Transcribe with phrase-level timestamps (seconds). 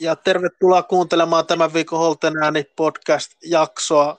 [0.00, 4.18] ja tervetuloa kuuntelemaan tämän viikon Holten ääni podcast-jaksoa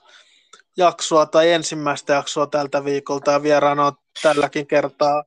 [0.78, 3.94] jaksoa tai ensimmäistä jaksoa tältä viikolta ja vieraana on
[4.24, 5.24] tälläkin kertaa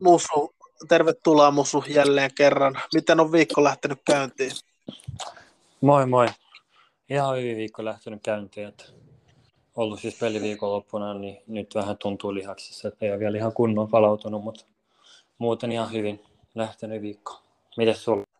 [0.00, 0.54] Musu.
[0.88, 2.74] Tervetuloa Musu jälleen kerran.
[2.94, 4.52] Miten on viikko lähtenyt käyntiin?
[5.80, 6.26] Moi moi.
[7.10, 8.68] Ihan hyvin viikko lähtenyt käyntiin.
[8.68, 8.84] Että
[9.76, 14.44] ollut siis peliviikonloppuna, niin nyt vähän tuntuu lihaksissa, että ei ole vielä ihan kunnon palautunut,
[14.44, 14.64] mutta
[15.38, 17.40] muuten ihan hyvin lähtenyt viikko.
[17.76, 18.31] Mites sulla?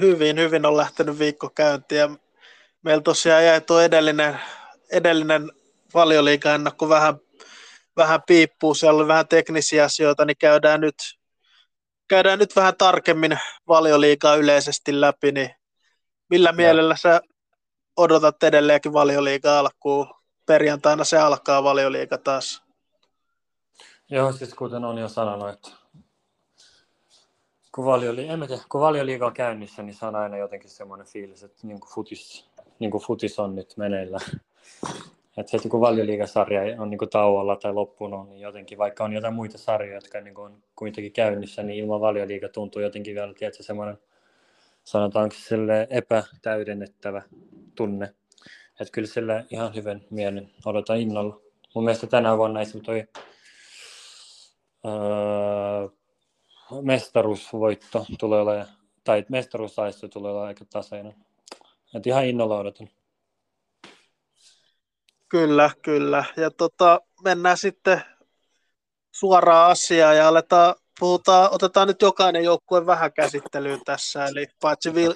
[0.00, 2.10] Hyvin, hyvin on lähtenyt viikko käyntiin ja
[2.82, 4.40] meillä tosiaan jäi tuo edellinen,
[4.90, 5.52] edellinen
[5.94, 7.14] valioliiga ennakko vähän,
[7.96, 10.94] vähän piippuu, siellä oli vähän teknisiä asioita, niin käydään nyt,
[12.08, 13.38] käydään nyt vähän tarkemmin
[13.68, 15.50] valioliigaa yleisesti läpi, niin
[16.30, 16.52] millä ja.
[16.52, 17.20] mielellä sä
[17.96, 20.14] odotat edelleenkin valioliiga alkuun?
[20.46, 22.62] Perjantaina se alkaa valioliiga taas.
[24.10, 25.81] Joo, siis kuten on jo sanonut, että
[27.74, 31.42] kun, valioli, en tiedä, kun valioliiga on käynnissä, niin se on aina jotenkin semmoinen fiilis,
[31.42, 34.18] että niin kuin futis, niin kuin futis on nyt meneillä.
[35.36, 39.34] Et heti kun valioliigasarja on niin kuin tauolla tai loppunut, niin jotenkin vaikka on jotain
[39.34, 43.62] muita sarjoja, jotka niin kuin on kuitenkin käynnissä, niin ilman valioliiga tuntuu jotenkin vielä, tiedätkö,
[43.62, 43.98] semmoinen
[44.84, 47.22] sanotaanko sille epätäydennettävä
[47.74, 48.14] tunne.
[48.80, 51.40] Että kyllä sille ihan hyvän mielen odotan innolla.
[51.74, 53.22] Mun mielestä tänä vuonna esimerkiksi toi
[54.84, 55.88] öö,
[56.82, 58.68] mestaruusvoitto tulee olemaan,
[59.04, 61.14] tai mestaruussaisto tulee olemaan aika tasainen.
[61.94, 62.88] Et ihan innolla odotan.
[65.28, 66.24] Kyllä, kyllä.
[66.36, 68.02] Ja tota, mennään sitten
[69.12, 74.26] suoraan asiaan ja aletaan, puhutaan, otetaan nyt jokainen joukkue vähän käsittelyyn tässä.
[74.26, 75.14] Eli paitsi vil,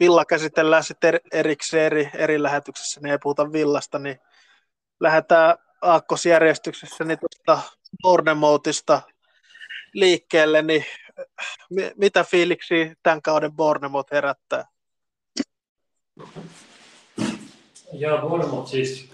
[0.00, 4.18] Villa käsitellään sitten erikseen eri, eri lähetyksessä, niin ei puhuta Villasta, niin
[5.00, 7.70] lähdetään aakkosjärjestyksessä niin tuosta
[8.02, 9.02] Bournemouthista
[9.94, 10.84] liikkeelle, niin
[11.96, 14.64] mitä fiiliksi tämän kauden Bournemouth herättää?
[17.92, 19.10] Joo, Bournemouth siis,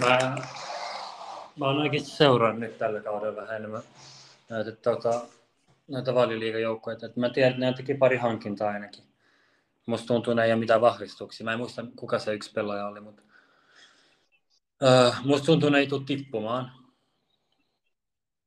[0.00, 0.36] mä,
[1.58, 3.82] mä oon oikeasti seurannut tällä kaudella vähän enemmän
[4.48, 5.20] näitä, tuota,
[5.88, 6.96] näitä valioliigajoukkoja.
[7.16, 9.04] Mä tiedän, että ne teki pari hankintaa ainakin.
[9.86, 11.44] Musta tuntuu, että ei ole mitään vahvistuksia.
[11.44, 13.22] Mä en muista, kuka se yksi pelaaja oli, mutta
[14.82, 16.81] uh, musta tuntuu, että ne ei tule tippumaan.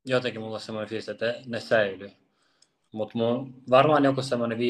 [0.05, 2.11] Jotenkin mulla on semmoinen fiilis, että ne säilyy.
[2.91, 3.19] Mutta
[3.69, 4.61] varmaan joku semmoinen 15-16,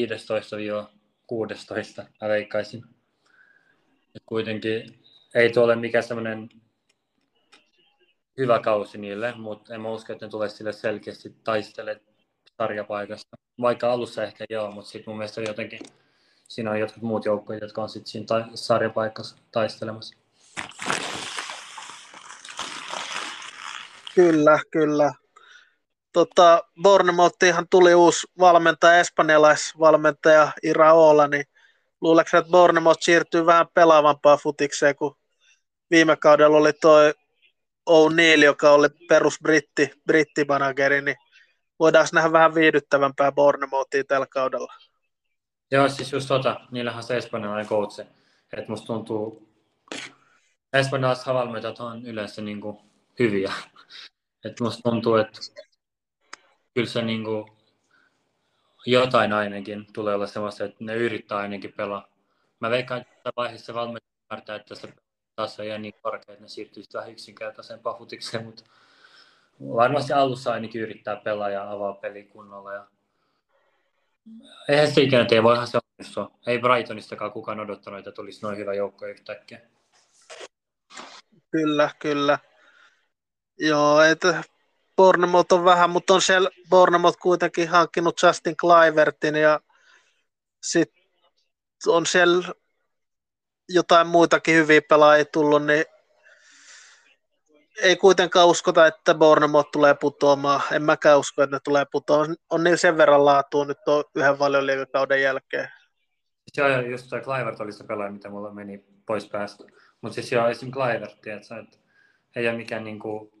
[2.22, 2.84] mä veikkaisin.
[4.14, 5.04] Et kuitenkin
[5.34, 6.48] ei tuo ole mikään semmoinen
[8.38, 12.00] hyvä kausi niille, mutta en mä usko, että ne tulee sille selkeästi taistele
[12.58, 13.36] sarjapaikasta.
[13.60, 15.80] Vaikka alussa ehkä joo, mutta sitten mun mielestä jotenkin
[16.48, 20.16] siinä on jotkut muut joukkoja, jotka on sitten siinä ta- sarjapaikassa taistelemassa.
[24.14, 25.12] Kyllä, kyllä.
[26.16, 31.44] Tota, Bournemouthihan tuli uusi valmentaja, espanjalaisvalmentaja Iraola, niin
[32.00, 35.16] luuleeko että Bournemouth siirtyy vähän pelaavampaan futikseen, kun
[35.90, 37.14] viime kaudella oli toi
[37.90, 41.16] O'Neill, joka oli perus britti, brittimanageri, niin
[41.78, 44.74] voidaan nähdä vähän viihdyttävämpää Bournemouthia tällä kaudella.
[45.70, 49.48] Joo, siis just tota, niillähän se espanjalainen coach, että musta tuntuu,
[50.72, 52.78] espanjalaiset valmentajat on yleensä niin kuin
[53.18, 53.52] hyviä.
[54.44, 55.40] että musta tuntuu, että
[56.76, 57.52] kyllä se niin kuin
[58.86, 62.08] jotain ainakin tulee olla semmoista, että ne yrittää ainakin pelaa.
[62.60, 64.88] Mä veikkaan, että vaiheessa valmentaja ymmärtää, että se
[65.36, 68.64] taso ei niin korkea, että ne siirtyisi vähän yksinkertaisempaan futikseen, mutta
[69.60, 72.86] varmasti alussa ainakin yrittää pelaa ja avaa peli kunnolla ja
[74.68, 76.30] Eihän se ikinä tee, voihan se onnistua.
[76.46, 79.60] Ei Brightonistakaan kukaan odottanut, että tulisi noin hyvä joukko yhtäkkiä.
[81.50, 82.38] Kyllä, kyllä.
[83.58, 84.42] Joo, että
[84.96, 89.60] Bournemouth on vähän, mutta on siellä Bournemouth kuitenkin hankkinut Justin Clivertin ja
[90.62, 91.02] sitten
[91.86, 92.52] on siellä
[93.68, 95.84] jotain muitakin hyviä pelaajia tullut, niin
[97.82, 100.62] ei kuitenkaan uskota, että Bournemouth tulee putoamaan.
[100.72, 102.36] En mäkään usko, että ne tulee putoamaan.
[102.50, 105.70] On niin sen verran laatua nyt tuon yhden valioliikakauden jälkeen.
[106.56, 109.64] Joo, joo, just toi Clivert oli se pelaaja, mitä mulla meni pois päästä.
[110.00, 110.70] Mutta siis joo, esim.
[110.70, 111.78] Clivert, että
[112.36, 113.35] ei ole mikään niinku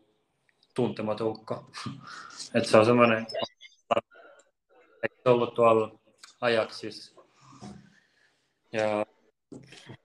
[0.76, 1.70] tuntematon ukko.
[2.54, 3.26] että se on semmoinen,
[5.02, 5.98] eikö se ollut tuolla
[6.40, 7.16] Ajaxis.
[8.72, 9.06] Ja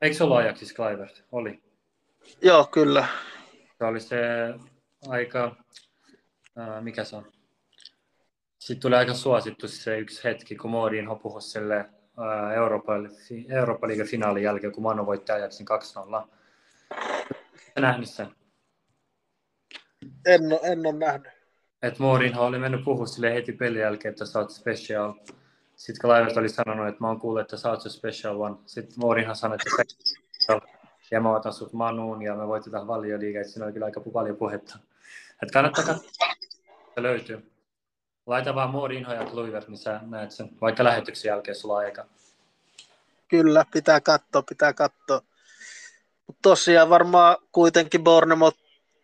[0.01, 1.23] eikö se ollut Ajaxis Clivert?
[1.31, 1.63] Oli.
[2.41, 3.07] Joo, kyllä.
[3.77, 4.17] Se oli se
[5.07, 5.55] aika,
[6.81, 7.31] mikä se on?
[8.59, 11.89] Sitten tuli aika suosittu se yksi hetki, kun Mourinho puhui sille
[12.55, 13.09] Euroopan,
[13.49, 15.67] Euroopan liigan finaalin jälkeen, kun Manu voitti Ajaxin
[16.23, 16.27] 2-0.
[17.79, 18.40] nähnyt sen?
[20.25, 21.31] En, en ole nähnyt.
[21.81, 25.13] Et Mourinho oli mennyt puhua sille heti pelin jälkeen, että sä oot special,
[25.75, 28.55] sitten Clivert oli sanonut, että mä oon kuullut, että sä oot se special one.
[28.65, 29.93] Sitten Mourinhan sanoi, että
[30.45, 30.61] sä
[31.11, 34.79] ja mä otan sut Manuun ja me voitetaan valioliiga, siinä oli kyllä aika paljon puhetta.
[35.43, 36.33] Että kannattaa katsoa,
[36.95, 37.51] se löytyy.
[38.25, 42.05] Laita vaan Mourinho ja Kluivert, niin sä näet sen, vaikka lähetyksen jälkeen sulla aika.
[43.27, 45.21] Kyllä, pitää katsoa, pitää katsoa.
[46.27, 48.57] Mut tosiaan varmaan kuitenkin Bournemouth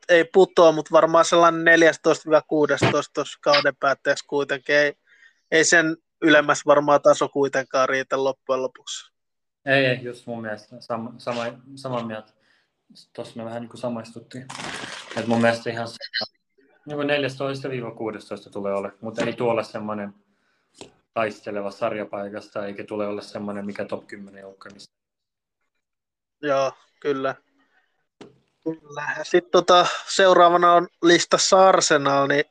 [0.09, 4.75] ei putoa, mutta varmaan sellainen 14-16 tuossa kauden päätteeksi kuitenkin.
[4.75, 4.93] Ei,
[5.51, 9.11] ei sen ylemmäs varmaan taso kuitenkaan riitä loppujen lopuksi.
[9.65, 11.45] Ei, ei, just mun mielestä sama, sama,
[11.75, 12.31] sama mieltä.
[13.13, 14.45] Tuossa me vähän niin kuin samaistuttiin.
[15.17, 15.87] Et mun mielestä ihan
[16.85, 20.13] niin 14-16 tulee olla, mutta ei tuolla semmoinen
[21.13, 24.69] taisteleva sarjapaikasta, eikä tule olla semmoinen, mikä top 10 joukko.
[26.41, 27.35] Joo, kyllä.
[28.67, 29.03] Kyllä.
[29.23, 32.45] Sitten tota, seuraavana on listassa Arsenal, niin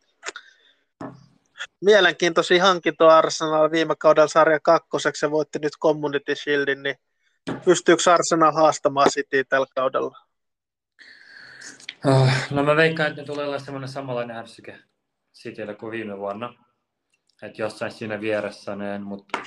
[1.84, 6.96] mielenkiintoisia hankintoja Arsenal viime kaudella sarja kakkoseksi ja voitti nyt Community Shieldin, niin
[7.64, 10.18] pystyykö Arsenal haastamaan City tällä kaudella?
[12.06, 14.78] Oh, no mä veikkaan, että ne tulee olla semmoinen samanlainen ärsyke
[15.34, 16.54] Cityllä kuin viime vuonna.
[17.42, 19.38] Että jossain siinä vieressä ne, mutta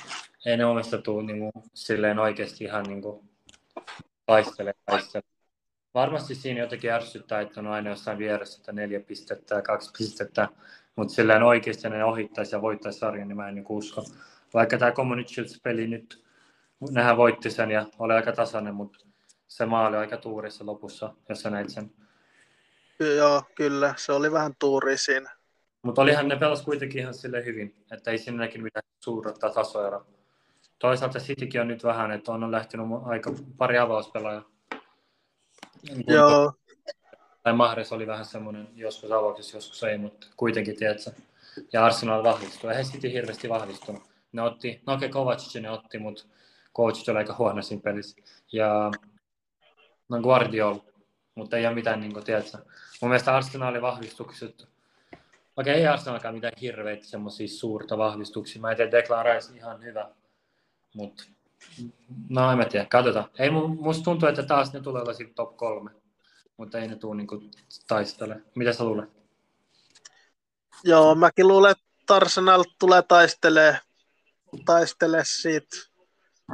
[0.46, 3.30] ei ne omista tule niin kuin, silleen oikeasti ihan niin kuin,
[4.26, 5.29] taistele, taistele.
[5.94, 10.48] Varmasti siinä jotenkin ärsyttää, että on aina jossain vieressä, että neljä pistettä ja kaksi pistettä,
[10.96, 14.04] mutta silleen oikeasti ne ohittaisi ja voittaisi sarjan, niin mä en niin usko.
[14.54, 16.24] Vaikka tämä Community Shields-peli nyt,
[16.90, 18.98] nehän voitti sen ja oli aika tasainen, mutta
[19.48, 21.90] se maali aika tuurissa lopussa, jos sä näit sen.
[23.16, 23.94] Joo, kyllä.
[23.96, 25.30] Se oli vähän tuuri siinä.
[25.82, 30.06] Mutta olihan ne pelas kuitenkin ihan sille hyvin, että ei sinne näkynyt mitään suurta tasoeroa.
[30.78, 34.50] Toisaalta Citykin on nyt vähän, että on lähtenyt aika pari avauspelaajaa.
[36.06, 36.52] Joo.
[37.42, 41.10] Tai Mahres oli vähän semmoinen joskus avauksessa, joskus ei, mutta kuitenkin, tiedätkö.
[41.72, 42.70] Ja Arsenal vahvistui.
[42.70, 44.02] Eihän City hirveästi vahvistunut.
[44.32, 46.24] Ne otti, no okei, okay, Kovacic ne otti, mutta
[46.76, 48.16] coach oli aika huono siinä pelissä.
[48.52, 48.90] Ja
[50.08, 50.84] no Guardiola,
[51.34, 52.58] mutta ei ole mitään, niin kuin, tiedätkö.
[53.02, 54.68] Mun mielestä Arsenalin vahvistukset,
[55.56, 58.60] okei, ei Arsenalkaan mitään hirveitä semmoisia suurta vahvistuksia.
[58.60, 60.08] Mä en tiedä, Declan Rice ihan hyvä,
[60.94, 61.24] mutta
[62.28, 63.30] no en mä tiedä, katsotaan.
[63.38, 65.90] Ei, musta tuntuu, että taas ne tulee olla top kolme,
[66.56, 67.42] mutta ei ne tule niinku
[67.88, 68.42] taistele.
[68.54, 69.10] Mitä sä luulet?
[70.84, 73.78] Joo, mäkin luulen, että Arsenal tulee taistelee,
[74.64, 75.76] taistelee siitä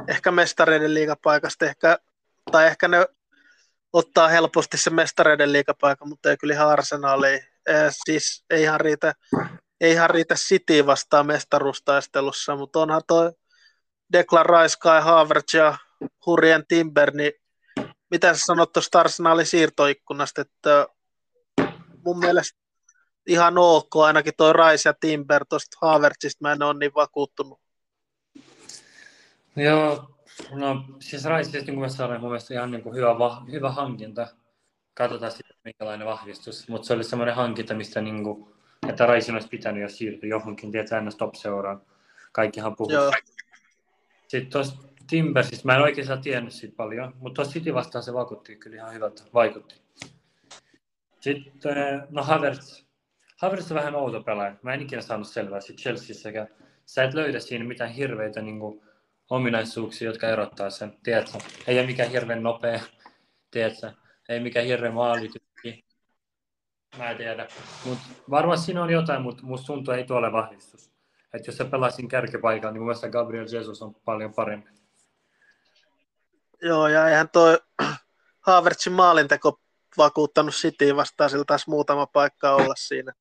[0.07, 1.97] ehkä mestareiden liigapaikasta, ehkä,
[2.51, 3.07] tai ehkä ne
[3.93, 7.39] ottaa helposti se mestareiden liigapaikan, mutta ei kyllä ihan Arsenali.
[8.05, 9.13] Siis ei ihan riitä,
[9.81, 13.31] ei ihan riitä City vastaan mestaruustaistelussa, mutta onhan toi
[14.13, 15.77] Declan Rice, Kai Havertz ja
[16.25, 17.31] Hurien Timber, niin
[18.11, 20.87] mitä sä sanot tuosta Arsenalin siirtoikkunasta, että
[22.05, 22.59] mun mielestä
[23.27, 27.59] ihan ok, ainakin toi Rice ja Timber tuosta Havertzista mä en ole niin vakuuttunut.
[29.55, 30.17] Joo,
[30.51, 34.27] no siis Rice, niin mä sanoin, mun mielestä ihan niin kuin hyvä, va, hyvä hankinta.
[34.93, 36.69] Katsotaan sitten, minkälainen vahvistus.
[36.69, 38.55] Mutta se oli semmoinen hankinta, mistä niin kuin,
[38.89, 41.81] että Rice olisi pitänyt jo siirtyä johonkin, tietää aina stop-seuraan.
[42.31, 42.93] Kaikkihan puhuu.
[42.93, 43.11] Joo.
[44.27, 48.55] Sitten tuosta Timbersista, mä en oikeastaan tiennyt siitä paljon, mutta tuossa City vastaan se vaikutti
[48.55, 49.75] kyllä ihan hyvältä, vaikutti.
[51.19, 52.83] Sitten, eh, no Havertz.
[53.37, 54.55] Havertz on vähän outo pelaaja.
[54.61, 56.47] Mä en ikinä saanut selvää siitä Chelseassäkään.
[56.85, 58.81] Sä et löydä siinä mitään hirveitä niin kuin,
[59.29, 61.37] ominaisuuksia, jotka erottaa sen, tiedätkö?
[61.67, 62.79] Ei ole mikään hirveän nopea,
[63.51, 63.91] tiedätkö?
[64.29, 65.85] Ei mikään hirveän maalitykki.
[66.97, 67.47] Mä en tiedä.
[67.85, 67.97] Mut
[68.29, 70.96] varmaan siinä on jotain, mutta musta tuntuu, ei tuolle vahvistus.
[71.33, 74.69] Et jos sä pelasin kärkipaikalla, niin mun mielestä Gabriel Jesus on paljon parempi.
[76.61, 77.59] Joo, ja eihän toi
[78.47, 79.59] Havertzin maalinteko
[79.97, 83.13] vakuuttanut City vastaan, sillä taas muutama paikka olla siinä.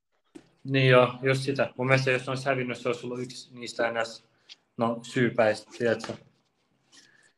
[0.64, 1.72] Niin joo, just sitä.
[1.76, 4.24] Mun mielestä jos olisi hävinnyt, se olisi ollut yksi niistä ns.
[4.76, 6.12] No, syypäistä, tiedätkö?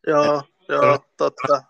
[0.06, 1.62] Joo, Et, joo, totta.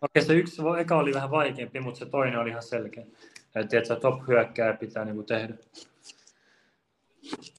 [0.00, 3.06] Okei, se yksi, eka oli vähän vaikeampi, mutta se toinen oli ihan selkeä.
[3.54, 5.54] Että tiedätkö, top hyökkää pitää niinku tehdä.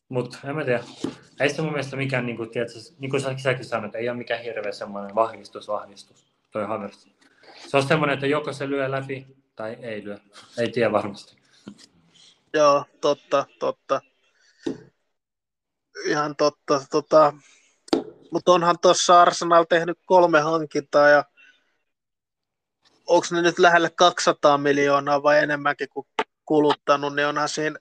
[0.10, 0.84] Mutta en mä tiedä.
[1.40, 4.44] Ei se mun mielestä mikään, niin kuin, tiedätkö, niin kuin säkin sanoit, ei ole mikään
[4.44, 7.08] hirveä semmoinen vahvistus, vahvistus, toi Havertz.
[7.68, 10.18] Se on semmoinen, että joko se lyö läpi tai ei lyö.
[10.58, 11.36] Ei tiedä varmasti.
[12.54, 14.02] Joo, totta, totta.
[16.06, 16.82] Ihan totta.
[16.92, 17.34] Tota,
[18.32, 21.24] mutta onhan tuossa Arsenal tehnyt kolme hankintaa ja
[23.08, 26.08] onko ne nyt lähelle 200 miljoonaa vai enemmänkin kuin
[26.46, 27.80] kuluttanut, niin onhan siinä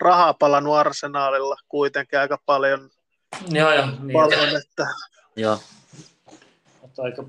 [0.00, 2.90] rahaa palannut arsenaalilla kuitenkin aika paljon.
[3.50, 3.86] Joo, joo.
[3.86, 4.86] Niin, paljon että...
[5.36, 5.58] Joo.
[6.82, 7.24] Mutta aika...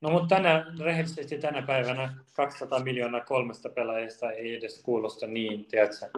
[0.00, 6.10] No mutta tänä, rehellisesti tänä päivänä 200 miljoonaa kolmesta pelaajasta ei edes kuulosta niin, tiedätkö?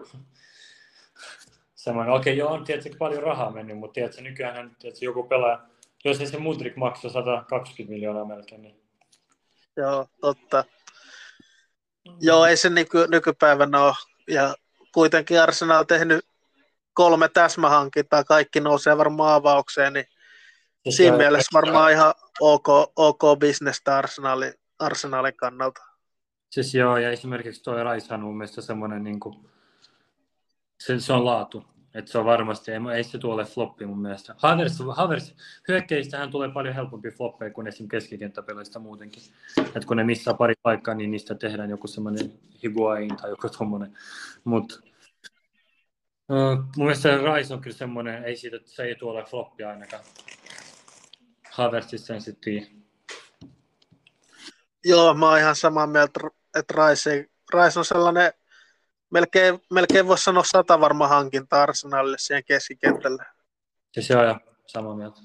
[1.84, 5.66] semmoinen, okei, okay, joo, on tietysti paljon rahaa mennyt, mutta tiedätkö, nykyään tiedätkö, joku pelaa,
[6.04, 8.80] jos ei se Mudrik maksoi 120 miljoonaa melkein, niin...
[9.76, 10.64] Joo, totta.
[12.20, 13.94] Joo, ei se nyky, nykypäivänä ole.
[14.28, 14.54] Ja
[14.94, 16.26] kuitenkin Arsenal tehnyt
[16.92, 20.06] kolme täsmähankintaa, kaikki nousee varmaan avaukseen, niin
[20.82, 25.80] siis siinä mielessä varmaan ihan ok, ok bisnestä Arsenalin, Arsenalin kannalta.
[26.50, 29.50] Siis joo, ja esimerkiksi tuo Raisa on mun mielestä semmoinen, niin kuin,
[30.80, 31.73] se, se on laatu.
[31.94, 34.34] Että se on varmasti, ei, ei se tule floppi mun mielestä.
[34.38, 35.34] Havers, Havers
[35.68, 37.88] hyökkeistähän tulee paljon helpompi floppeja kuin esim.
[37.88, 39.22] keskikenttäpeleistä muutenkin.
[39.58, 42.32] Että kun ne missaa pari paikkaa, niin niistä tehdään joku semmoinen
[42.62, 43.98] Higuain tai joku tommonen.
[44.44, 44.74] Mutta
[46.28, 50.04] uh, mun mielestä Rais on kyllä semmoinen, ei siitä, se ei tule floppia ainakaan.
[51.50, 52.66] Haversissa sen sitten
[54.84, 56.20] Joo, mä oon ihan samaa mieltä,
[56.54, 57.04] että Rais,
[57.52, 58.32] Rais on sellainen
[59.14, 63.24] melkein, melkein voisi sanoa sata varma hankinta Arsenalille siihen keskikentälle.
[63.92, 65.20] Siis joo, joo, samaa mieltä.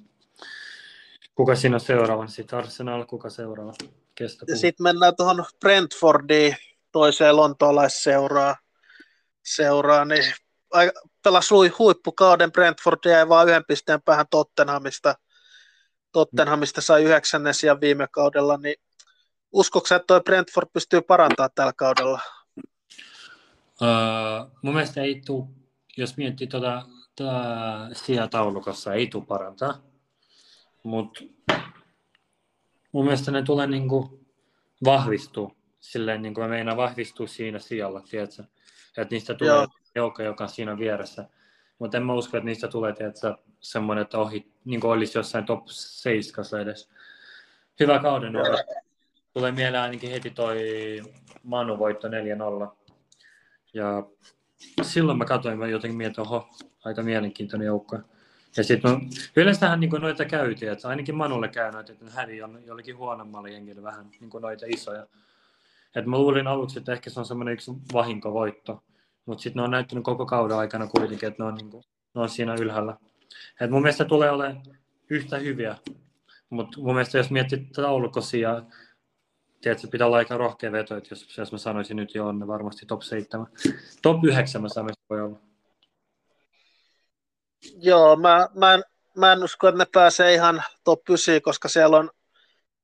[1.35, 2.27] Kuka siinä on seuraava?
[2.27, 3.73] Sitten Arsenal, kuka seuraava?
[4.15, 6.55] Kestä ja sitten mennään tuohon Brentfordiin,
[6.91, 8.55] toiseen lontoolaisseuraan.
[9.45, 10.33] Seuraa, niin
[11.23, 15.15] pelasi huippukauden Brentford jäi vain yhden pisteen päähän Tottenhamista.
[16.11, 18.75] Tottenhamista sai yhdeksännes ja viime kaudella, niin
[19.51, 22.19] uskoksa, että toi Brentford pystyy parantamaan tällä kaudella?
[24.61, 25.47] Mun mielestä ei tule,
[25.97, 29.81] jos miettii tuota, tuota taulukossa, ei tule parantaa.
[30.83, 31.23] Mutta
[32.91, 34.25] mun mielestä ne tulee niinku
[34.85, 35.51] vahvistua.
[35.79, 38.43] Silleen niinku meinaa vahvistua siinä sijalla, tiedätkö?
[38.97, 39.67] Että niistä tulee Joo.
[39.95, 41.29] joukko, joka on siinä vieressä.
[41.79, 45.67] Mutta en mä usko, että niistä tulee, tiedätkö, semmoinen, että ohi, niin olisi jossain top
[45.67, 46.89] 7 edes.
[47.79, 48.33] Hyvä kauden
[49.33, 50.57] Tulee mieleen ainakin heti toi
[51.43, 52.11] Manu voitto 4-0
[53.73, 54.03] ja
[54.81, 56.49] silloin mä katsoin, mä jotenkin mietin, oho,
[56.85, 57.99] aika mielenkiintoinen joukko.
[58.57, 59.01] Ja sitten no,
[59.35, 63.83] yleensähän niin noita käytiin, että ainakin Manulle käy noita, että hävi on jollekin huonommalle jengille
[63.83, 65.07] vähän niin noita isoja.
[65.95, 68.83] Et mä luulin aluksi, että ehkä se on semmoinen yksi vahinkovoitto,
[69.25, 71.83] mutta sitten ne on näyttänyt koko kauden aikana kuitenkin, että ne on, niin kuin,
[72.15, 72.97] ne on siinä ylhäällä.
[73.61, 74.63] Et mun mielestä tulee olemaan
[75.09, 75.75] yhtä hyviä,
[76.49, 78.63] mutta mun mielestä jos miettii taulukosia
[79.61, 82.47] tiedätkö, pitää olla aika rohkea veto, että jos, jos mä sanoisin nyt jo, on ne
[82.47, 83.47] varmasti top 7.
[84.01, 85.39] Top 9 mä sanoisin, voi olla.
[87.81, 88.83] Joo, mä, mä, en,
[89.17, 92.09] mä en usko, että ne pääsee ihan top 9, koska siellä on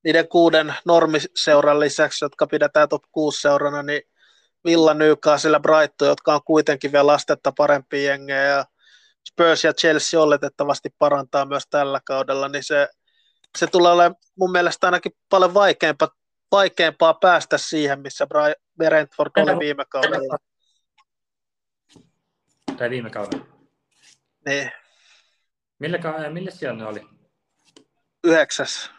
[0.03, 4.01] niiden kuuden normiseuran lisäksi, jotka pidetään top 6 seurana, niin
[4.65, 8.65] Villa, Newcastle ja Brighton, jotka on kuitenkin vielä lastetta parempia jengejä, ja
[9.29, 12.87] Spurs ja Chelsea oletettavasti parantaa myös tällä kaudella, niin se,
[13.57, 16.09] se tulee olemaan mun mielestä ainakin paljon vaikeampaa
[16.55, 18.27] vaikeampaa päästä siihen, missä
[18.77, 20.37] Brentford oli viime kaudella.
[22.77, 23.45] Tai viime kaudella.
[24.45, 24.71] Niin.
[25.79, 27.01] Millä, millä siellä ne oli?
[28.23, 28.91] Yhdeksäs.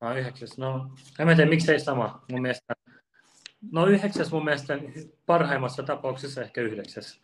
[0.00, 0.58] Ah, yhdeksäs.
[0.58, 2.24] No, en tiedä, miksei sama.
[2.30, 2.74] Mun mielestä,
[3.72, 4.78] no yhdeksäs mun mielestä
[5.26, 7.20] parhaimmassa tapauksessa ehkä yhdeksäs.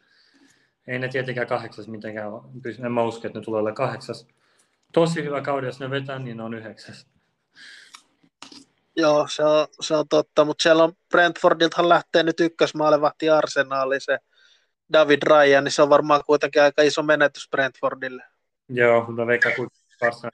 [0.87, 2.33] Ei ne tietenkään kahdeksas mitenkään.
[2.85, 4.27] En mä usko, että ne tulee olla kahdeksas.
[4.93, 7.07] Tosi hyvä kauden, jos ne vetää, niin ne on yhdeksäs.
[8.97, 14.19] Joo, se on, se on totta, mutta siellä on Brentfordiltahan lähtee nyt ykkösmaalevahti Arsenaali, se
[14.93, 18.23] David Ryan, niin se on varmaan kuitenkin aika iso menetys Brentfordille.
[18.69, 19.69] Joo, mutta veikkaa kuin
[20.01, 20.31] Arsenal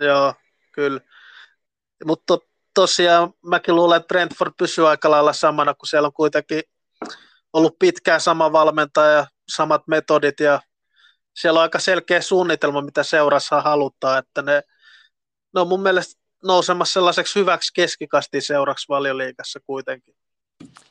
[0.00, 0.34] Joo,
[0.72, 1.00] kyllä.
[2.04, 6.62] Mutta to, tosiaan mäkin luulen, että Brentford pysyy aika lailla samana, kun siellä on kuitenkin
[7.52, 10.60] ollut pitkään sama valmentaja, samat metodit ja
[11.36, 14.62] siellä on aika selkeä suunnitelma, mitä seurassa halutaan, että ne
[15.54, 20.14] ne on mun mielestä nousemassa sellaiseksi hyväksi keskikastin seuraksi valioliikassa kuitenkin.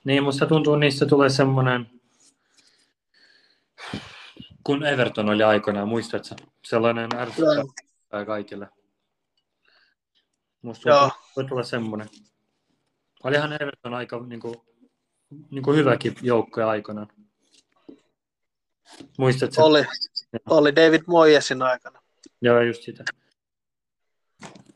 [0.03, 1.89] Niin, musta tuntuu, niissä tulee semmoinen,
[4.63, 6.35] kun Everton oli aikoinaan, muistatko?
[6.65, 8.67] Sellainen ärsyttävä kaikille.
[10.61, 12.09] Musta tuntuu, voi tulla semmoinen.
[13.23, 14.55] Olihan Everton aika niin kuin,
[15.51, 17.07] niin kuin hyväkin joukkoja aikoinaan.
[19.17, 19.63] Muistatko?
[19.63, 19.85] Oli,
[20.49, 22.01] oli David Moyesin aikana.
[22.41, 23.03] Joo, just sitä.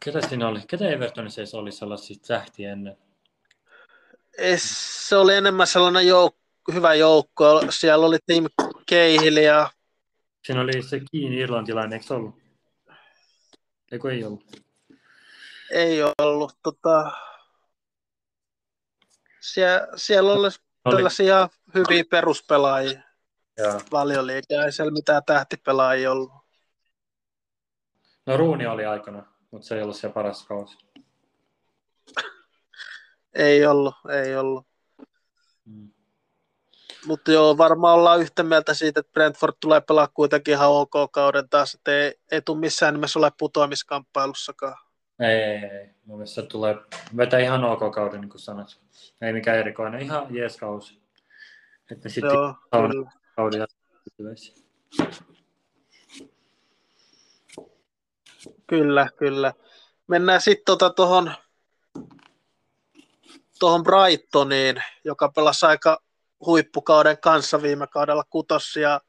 [0.04, 0.60] Ketä siinä oli?
[0.68, 2.98] Ketä Evertonissa oli sellaisia tähtiä ennen?
[4.58, 7.62] Se oli enemmän sellainen jouk- hyvä joukko.
[7.70, 8.46] Siellä oli Tim
[8.90, 9.70] Cahill ja...
[10.46, 12.36] Siinä oli se kiinni irlantilainen, eikö ollut?
[13.92, 14.62] Eikö ei ollut?
[15.72, 16.54] Ei ollut.
[16.64, 17.12] Tota...
[19.42, 20.48] Sie- siellä oli,
[20.86, 23.02] oli tällaisia hyviä peruspelaajia.
[23.92, 26.32] Valioliikaa, ei siellä mitään tähtipelaajia ollut.
[28.26, 30.78] No Ruuni oli aikana mutta se ei ollut se paras kausi.
[33.34, 34.68] ei ollut, ei ollut.
[35.66, 35.90] Mm.
[37.06, 41.50] Mutta joo, varmaan ollaan yhtä mieltä siitä, että Brentford tulee pelaa kuitenkin ihan ok kauden
[41.50, 44.78] taas, että ei, ei tule missään nimessä ole putoamiskamppailussakaan.
[45.20, 45.90] Ei, ei, ei.
[46.06, 46.76] Mun mielestä tulee
[47.18, 48.82] vetää ihan ok kauden, niin kuin sanot.
[49.22, 51.02] Ei mikään erikoinen, ihan jees kausi.
[51.92, 53.12] Että sitten Joo, kyllä.
[53.36, 53.68] kauden
[58.68, 59.54] Kyllä, kyllä.
[60.08, 61.34] Mennään sitten tuota tuohon
[63.60, 66.00] tuohon Brightoniin, joka pelasi aika
[66.46, 69.02] huippukauden kanssa viime kaudella kutos ja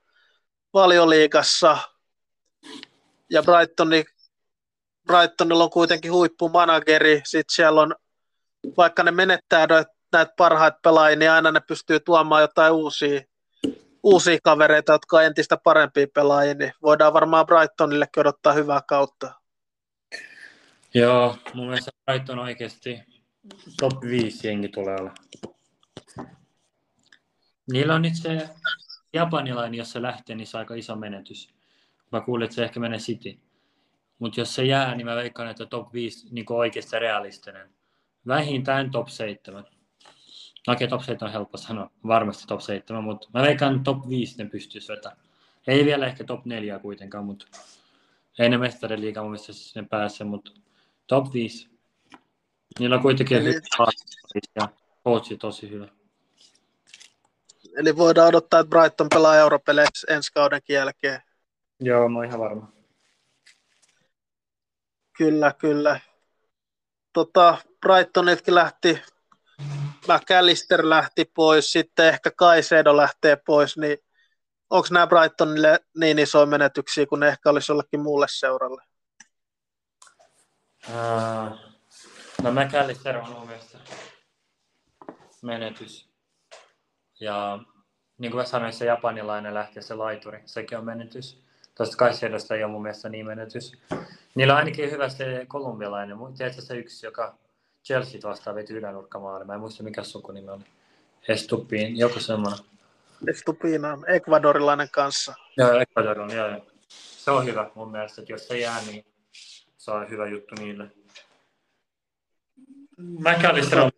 [0.75, 1.79] valioliigassa.
[3.31, 4.05] Ja Brightoni,
[5.07, 7.23] Brightonilla on kuitenkin huippumanageri.
[7.25, 7.95] Sitten siellä on,
[8.77, 9.67] vaikka ne menettää
[10.13, 13.21] näitä parhaita pelaajia, niin aina ne pystyy tuomaan jotain uusia,
[14.05, 19.33] uusia kavereita, jotka on entistä parempia pelaajia, niin voidaan varmaan Brightonille odottaa hyvää kautta.
[20.95, 23.03] Joo, mun mielestä Brighton oikeasti
[23.81, 25.15] top 5 jengi tulee olla.
[27.73, 28.49] Niillä on nyt se
[29.13, 31.55] japanilainen, jos se lähtee, niin se on aika iso menetys.
[32.13, 33.39] Mä kuulin, että se ehkä menee City.
[34.19, 37.71] Mutta jos se jää, niin mä veikkaan, että top 5 niin oikeasti realistinen.
[38.27, 39.65] Vähintään top 7.
[40.67, 41.91] No okei, top 7 on helppo sanoa.
[42.07, 45.21] Varmasti top 7, mutta mä veikkaan top 5 ne pystyisi vetämään.
[45.67, 47.47] Ei vielä ehkä top 4 kuitenkaan, mutta
[48.39, 50.51] ei ne mestariliiga mun mielestä ne pääse, mutta
[51.07, 51.69] top 5.
[52.79, 53.45] Niillä on kuitenkin Eli...
[53.47, 53.91] hyvä
[54.61, 54.69] ja
[55.05, 55.89] coachi tosi hyvä.
[57.77, 61.21] Eli voidaan odottaa, että Brighton pelaa europeleissä ensi kauden jälkeen.
[61.81, 62.73] Joo, mä oon ihan varma.
[65.19, 66.01] Kyllä, kyllä.
[67.13, 69.03] Tota, Brightonitkin lähti,
[70.09, 73.99] McAllister lähti pois, sitten ehkä Kaisedo lähtee pois, niin
[74.71, 78.83] onko nämä Brightonille niin isoja menetyksiä kuin ehkä olisi jollekin muulle seuralle?
[80.89, 81.59] Uh,
[82.43, 83.79] no McAllister on mun mielestä
[85.43, 86.09] menetys.
[87.21, 87.59] Ja
[88.19, 91.45] niin kuin mä sanoin, se japanilainen lähtee se laituri, sekin on menetys.
[91.75, 93.73] Tuosta Kaisedosta ei ole mun mielestä niin menetys.
[94.35, 96.17] Niillä on ainakin hyvä se kolumbialainen.
[96.37, 97.39] Tiedätkö se yksi, joka
[97.85, 99.45] Chelsea vastaan veti ylänurkkamaali.
[99.45, 100.65] Mä en muista mikä sukunimi oli.
[101.29, 102.59] Estupin, joku semmoinen.
[103.29, 105.35] Estupina on ekvadorilainen kanssa.
[105.57, 106.67] Joo, ekvadorilainen, joo, joo.
[106.89, 109.07] Se on hyvä mun mielestä, että jos se jää, niin
[109.79, 110.91] se on hyvä juttu niille.
[112.99, 113.91] McAllister on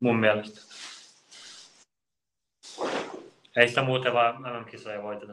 [0.00, 0.60] mun mielestä.
[3.56, 5.32] Ei sitä muuten vaan MM-kisoja voiteta.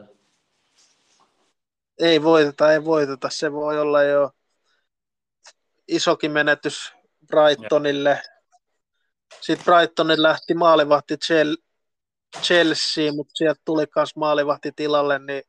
[1.98, 3.28] Ei voiteta, ei voiteta.
[3.30, 4.30] Se voi olla jo
[5.88, 6.97] isokin menetys
[7.28, 8.22] Brightonille.
[9.40, 11.16] Sitten Brightonin lähti maalivahti
[12.42, 15.42] Chelsea, mutta sieltä tuli myös maalivahti tilalle, niin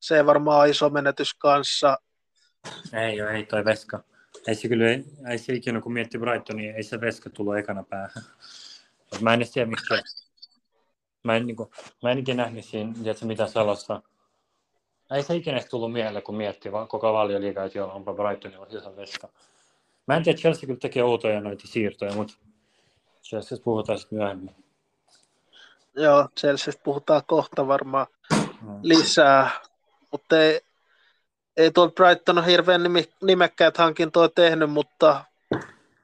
[0.00, 1.98] se varmaan on iso menetys kanssa.
[2.92, 4.04] Ei ole, ei toi Veska.
[4.46, 4.84] Ei se kyllä,
[5.30, 8.24] ei se ikinä kun mietti Brightonia, ei se Veska tullut ekana päähän.
[9.20, 9.94] Mä en tiedä, miksi
[11.24, 11.70] Mä en, niin kuin,
[12.02, 14.02] mä en ikinä nähnyt siinä, tiedätkö, mitä Salossa.
[15.10, 18.96] Ei se ikinä tullut mieleen, kun miettii koko paljon liikaa, että joo, onpa Brightonilla hyvä
[18.96, 19.28] veska.
[20.06, 22.34] Mä en tiedä, Chelsea kyllä tekee outoja noita siirtoja, mutta
[23.22, 24.54] Chelsea puhutaan sitten myöhemmin.
[25.96, 28.06] Joo, Chelsea puhutaan kohta varmaan
[28.62, 28.78] no.
[28.82, 29.50] lisää,
[30.12, 30.60] mutta ei,
[31.56, 32.82] ei tuo Brighton ole hirveän
[33.22, 35.24] nimekkäät hankintoja tehnyt, mutta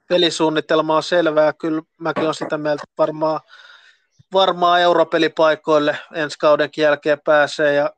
[0.09, 1.53] pelisuunnitelma on selvää.
[1.53, 3.41] Kyllä mäkin olen sitä mieltä, että varmaan
[4.33, 7.91] varmaan europelipaikoille ensi kauden jälkeen pääsee ja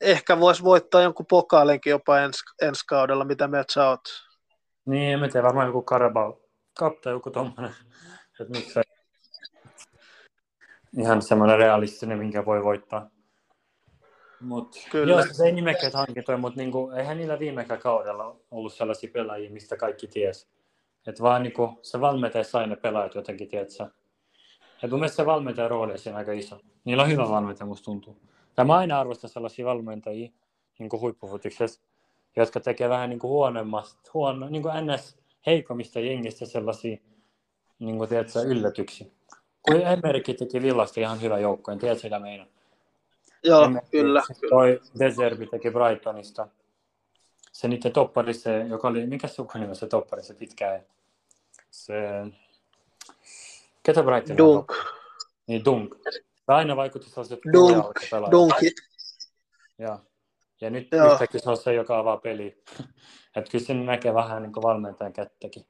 [0.00, 4.00] ehkä voisi voittaa jonkun pokaalinkin jopa ens, ensi kaudella, mitä mieltä sä oot?
[4.86, 6.40] Niin, en tiedä, varmaan joku Carabao
[6.78, 7.74] Cup tai joku tommonen,
[8.40, 8.82] että miksei
[10.98, 13.10] ihan semmoinen realistinen, minkä voi voittaa.
[14.40, 15.12] Mut, Kyllä.
[15.12, 19.76] Joo, se ei nimekkäät hankintoja, mutta niinku, eihän niillä viime kaudella ollut sellaisia pelaajia, mistä
[19.76, 20.48] kaikki ties.
[21.06, 23.90] Et vaan niinku, se valmentaja sai ne pelaajat jotenkin, tietsä,
[24.82, 26.60] ja mun mielestä se valmentajan rooli on aika iso.
[26.84, 28.16] Niillä on hyvä valmentaja, musta tuntuu.
[28.56, 30.30] Ja mä aina arvostan sellaisia valmentajia
[30.78, 31.80] niin huippufutiksessa,
[32.36, 35.16] jotka tekee vähän niin kuin huonommasta, huono, niin kuin ns.
[35.46, 36.96] heikommista jengistä sellaisia
[37.78, 39.06] niin kuin, tiedätkö, yllätyksiä.
[39.62, 42.46] Kun Emerikin teki Villasta ihan hyvä joukko, en tiedä mitä meinaa.
[43.44, 44.22] Joo, Emeriki, kyllä.
[44.50, 46.48] Toi Deserbi teki Brightonista.
[47.52, 50.82] Se niiden toppari, se, joka oli, mikä sukunimi se toppari, se pitkä
[51.70, 51.94] se
[53.82, 54.72] Ketä Brighton Dunk.
[55.46, 55.94] Niin, Dunk.
[56.46, 57.86] Tämä aina vaikutti sellaiset Dunk.
[58.30, 58.74] Dunkit.
[59.78, 59.98] Ja,
[60.62, 61.12] ja nyt Joo.
[61.12, 62.62] yhtäkkiä se on se, joka avaa peli.
[63.36, 65.66] Että kyllä sen näkee vähän niin kuin valmentajan kättäkin.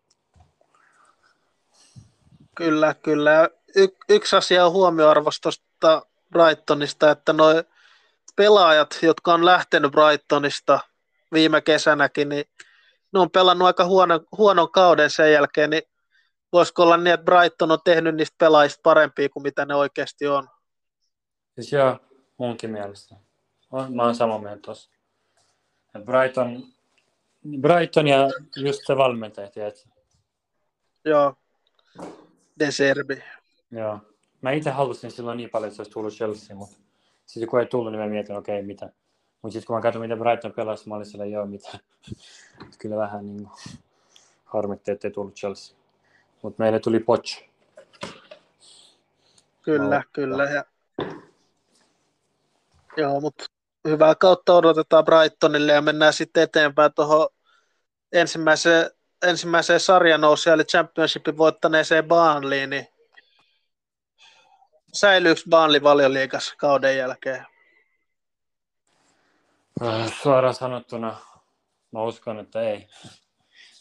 [2.57, 3.49] Kyllä, kyllä.
[3.77, 7.63] Y- yksi asia on huomioarvostosta Brightonista, että nuo
[8.37, 10.81] pelaajat, jotka on lähtenyt Brightonista
[11.33, 12.45] viime kesänäkin, niin
[13.13, 15.83] ne on pelannut aika huono, huonon kauden sen jälkeen, niin
[16.53, 20.49] voisiko olla niin, että Brighton on tehnyt niistä pelaajista parempia kuin mitä ne oikeasti on?
[21.55, 21.99] Siis joo,
[22.39, 23.17] munkin mielestä.
[23.95, 24.91] Mä oon samaa mieltä tuossa.
[26.05, 26.63] Brighton,
[27.61, 29.89] Brighton ja just se valmentaja, tiedätkö?
[31.05, 31.35] Joo.
[32.59, 33.23] Deserbi.
[33.71, 33.99] Joo.
[34.41, 36.77] Mä itse halusin silloin niin paljon, että se olisi tullut Chelsea, mutta
[37.27, 38.93] sitten kun ei tullut, niin mä mietin, okei, okay, mitä.
[39.43, 41.69] Mutta sitten kun mä katsoin, miten Brighton pelasi, mä olin sillä, joo, mitä.
[42.79, 43.81] Kyllä vähän niin kuin
[44.45, 45.77] harmitti, ettei tullut Chelsea.
[46.43, 47.43] Mutta meille tuli Poch.
[49.63, 50.45] Kyllä, no, kyllä.
[50.45, 50.65] Ja...
[52.97, 53.45] Joo, mutta
[53.89, 57.29] hyvää kautta odotetaan Brightonille ja mennään sitten eteenpäin tuohon
[58.13, 58.91] ensimmäiseen,
[59.23, 62.87] ensimmäiseen sarjanousiin, eli championshipin voittaneeseen Baanliin, niin
[64.93, 67.47] säilyykö Baanli valioliikas kauden jälkeen?
[69.83, 71.17] Äh, suoraan sanottuna
[71.93, 72.89] mä uskon, että ei.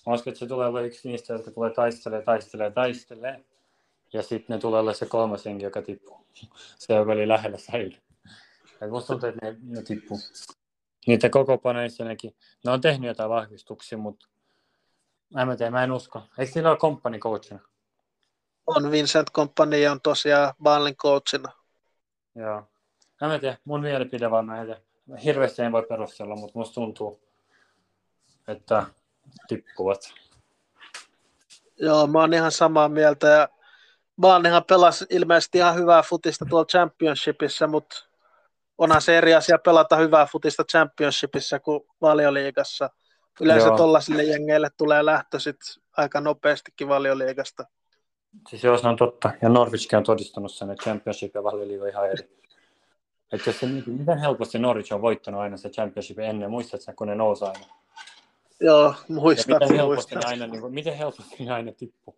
[0.07, 3.45] Mä uskon, että se tulee olla yksi niistä, jotka tulee taistelee, taistelee, taistelee.
[4.13, 6.25] Ja sitten ne tulee olla se kolmas henki, joka tippuu.
[6.77, 8.10] Se, joka oli lähellä säilyy.
[8.81, 10.19] Et musta tuntuu, että ne, ne tippuu.
[11.07, 12.35] Niitä koko paneissanekin.
[12.65, 14.27] Ne on tehnyt jotain vahvistuksia, mutta
[15.33, 16.21] mä en tiedä, mä en usko.
[16.37, 17.59] Eikö niillä ole komppani coachina?
[18.67, 21.51] On Vincent Company on tosiaan Baalin coachina.
[22.35, 22.63] Joo.
[23.21, 24.65] Mä en tiedä, mun mielipide vaan mä
[25.23, 27.21] Hirveästi en voi perustella, mutta musta tuntuu,
[28.47, 28.85] että
[29.47, 30.13] tippuvat.
[31.79, 33.49] Joo, mä oon ihan samaa mieltä ja
[34.21, 38.10] Baanihan pelasi ilmeisesti ihan hyvää futista tuolla championshipissa, mutta
[38.81, 42.89] onhan se eri asia pelata hyvää futista championshipissa kuin valioliigassa.
[43.41, 45.59] Yleensä tuollaisille jengeille tulee lähtö sit
[45.97, 47.63] aika nopeastikin valioliigasta.
[48.49, 49.31] Siis joo, se on totta.
[49.41, 52.37] Ja Norwichkin on todistanut sen, että championship ja valioliiga on ihan eri.
[53.31, 57.15] Että jos se, miten helposti Norwich on voittanut aina se championship ennen, muistatko kun ne
[57.15, 57.65] nousi aina?
[58.59, 59.55] Joo, muistan.
[59.55, 62.15] miten helposti, ne aina, niin kuin, miten helposti ne aina tippuu.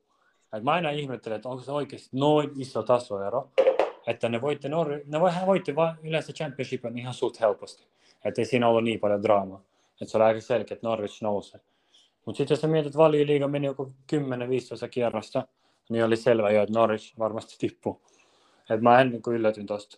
[0.58, 3.50] Et mä aina ihmettelen, että onko se oikeasti noin iso tasoero,
[4.08, 7.88] että ne voitte, Nor- ne voitte vaan yleensä championshipin ihan suht helposti.
[8.26, 9.62] Että ei siinä ollut niin paljon draamaa.
[10.02, 11.62] Että se oli aika selkeä, että Norwich nousee.
[12.26, 15.48] Mutta sitten jos sä mietit, että valioliiga meni joku 10-15 kierrosta,
[15.90, 18.02] niin oli selvä jo, että Norwich varmasti tippuu.
[18.70, 19.98] Et mä en niin yllätyn tosta.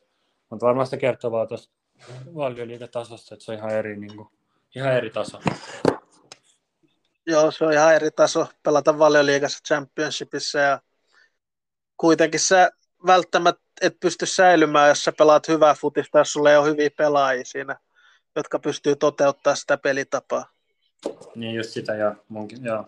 [0.49, 1.73] Mutta varmasti se kertoo vaan tuosta
[2.35, 4.29] valioliigatasosta, että se on ihan eri, niin kuin,
[4.75, 5.39] ihan eri taso.
[7.27, 10.79] Joo, se on ihan eri taso pelata valioliigassa championshipissa ja
[11.97, 12.71] kuitenkin sä
[13.05, 17.45] välttämättä et pysty säilymään, jos sä pelaat hyvää futista, jos sulla ei ole hyviä pelaajia
[17.45, 17.79] siinä,
[18.35, 20.45] jotka pystyy toteuttamaan sitä pelitapaa.
[21.35, 22.85] Niin just sitä, ja munkin, joo.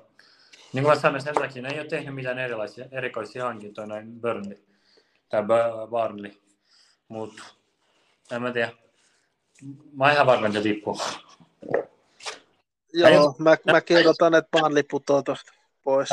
[0.73, 4.21] Niin kuin mä sanoin sen takia, ne ei ole tehnyt mitään erilaisia, erikoisia hankintoja, noin
[4.21, 4.63] Burnley
[5.29, 5.43] tai
[5.89, 6.31] Barnley,
[7.07, 7.43] mutta
[8.31, 8.71] en mä tiedä.
[9.93, 10.99] Mä oon ihan varma, että tippuu.
[12.93, 15.51] Joo, mä, mä kirjoitan, että Burnley putoo tuosta
[15.83, 16.09] pois.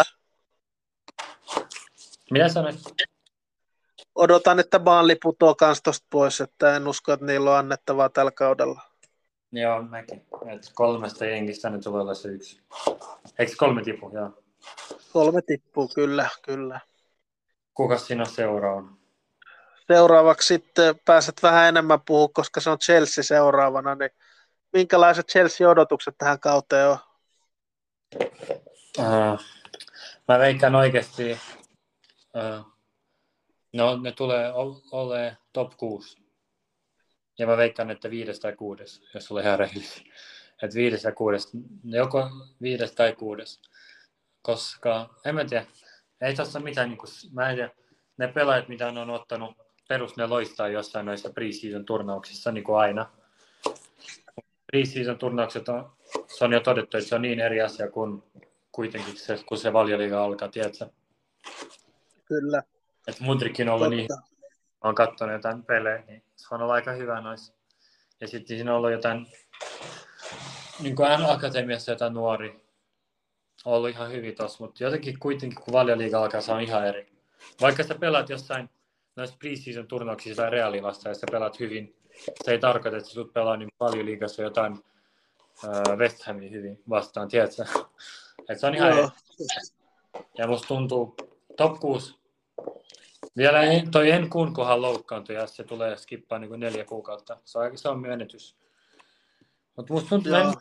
[2.30, 2.76] Mitä sanoit?
[4.14, 8.30] Odotan, että Burnley putoo kans tuosta pois, että en usko, että niillä on annettavaa tällä
[8.30, 8.80] kaudella.
[9.52, 10.26] Joo, mäkin.
[10.46, 12.60] Et kolmesta jengistä nyt voi olla se yksi.
[13.38, 14.10] Eikö kolme tipu?
[14.14, 14.42] Joo.
[15.12, 16.80] Kolme tippuu, kyllä, kyllä.
[17.74, 18.88] Kuka siinä seuraava?
[19.86, 24.10] Seuraavaksi sitten pääset vähän enemmän puhua, koska se on Chelsea seuraavana, niin
[24.72, 26.98] minkälaiset Chelsea-odotukset tähän kauteen on?
[28.98, 29.40] Uh,
[30.28, 32.73] mä veikkaan oikeasti, uh,
[33.74, 34.52] no ne tulee
[34.92, 36.16] olemaan top 6.
[37.38, 40.12] Ja mä veikkaan, että viides tai kuudes, jos tulee ihan rehellinen.
[40.62, 41.50] Että viides ja kuudes,
[41.84, 42.30] joko
[42.62, 43.60] viides tai kuudes.
[44.42, 45.66] Koska, en mä tiedä,
[46.20, 47.70] ei tässä mitään, niin kuin, mä en tiedä,
[48.16, 49.56] ne pelaajat, mitä ne on ottanut,
[49.88, 53.10] perus ne loistaa jossain noissa preseason turnauksissa niin kuin aina
[54.66, 55.92] preseason turnaukset on,
[56.26, 58.22] se on jo todettu, että se on niin eri asia kuin
[58.72, 60.86] kuitenkin se, kun se valjoliiga alkaa, tiedätkö?
[62.24, 62.62] Kyllä.
[63.08, 64.08] Että Mudrikin on ollut niin,
[64.80, 67.54] on katsonut jotain pelejä, niin se on ollut aika hyvä noissa.
[68.20, 69.26] Ja sitten siinä on ollut jotain,
[70.80, 72.64] niin kuin akatemiassa jotain nuori,
[73.64, 77.12] on ollut ihan hyvin tossa, mutta jotenkin kuitenkin kun valjoliiga alkaa, se on ihan eri.
[77.60, 78.70] Vaikka sä pelaat jossain
[79.16, 81.96] noissa preseason turnauksissa tai reaalivasta ja sä pelaat hyvin,
[82.44, 84.72] se ei tarkoita, että sut pelaa niin paljon liigassa jotain
[85.64, 87.64] äh, West Hamia hyvin vastaan, tiedätkö?
[88.48, 89.10] Et se on ihan Joo.
[90.38, 91.16] Ja musta tuntuu
[91.56, 92.23] top 6.
[93.36, 97.36] Vielä en, toi en kun kohan loukkaantui ja se tulee skippaa niin kuin neljä kuukautta.
[97.44, 98.56] Se on, se on myönnytys.
[99.76, 100.56] Mutta musta tuntuu, että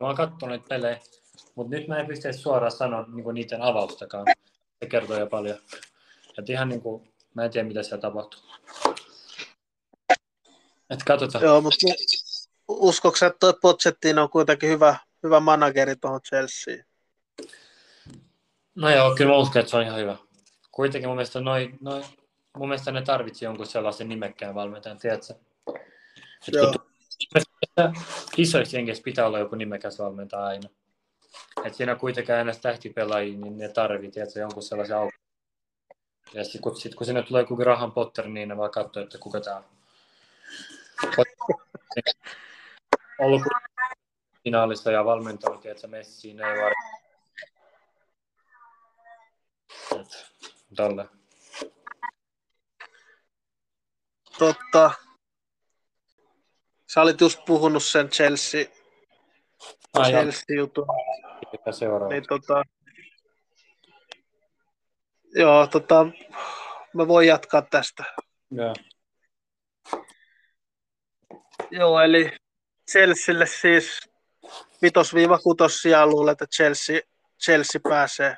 [0.00, 1.00] mä oon katsonut pelejä,
[1.54, 4.26] mutta nyt mä en pysty suoraan sanoa niin niiden avaustakaan.
[4.80, 5.58] Se kertoo jo paljon.
[6.38, 8.40] Et ihan niin kuin, mä en tiedä mitä siellä tapahtuu.
[10.90, 11.44] Et katsotaan.
[11.44, 11.86] Joo, mutta
[12.68, 16.84] uskoksi, että tuo Pochettino on kuitenkin hyvä, hyvä manageri tuohon Chelseaan?
[18.74, 20.16] No joo, kyllä mä uskon, että se on ihan hyvä.
[20.80, 22.02] Kuitenkin mun mielestä noin noi
[22.56, 25.34] mun mielestä ne tarvitsi jonkun sellaisen nimekkään valmentajan, tiedätkö?
[26.48, 26.72] Et Joo.
[26.72, 27.94] kun
[28.36, 30.68] isoissa pitää olla joku nimekäs valmentaja aina.
[31.64, 35.18] Et siinä kuitenkaan enää tähtipelaajia, niin ne tarvii tiedätkö, jonkun sellaisen aukon.
[36.34, 39.18] Ja sitten kun, sit, kun sinne tulee joku Graham Potter, niin ne vaan katsoo, että
[39.18, 39.64] kuka tää on.
[43.18, 43.42] Ollut
[44.44, 46.72] finaalissa ja valmentanut, että Messiin ei var...
[50.76, 51.08] Tolle.
[54.38, 54.90] Totta.
[56.86, 58.64] Sä olit just puhunut sen Chelsea,
[59.94, 60.86] Ai, Chelsea-jutun.
[61.52, 62.12] mikä seuraava?
[62.14, 62.62] Niin tota,
[65.34, 66.06] joo, tota,
[66.94, 68.04] mä voin jatkaa tästä.
[68.50, 68.74] Joo.
[71.70, 72.30] Joo, eli
[72.90, 74.00] Chelsealle siis
[74.82, 77.00] vitos-kutos sijaan luulen, että Chelsea,
[77.44, 78.36] Chelsea pääsee.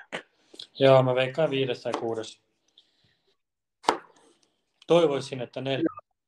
[0.83, 2.41] Joo, mä veikkaan viides tai kuudes.
[4.87, 5.79] Toivoisin, että ne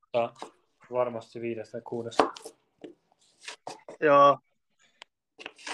[0.01, 0.47] mutta
[0.93, 2.17] varmasti viides tai kuudes.
[4.01, 4.39] Joo.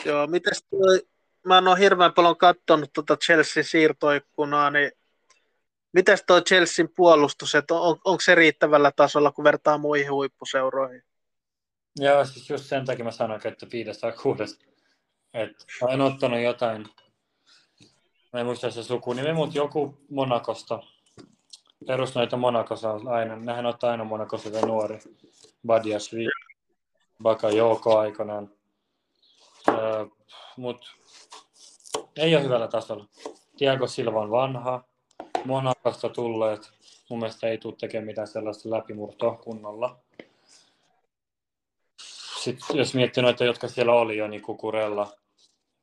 [0.05, 1.03] Joo, mites toi,
[1.47, 4.93] mä en ole hirveän paljon katsonut tuota Chelsean siirtoikkunaa, niin
[5.93, 11.03] mites toi Chelsean puolustus, että on, onko se riittävällä tasolla, kun vertaa muihin huippuseuroihin?
[11.97, 14.59] Joo, siis just sen takia mä sanoin, että viides tai kuudes.
[15.35, 16.87] Et olen ottanut jotain,
[18.33, 20.83] mä en muista se sukunimi, mutta joku Monakosta.
[21.87, 24.99] Perusnoita Monakossa on aina, nehän ottaa aina Monakossa se nuori.
[25.67, 26.31] Badiashvili,
[27.23, 28.51] Bakayoko aikanaan.
[29.69, 30.07] Öö,
[30.57, 30.97] mut
[32.17, 33.07] ei ole hyvällä tasolla.
[33.57, 34.85] Tiago Silva on vanha,
[35.45, 36.73] Monakosta tulleet.
[37.11, 39.99] Mun mielestä ei tule tekemään mitään sellaista läpimurtoa kunnolla.
[42.41, 45.13] Sitten jos miettii noita, jotka siellä oli jo, niin Kukurella,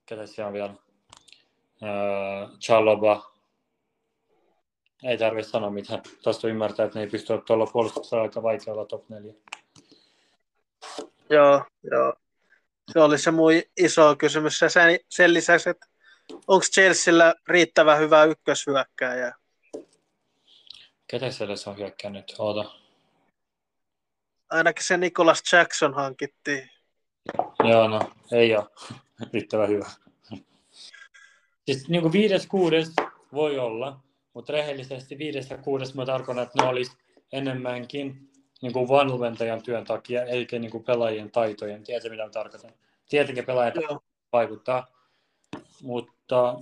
[0.05, 0.73] ketä siellä on vielä,
[1.84, 3.32] öö, Chaloba,
[5.04, 6.02] ei tarvitse sanoa mitään.
[6.24, 9.34] Tuosta ymmärtää, että ne ei pysty tuolla puolustuksella aika vaikea olla top 4.
[11.30, 12.13] Joo, joo.
[12.94, 14.62] Se oli se mun iso kysymys.
[14.62, 15.88] Ja sen, sen lisäksi, että
[16.48, 19.34] onko Chelsealla riittävän hyvä ykköshyökkääjä?
[21.08, 22.36] Ketä siellä se on hyökkännyt?
[22.40, 22.72] Oota.
[24.50, 26.70] Ainakin se Nicholas Jackson hankittiin.
[27.63, 28.00] Joo, no,
[28.32, 28.66] ei ole
[29.34, 29.86] riittävän hyvä.
[31.67, 32.93] Siis niin kuin viides, kuudes
[33.34, 33.99] voi olla,
[34.34, 36.97] mutta rehellisesti viides ja kuudes mä tarkoitan, että ne olisi
[37.32, 38.30] enemmänkin
[38.62, 41.84] niin kuin valmentajan työn takia, eikä niin kuin pelaajien taitojen.
[41.84, 42.71] Tiedätkö, mitä mä tarkoitan?
[43.10, 43.99] Tietenkin pelaajat Joo.
[44.34, 44.88] vaikuttaa,
[45.84, 46.62] mutta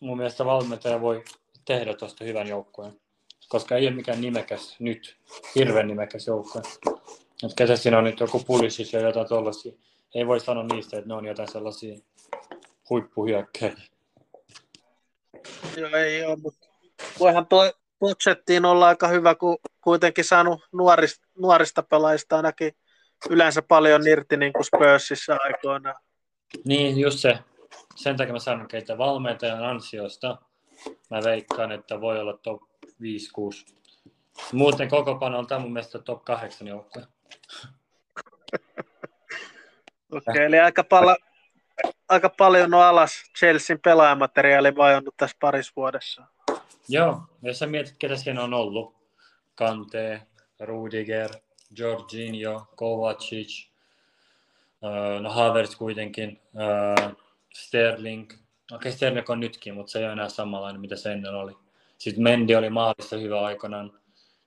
[0.00, 1.24] mun mielestä valmentaja voi
[1.64, 3.00] tehdä tuosta hyvän joukkueen,
[3.48, 5.16] koska ei ole mikään nimekäs nyt,
[5.54, 6.62] hirveän nimekäs joukkue.
[7.44, 9.72] Et ketä siinä on nyt joku pulisis ja jotain tuollaisia.
[10.14, 11.98] Ei voi sanoa niistä, että ne on jotain sellaisia
[12.90, 13.76] huippuhyökkäjiä.
[15.76, 16.68] Joo, ei ole, mutta
[17.20, 22.72] voihan toi budjettiin olla aika hyvä, kun kuitenkin saanut nuorista, nuorista pelaajista ainakin
[23.30, 25.96] yleensä paljon irti niin kuin Spursissa aikoinaan.
[26.64, 27.38] Niin, just se.
[27.96, 30.38] Sen takia mä sanon, että valmentajan ansiosta
[31.10, 32.62] mä veikkaan, että voi olla top
[33.72, 33.74] 5-6.
[34.52, 37.02] Muuten koko pano on tämä mun mielestä top 8 joukkue.
[40.12, 41.16] Okei, okay, eli aika, pala,
[42.08, 46.22] aika paljon on alas Chelsean pelaajamateriaali vajonnut tässä parissa vuodessa.
[46.88, 48.94] Joo, jos sä mietit, ketä siinä on ollut.
[49.54, 50.22] Kante,
[50.60, 51.30] Rudiger,
[51.78, 53.68] Jorginho, Kovacic,
[54.84, 57.12] äh, no Havertz kuitenkin, äh,
[57.54, 58.32] Sterling.
[58.72, 61.52] Okei, Sterling on nytkin, mutta se ei ole enää samanlainen, mitä se ennen oli.
[61.98, 63.92] Sitten Mendi oli maalissa hyvä aikanaan.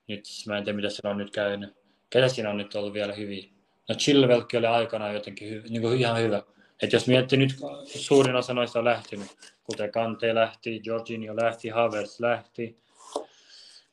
[0.08, 1.76] Nyt mä en tiedä, mitä se on nyt käynyt.
[2.10, 3.48] Ketä siinä on nyt ollut vielä hyviä?
[3.88, 6.42] No Chilwellkin oli aikanaan jotenkin hy- niin kuin ihan hyvä.
[6.82, 9.28] Et jos miettii nyt, suurin osa noista on lähtenyt,
[9.64, 12.82] kuten Kante lähti, Jorginho lähti, Havertz lähti,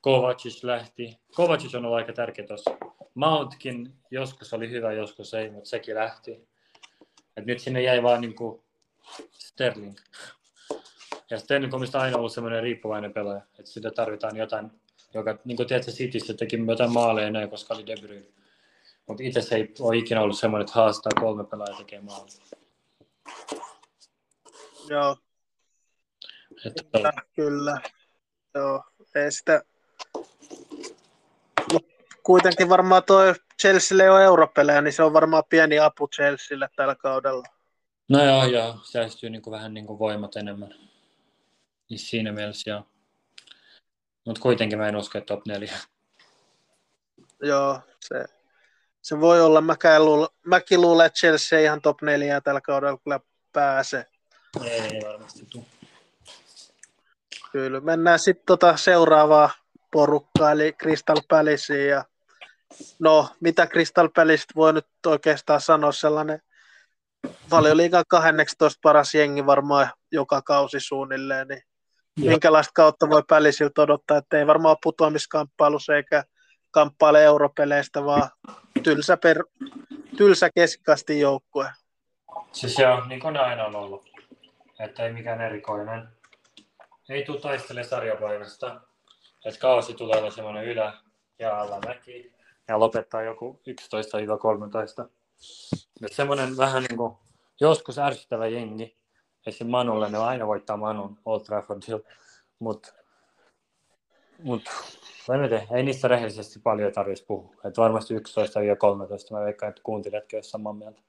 [0.01, 1.19] Kovacic lähti.
[1.35, 2.71] Kovacic on ollut aika tärkeä tuossa.
[3.15, 6.47] Mountkin joskus oli hyvä, joskus ei, mutta sekin lähti.
[7.37, 8.61] Et nyt sinne jäi vaan niin kuin
[9.31, 9.95] Sterling.
[11.29, 14.71] Ja Sterling on aina ollut semmoinen riippuvainen pelaaja, että sitä tarvitaan jotain,
[15.13, 18.27] joka, niin kuin tiedätkö, Cityssä teki jotain maaleja näin, koska oli De Bruyne.
[19.07, 22.58] Mutta itse se ei ole ikinä ollut semmoinen, että haastaa kolme pelaajaa tekemään maaleja.
[24.89, 25.17] Joo,
[26.65, 27.81] Että, kyllä, kyllä.
[28.55, 28.83] Joo,
[29.15, 29.63] ei sitä...
[31.73, 31.85] Mut
[32.23, 36.95] kuitenkin varmaan toi Chelsealle ei ole europelejä, niin se on varmaan pieni apu Chelsealle tällä
[36.95, 37.43] kaudella.
[38.09, 40.73] no joo, joo, säästyy niin kuin vähän niin kuin voimat enemmän.
[41.89, 42.87] Niin siinä mielessä joo.
[44.25, 45.73] Mutta kuitenkin mä en usko, että top 4.
[47.41, 48.25] Joo, se,
[49.01, 49.61] se voi olla.
[49.61, 53.19] Mäkään luule, mäkin luulen, että Chelsea ei ihan top 4 tällä kaudella kyllä
[53.53, 54.05] pääse.
[54.63, 55.63] Ei, varmasti tule.
[57.51, 59.49] Kyllä, mennään sitten tota seuraavaa
[59.91, 61.87] porukkaa, eli Crystal Palaceen.
[61.87, 62.05] Ja
[62.99, 66.41] no, mitä Crystal Palaceista voi nyt oikeastaan sanoa, sellainen
[67.51, 71.63] valioliigan 12 paras jengi varmaan joka kausi suunnilleen, niin
[72.17, 72.31] ja.
[72.31, 76.23] minkälaista kautta voi Pälisiltä odottaa, että ei varmaan putoamiskamppailussa eikä
[76.71, 78.29] kamppaile europeleistä, vaan
[78.83, 79.43] tylsä, per,
[80.17, 81.71] tylsä keskikasti joukkue.
[82.51, 84.09] Siis joo, niin kuin aina on ollut.
[84.79, 86.07] Että ei mikään erikoinen.
[87.09, 88.81] Ei tule taistele sarjapaikasta.
[89.45, 90.93] Että kausi tulee olla semmoinen ylä-
[91.39, 92.33] ja alamäki.
[92.67, 95.09] Ja lopettaa joku 11-13.
[96.03, 97.13] Että semmoinen vähän niin kuin
[97.61, 98.97] joskus ärsyttävä jengi.
[99.45, 99.67] Esim.
[99.67, 101.99] Manulle ne aina voittaa Manun Old Traffordilla.
[102.59, 102.93] Mutta
[104.43, 104.61] mut,
[105.25, 107.55] tiedä, ei niistä rehellisesti paljon tarvitsisi puhua.
[107.65, 108.19] Et varmasti 11-13,
[109.31, 111.01] mä veikkaan, että kuuntelijatkin olisivat samaa mieltä.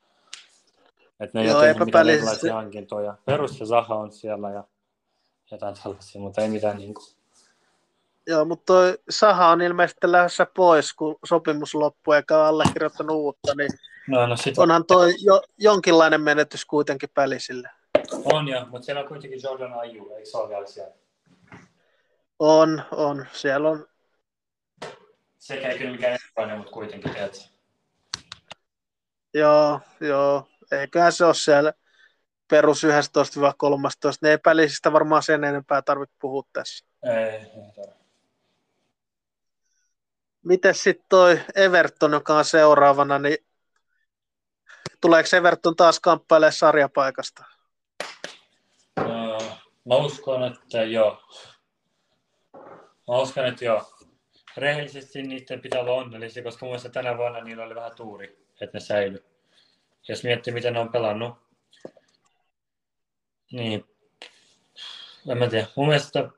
[1.21, 3.15] Että ne Joo, erilaisia hankintoja.
[3.25, 4.65] Perus ja Zaha on siellä ja
[5.51, 7.07] jotain tällaisia, mutta ei mitään niin kuin.
[8.27, 13.55] Joo, mutta toi Saha on ilmeisesti lähdössä pois, kun sopimus loppuu eikä ole allekirjoittanut uutta,
[13.55, 13.71] niin
[14.09, 17.71] no, no sit onhan toi jo, jonkinlainen menetys kuitenkin pälisille.
[18.25, 20.95] On ja, mutta siellä on kuitenkin Jordan Ayu, eikö se ole vielä siellä?
[22.41, 23.27] On, on.
[23.33, 23.87] Siellä on.
[25.39, 27.39] Sekä ei kyllä mikään erilainen, mutta kuitenkin, tiedätkö?
[29.35, 30.49] Joo, joo.
[30.73, 31.73] Eiköhän se ole siellä
[32.51, 32.89] perus 11-13.
[34.23, 36.87] Ne epälisistä varmaan sen enempää tarvitse puhua tässä.
[37.03, 38.01] Ei, ei tarvitse.
[40.45, 43.39] Miten sitten toi Everton, joka on seuraavana, niin
[45.01, 47.45] tuleeko Everton taas kamppailemaan sarjapaikasta?
[48.97, 49.39] No,
[49.89, 51.23] mä uskon, että joo.
[53.11, 53.83] Mä uskon, että joo.
[54.57, 58.77] Rehellisesti niiden pitää olla onnellisia, koska mun mielestä tänä vuonna niillä oli vähän tuuri, että
[58.77, 59.25] ne säilyy.
[60.09, 61.35] Jos miettii, miten ne on pelannut,
[63.53, 63.85] niin
[65.31, 65.67] en mä tiedä.
[65.77, 66.29] Mun mielestä,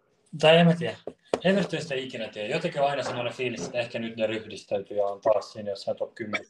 [0.40, 0.96] tai en mä tiedä.
[1.44, 2.54] Evertonista ei ikinä tiedä.
[2.54, 5.96] Jotenkin on aina semmoinen fiilis, että ehkä nyt ne ryhdistäytyy ja on taas siinä jossain
[5.96, 6.46] top 10.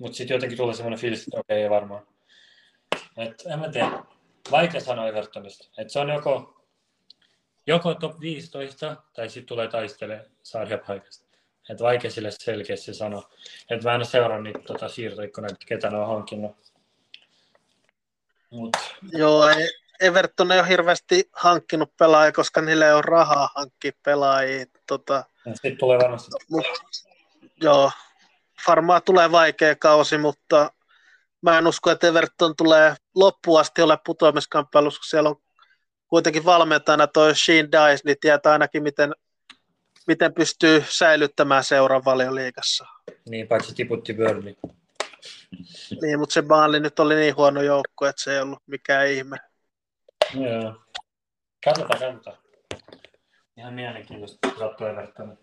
[0.00, 2.06] Mutta sitten jotenkin tulee semmoinen fiilis, että okei, okay, varmaan.
[3.16, 4.04] Et, en mä tiedä.
[4.50, 5.68] Vaikea sanoa Evertonista.
[5.78, 6.57] Et se on joko,
[7.68, 11.28] joko top 15 tai sitten tulee taistele sarjapaikasta.
[11.70, 13.30] Et vaikea sille selkeästi sanoa.
[13.70, 16.56] Et mä en seurannut niitä tota, siirtoikkunoita, ketä ne on hankinnut.
[18.50, 18.76] Mut.
[19.12, 19.68] Joo, ei,
[20.00, 24.66] Everton ei ole hirveästi hankkinut pelaajia, koska niillä ei ole rahaa hankkia pelaajia.
[24.86, 26.30] Tota, Sitten tulee varmasti.
[26.50, 26.66] Mut,
[27.62, 27.90] joo,
[28.68, 30.72] varmaan tulee vaikea kausi, mutta
[31.42, 35.40] mä en usko, että Everton tulee loppuun asti ole putoamiskamppailussa, kun siellä on
[36.08, 39.12] kuitenkin valmentajana toi Sheen Dice, niin tietää ainakin, miten,
[40.06, 42.86] miten pystyy säilyttämään seuran valioliikassa.
[43.28, 44.54] Niin, paitsi tiputti Burnley.
[46.02, 49.36] Niin, mutta se Baali nyt oli niin huono joukko, että se ei ollut mikään ihme.
[50.34, 50.74] Joo.
[51.64, 52.38] Katsotaan, katsotaan.
[53.56, 55.38] Ihan mielenkiintoista sattuu Evertonin.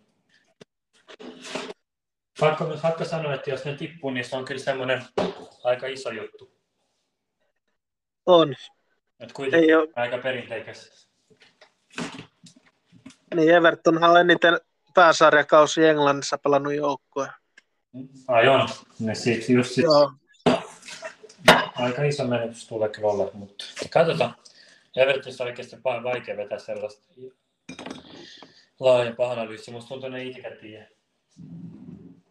[2.39, 5.03] Pakko, pakko sanoa, että jos ne tippuu, niin se on kyllä semmoinen
[5.63, 6.51] aika iso juttu.
[8.25, 8.55] On.
[9.19, 9.87] Et kuitenkin Ei ole...
[9.95, 11.07] aika perinteikäs.
[13.35, 14.59] Niin, Evertonhan on eniten
[14.93, 17.33] pääsarjakausi Englannissa pelannut joukkoja.
[18.27, 19.83] Ai on, ne siksi just sit...
[19.83, 20.11] Joo.
[21.75, 24.35] Aika iso menetys tulee kyllä olla, mutta katsotaan.
[24.95, 27.13] Evertonissa on oikeasti vaikea vetää sellaista
[28.79, 29.73] laajempaa analyysiä.
[29.73, 30.87] Musta tuntuu, ne itsekään tiedä.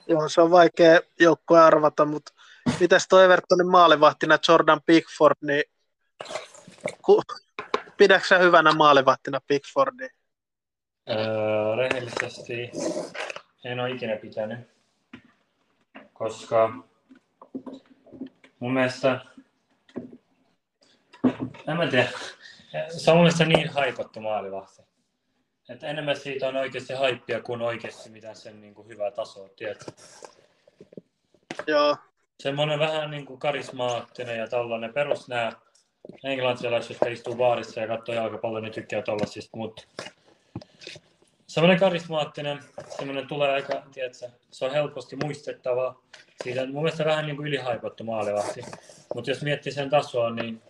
[0.09, 2.33] Joo, se on vaikea joukkue arvata, mutta
[2.81, 5.65] mitäs tuo Evertonin maalivahtina Jordan Pickford, niin
[7.03, 7.23] ku,
[7.97, 10.09] pidätkö hyvänä maalivahtina Pickfordia?
[11.11, 12.71] Öö, rehellisesti
[13.65, 14.59] en ole ikinä pitänyt,
[16.13, 16.71] koska
[18.59, 19.21] mun mielestä,
[21.69, 22.09] en mä tiedä,
[22.89, 24.83] se on mun mielestä niin haikottu maalivahti.
[25.69, 29.93] Että enemmän siitä on oikeasti haippia kuin oikeasti mitä sen niin kuin hyvä taso, tiedätkö?
[31.67, 31.97] Joo.
[32.41, 35.53] Semmoinen vähän niin kuin karismaattinen ja tollainen perus nämä
[36.25, 39.83] englantilaiset, jotka istuu baarissa ja katsoo jalkapalloa, niin tykkää tollasista, mutta
[41.47, 42.61] semmoinen karismaattinen,
[42.97, 46.01] semmoinen tulee aika, tiedätkö, se on helposti muistettava.
[46.45, 48.63] Siitä on mun mielestä vähän niin kuin ylihaipattu maalivahti.
[49.15, 50.63] Mutta jos miettii sen tasoa, niin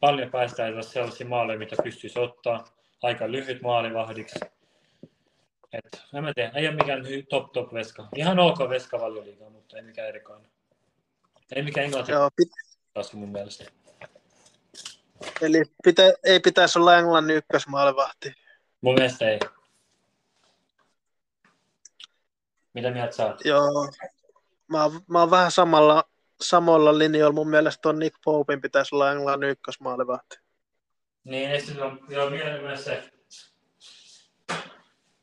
[0.00, 2.64] paljon päästään sellaisia maaleja, mitä pystyisi ottaa
[3.02, 4.38] aika lyhyt maalivahdiksi.
[5.72, 8.08] Et, en mä tiedä, ei ole mikään top top veska.
[8.16, 10.50] Ihan ok veska valioliiga, mutta ei mikään erikoinen.
[11.52, 13.64] Ei mikään englanti Joo, pit- mun mielestä.
[15.42, 18.34] Eli pitä, ei pitäisi olla Englannin ykkösmaalivahti.
[18.80, 19.38] Mun mielestä ei.
[22.74, 23.44] Mitä mieltä sä oot?
[23.44, 23.90] Joo.
[24.68, 26.04] Mä oon, mä oon vähän samalla,
[26.40, 27.34] samalla linjoilla.
[27.34, 30.38] Mun mielestä on Nick Popein pitäisi olla Englannin ykkösmaalivahti.
[31.24, 33.10] Niin, ja sitten on joo, myös se,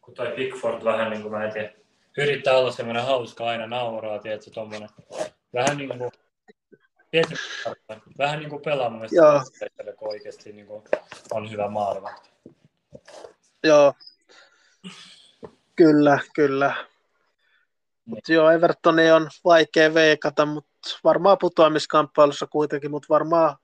[0.02, 1.74] kun toi Pickford vähän niin kuin mä en tiedä,
[2.18, 4.90] yrittää olla semmoinen hauska aina nauraa, tiedätkö, tommonen.
[5.54, 6.12] Vähän niin kuin,
[8.18, 10.84] vähän niin kuin pelaa mun mielestä, kun oikeasti niin kuin
[11.32, 12.30] on hyvä maalivahti.
[13.64, 13.94] Joo,
[15.76, 16.86] kyllä, kyllä.
[18.06, 23.58] Mut joo, Evertoni on vaikea veikata, mutta varmaan putoamiskamppailussa kuitenkin, mutta varmaan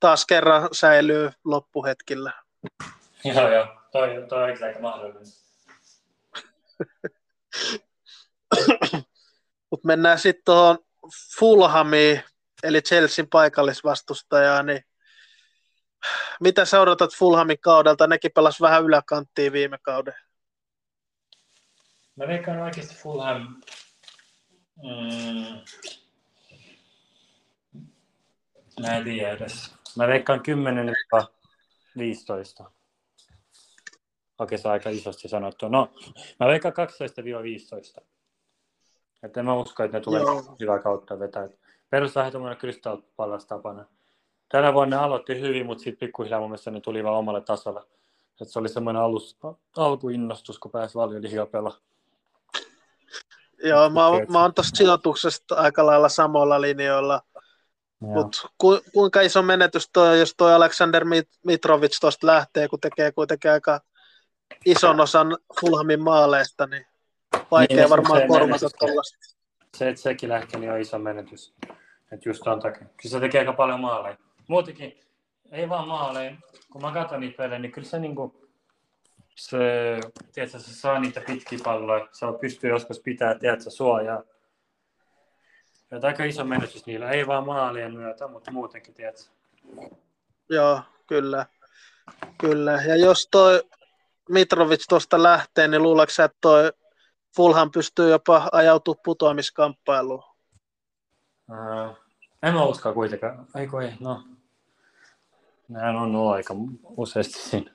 [0.00, 2.32] taas kerran säilyy loppuhetkillä.
[3.24, 3.66] Joo, joo.
[3.92, 5.22] Toi, toi on aika mahdollinen.
[9.70, 10.78] Mutta mennään sitten tuohon
[11.38, 12.22] Fulhamiin,
[12.64, 14.84] eli Chelsean paikallisvastustajaa, niin
[16.40, 18.06] mitä sä odotat Fulhamin kaudelta?
[18.06, 20.14] Nekin pelas vähän yläkanttiin viime kauden.
[22.16, 23.62] Mä veikkaan oikeasti Fulham...
[24.82, 25.60] Mm,
[28.82, 29.74] mä en tiedä edes.
[29.96, 30.94] Mä veikkaan 10
[31.98, 32.70] 15.
[34.38, 35.68] Okei, se on aika isosti sanottu.
[35.68, 35.92] No,
[36.40, 36.74] mä veikkaan
[38.00, 38.04] 12-15.
[39.22, 40.56] Että en mä usko, että ne tulee Joo.
[40.60, 41.48] hyvää kautta vetää.
[41.90, 42.96] Perus vähän tämmöinen Crystal
[43.48, 43.84] tapana.
[44.48, 47.80] Tänä vuonna ne aloitti hyvin, mutta sitten pikkuhiljaa mun mielestä ne tuli vaan omalle tasolle.
[48.40, 49.36] Että se oli semmoinen alus,
[49.76, 51.76] alkuinnostus, kun pääsi paljon liikaa pelaa.
[53.64, 57.20] Joo, mä, mä oon tuosta sijoituksesta aika lailla samoilla linjoilla.
[58.00, 61.04] Mutta ku, kuinka iso menetys toi, jos toi Aleksander
[61.44, 63.80] Mitrovic tuosta lähtee, kun tekee kuitenkin aika
[64.66, 66.86] ison osan Fulhamin maaleista, niin
[67.50, 69.33] vaikea niin, varmaan korvata tuollaista.
[69.74, 71.54] Se, että sekin lähtee, niin on iso menetys.
[72.12, 72.86] Että just on takia.
[72.86, 74.16] Kyllä se tekee aika paljon maaleja.
[74.48, 75.00] Muutenkin,
[75.52, 76.36] ei vaan maaleja.
[76.72, 78.48] Kun mä katson niitä pelejä, niin kyllä se niinku,
[79.34, 79.58] se,
[80.32, 82.08] tiedätkö, se saa niitä pitkiä palloja.
[82.12, 84.22] Se pystyy joskus pitää, tiedätkö, suojaa.
[85.90, 87.10] Ja aika iso menetys niillä.
[87.10, 89.22] Ei vaan maalien myötä, mutta muutenkin, tiedätkö.
[90.50, 91.46] Joo, kyllä.
[92.38, 92.72] Kyllä.
[92.72, 93.62] Ja jos toi
[94.28, 96.72] Mitrovic tuosta lähtee, niin luuleeko että toi
[97.36, 100.22] Fulham pystyy jopa ajautumaan putoamiskamppailuun?
[101.50, 101.96] Uh,
[102.42, 103.46] en mä usko kuitenkaan.
[103.56, 104.22] Eikö ei, no.
[105.68, 106.54] Nehän on ollut aika
[106.96, 107.70] useasti siinä.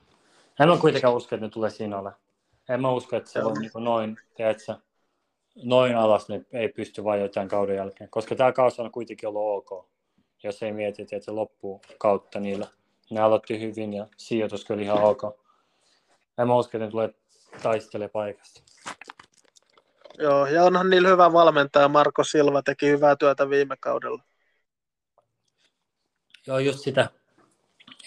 [0.60, 2.12] En mä kuitenkaan usko, että ne tulee siinä ole.
[2.70, 4.76] En mä usko, että se on niin noin, tiedätkö,
[5.64, 8.10] noin alas ne ei pysty vain jotain kauden jälkeen.
[8.10, 9.86] Koska tämä kausi on kuitenkin ollut ok,
[10.44, 12.68] jos ei mieti, että se loppuu kautta niillä.
[13.10, 15.22] Ne aloitti hyvin ja sijoitus kyllä ihan ok.
[16.38, 17.14] En mä usko, että ne tulee
[17.64, 18.62] taistelemaan paikasta.
[20.20, 21.88] Joo, ja onhan niillä hyvä valmentaja.
[21.88, 24.24] Marko Silva teki hyvää työtä viime kaudella.
[26.48, 27.10] Joo, just sitä.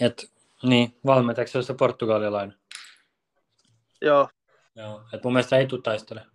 [0.00, 0.32] Et,
[0.62, 2.58] niin, valmentajaksi on se portugalilainen.
[4.00, 4.28] Joo.
[4.74, 6.26] Joo, et mun mielestä ei tule taistele.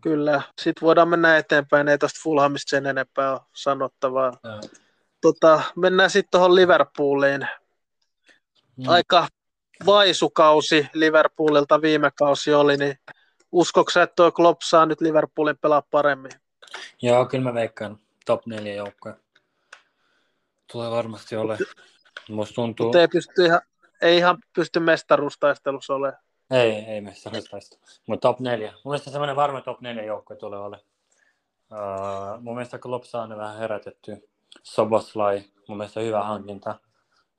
[0.00, 4.32] Kyllä, sitten voidaan mennä eteenpäin, ei tuosta Fulhamista sen enempää ole sanottavaa.
[5.20, 7.48] Tota, mennään sitten tuohon Liverpooliin.
[8.76, 8.88] Mm.
[8.88, 9.28] Aika
[9.86, 12.98] vaisukausi Liverpoolilta viime kausi oli, niin
[13.52, 16.32] uskoksi että tuo Klopp saa nyt Liverpoolin pelaa paremmin?
[17.02, 19.16] Joo, kyllä mä veikkaan top 4 joukkoja.
[20.72, 21.58] Tulee varmasti ole.
[22.28, 22.86] Musta tuntuu...
[22.86, 23.60] Mutta ei, pysty ihan,
[24.02, 26.22] ei ihan pysty mestaruustaistelussa olemaan.
[26.50, 27.80] Ei, ei mestaruustaistelu.
[28.06, 28.72] Mutta top 4.
[28.72, 30.80] Mun mielestä semmoinen varma top 4 joukkue tulee ole.
[31.72, 34.16] Uh, mun mielestä Klopp saa ne vähän herätettyä.
[34.62, 36.74] Soboslai, mun mielestä hyvä hankinta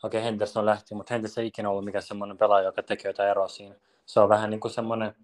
[0.03, 3.29] okei okay, Henderson lähti, mutta Henderson ei ikinä ollut mikään semmoinen pelaaja, joka tekee jotain
[3.29, 3.75] eroa siinä.
[4.05, 5.15] Se on vähän niin kuin semmoinen,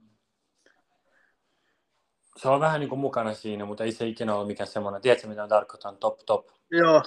[2.38, 5.28] se on vähän niin kuin mukana siinä, mutta ei se ikinä ole mikään semmoinen, tiedätkö
[5.28, 6.48] mitä tarkoitan, top top.
[6.72, 7.04] Joo.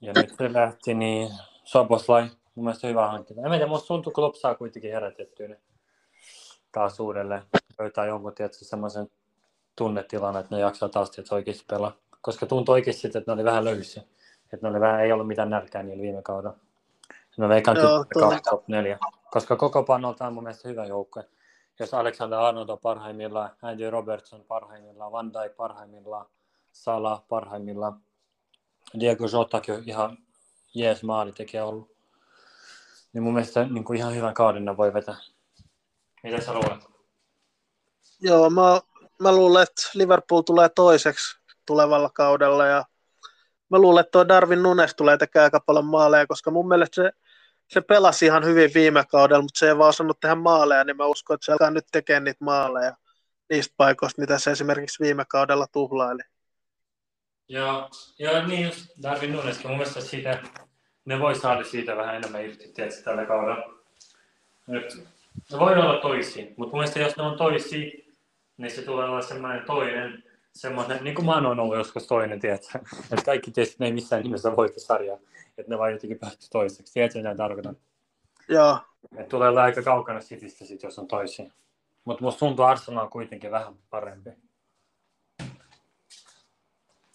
[0.00, 1.30] Ja nyt se lähti, niin
[1.64, 2.22] Soboslai,
[2.54, 3.42] mun mielestä hyvä hankinta.
[3.42, 5.60] En tiedä, musta tuntuu, kun saa kuitenkin herätettyä ne
[6.72, 7.42] taas uudelleen.
[7.78, 9.10] Löytää jonkun, tiedätkö, semmoisen
[9.76, 11.96] tunnetilan, että ne jaksaa taas, että se oikeasti pelaa.
[12.20, 14.02] Koska tuntuu oikeasti, että ne oli vähän löysiä.
[14.52, 16.56] Että ne vähän, ei ollut mitään nälkää niillä viime kaudella.
[17.36, 17.76] No veikkaan
[18.50, 18.98] top 4,
[19.30, 21.28] koska koko panolta on mun mielestä hyvä joukkue.
[21.78, 26.26] Jos Alexander Arnold on parhaimmillaan, Andy Robertson parhaimmillaan, Van Dijk parhaimmillaan,
[26.72, 28.00] Salah parhaimmillaan,
[29.00, 30.18] Diego Jotakin on ihan
[30.74, 31.94] jees maali tekee ollut.
[33.12, 35.16] Niin mun mielestä niin kuin ihan hyvän kauden voi vetää.
[36.22, 36.84] Mitä sä luulet?
[38.20, 38.80] Joo, mä,
[39.18, 42.84] mä luulen, että Liverpool tulee toiseksi tulevalla kaudella ja
[43.74, 47.10] mä luulen, että tuo Darwin Nunes tulee tekemään aika paljon maaleja, koska mun mielestä se,
[47.68, 51.06] se pelasi ihan hyvin viime kaudella, mutta se ei vaan osannut tehdä maaleja, niin mä
[51.06, 52.96] uskon, että se alkaa nyt tekemään niitä maaleja
[53.50, 56.22] niistä paikoista, mitä se esimerkiksi viime kaudella tuhlaili.
[57.48, 59.70] Joo, joo niin just Darwin Nuneskin.
[59.70, 60.42] Mun mielestä siitä,
[61.04, 63.74] ne voi saada siitä vähän enemmän irti, tietysti, tällä kaudella.
[64.66, 64.96] Nyt,
[65.52, 67.90] ne voi olla toisia, mutta mun mielestä jos ne on toisia,
[68.56, 70.23] niin se tulee olla semmoinen toinen
[70.54, 72.78] semmoinen, niin kuin mä oon ollut joskus toinen, tiedätkö?
[73.12, 75.18] Että kaikki tietysti ne ei missään nimessä voita sarjaa,
[75.58, 76.92] että ne vaan jotenkin päätty toiseksi.
[76.92, 77.76] Tiedätkö, mitä tarkoitan?
[78.48, 78.78] Joo.
[79.16, 81.50] Et tulee olla aika kaukana Citystä sit, jos on toisia.
[82.04, 84.30] Mutta musta tuntuu Arsenal on kuitenkin vähän parempi.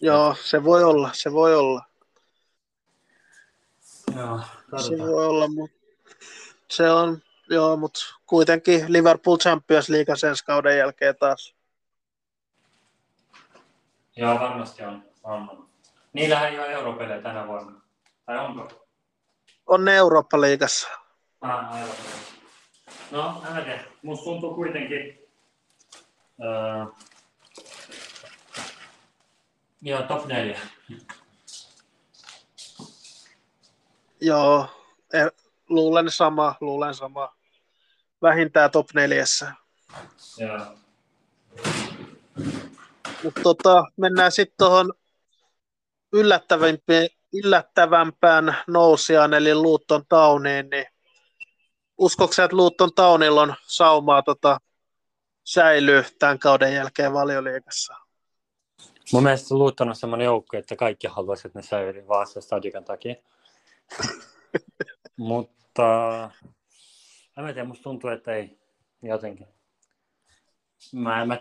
[0.00, 1.84] Joo, se voi olla, se voi olla.
[4.16, 4.40] Joo,
[4.80, 5.76] Se voi olla, mutta
[6.70, 11.54] se on, joo, mutta kuitenkin Liverpool Champions League sen kauden jälkeen taas.
[14.20, 15.04] Joo, varmasti on.
[15.22, 15.68] on.
[16.12, 17.80] Niillähän ei ole europelejä tänä vuonna.
[18.26, 18.86] Tai onko?
[19.66, 20.88] On ne Eurooppa-liigassa.
[21.40, 21.94] Ah, aivan.
[23.10, 23.84] No, en mä tiedä.
[24.02, 25.18] Musta tuntuu kuitenkin...
[26.42, 26.86] Öö,
[29.82, 30.60] joo, top 4.
[34.20, 34.68] Joo,
[35.12, 35.26] eh,
[35.68, 37.36] luulen sama, luulen sama.
[38.22, 39.52] Vähintään top neljässä.
[40.38, 40.76] Joo.
[43.24, 44.92] Mutta tota, mennään sitten tuohon
[47.32, 50.86] yllättävämpään nousijaan, eli Luutton Towniin, niin
[51.98, 54.58] uskoiko että Luutton Townilla on saumaa tota,
[55.44, 57.94] säilyy tämän kauden jälkeen valioliigassa?
[59.12, 62.84] Mun mielestä Luutton on semmoinen joukko, että kaikki haluaisivat, että ne säilyy vaan se stadikan
[62.84, 63.14] takia.
[65.16, 65.84] Mutta
[67.36, 68.58] en tiedä, musta tuntuu, että ei
[69.02, 69.46] jotenkin.
[70.92, 71.38] Mä, mä,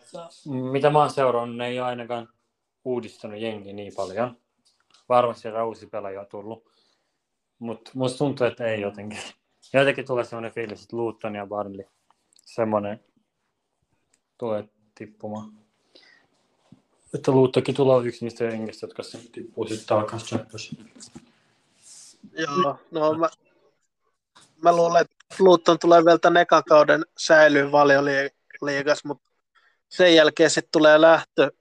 [0.71, 2.29] mitä mä oon seurannut, ne ei ole ainakaan
[2.85, 4.37] uudistanut jengi niin paljon.
[5.09, 6.69] Varmasti siellä uusi pelaaja on tullut.
[7.59, 9.19] Mutta musta tuntuu, että ei jotenkin.
[9.73, 11.85] Jotenkin tulee sellainen fiilis, että Luton ja Barnley
[12.45, 13.03] semmoinen
[14.37, 15.51] tulee tippumaan.
[17.13, 20.79] Että Luuttokin tulee yksi niistä jengistä, jotka se tippuu sitten takaisin Championship.
[22.31, 23.29] Joo, no mä,
[24.63, 29.28] mä luulen, että Luton tulee vielä tämän ekan kauden säilyy valioliigas, mutta
[29.89, 31.51] sen jälkeen sitten tulee lähtö,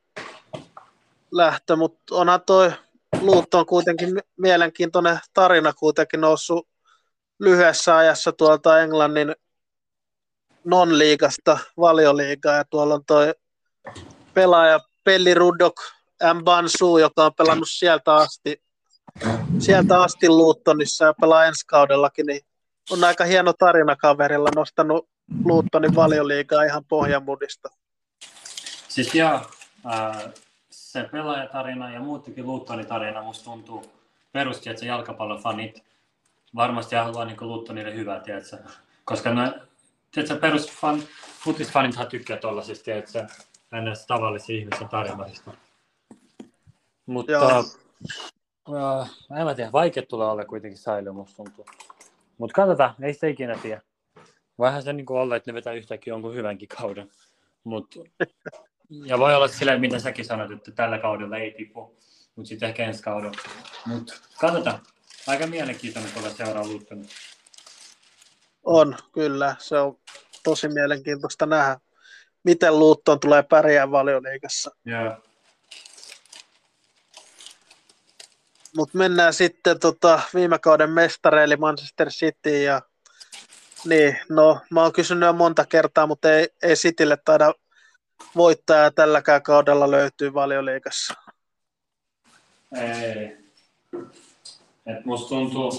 [1.31, 2.73] lähtö mutta onhan toi
[3.21, 6.69] Luton kuitenkin mielenkiintoinen tarina kuitenkin noussut
[7.39, 9.35] lyhyessä ajassa tuolta Englannin
[10.65, 13.35] non-liigasta valioliigaa ja tuolla on toi
[14.35, 15.81] pelaaja Pelli Rudok
[16.35, 16.45] M.
[16.45, 18.63] Bansu, joka on pelannut sieltä asti,
[19.59, 22.41] sieltä asti Luuttonissa ja pelaa ensi kaudellakin, niin
[22.91, 25.09] on aika hieno tarina kaverilla nostanut
[25.45, 27.69] Luuttonin valioliigaa ihan pohjamudista.
[28.99, 30.33] Siis äh,
[30.71, 33.93] se pelaajatarina ja muutenkin Luuttonin tarina musta tuntuu
[34.33, 35.83] perusti, että se jalkapallofanit
[36.55, 38.57] varmasti haluaa niin Luuttonille hyvää, tiedätkö?
[39.05, 39.61] koska ne,
[40.11, 41.03] tiedätkö, perusfan,
[41.45, 43.27] futisfanithan tykkää tuollaisista, tiedätkö,
[43.71, 45.51] näistä tavallisia ihmisen tarinoista.
[47.07, 51.67] Mutta äh, en mä tiedä, vaikea tulee olla kuitenkin säilyä, musta tuntuu.
[52.39, 53.83] Mutta katsotaan, ei sitä ikinä tiedä.
[54.59, 57.11] Vähän se niin olla, että ne vetää yhtäkkiä jonkun hyvänkin kauden.
[57.65, 57.95] Mut,
[58.91, 61.97] ja voi olla sillä, mitä säkin sanoit, että tällä kaudella ei tipu,
[62.37, 63.39] mutta sitten ehkä ensi kaudella.
[63.87, 64.83] Mutta katsotaan.
[65.27, 67.05] Aika mielenkiintoinen tuolla seuraa Luton.
[68.65, 69.57] On, kyllä.
[69.59, 69.99] Se on
[70.45, 71.81] tosi mielenkiintoista nähdä,
[72.45, 74.71] miten Luton tulee pärjää valioliikassa.
[74.87, 75.17] Yeah.
[78.77, 82.83] Mutta mennään sitten tota, viime kauden mestareille Manchester City ja
[83.85, 87.55] niin, no mä oon kysynyt jo monta kertaa, mutta ei, ei Citylle taida
[88.37, 91.15] voittaja tälläkään kaudella löytyy valioliikassa.
[92.81, 93.37] Ei.
[94.87, 95.73] Et musta tuntuu,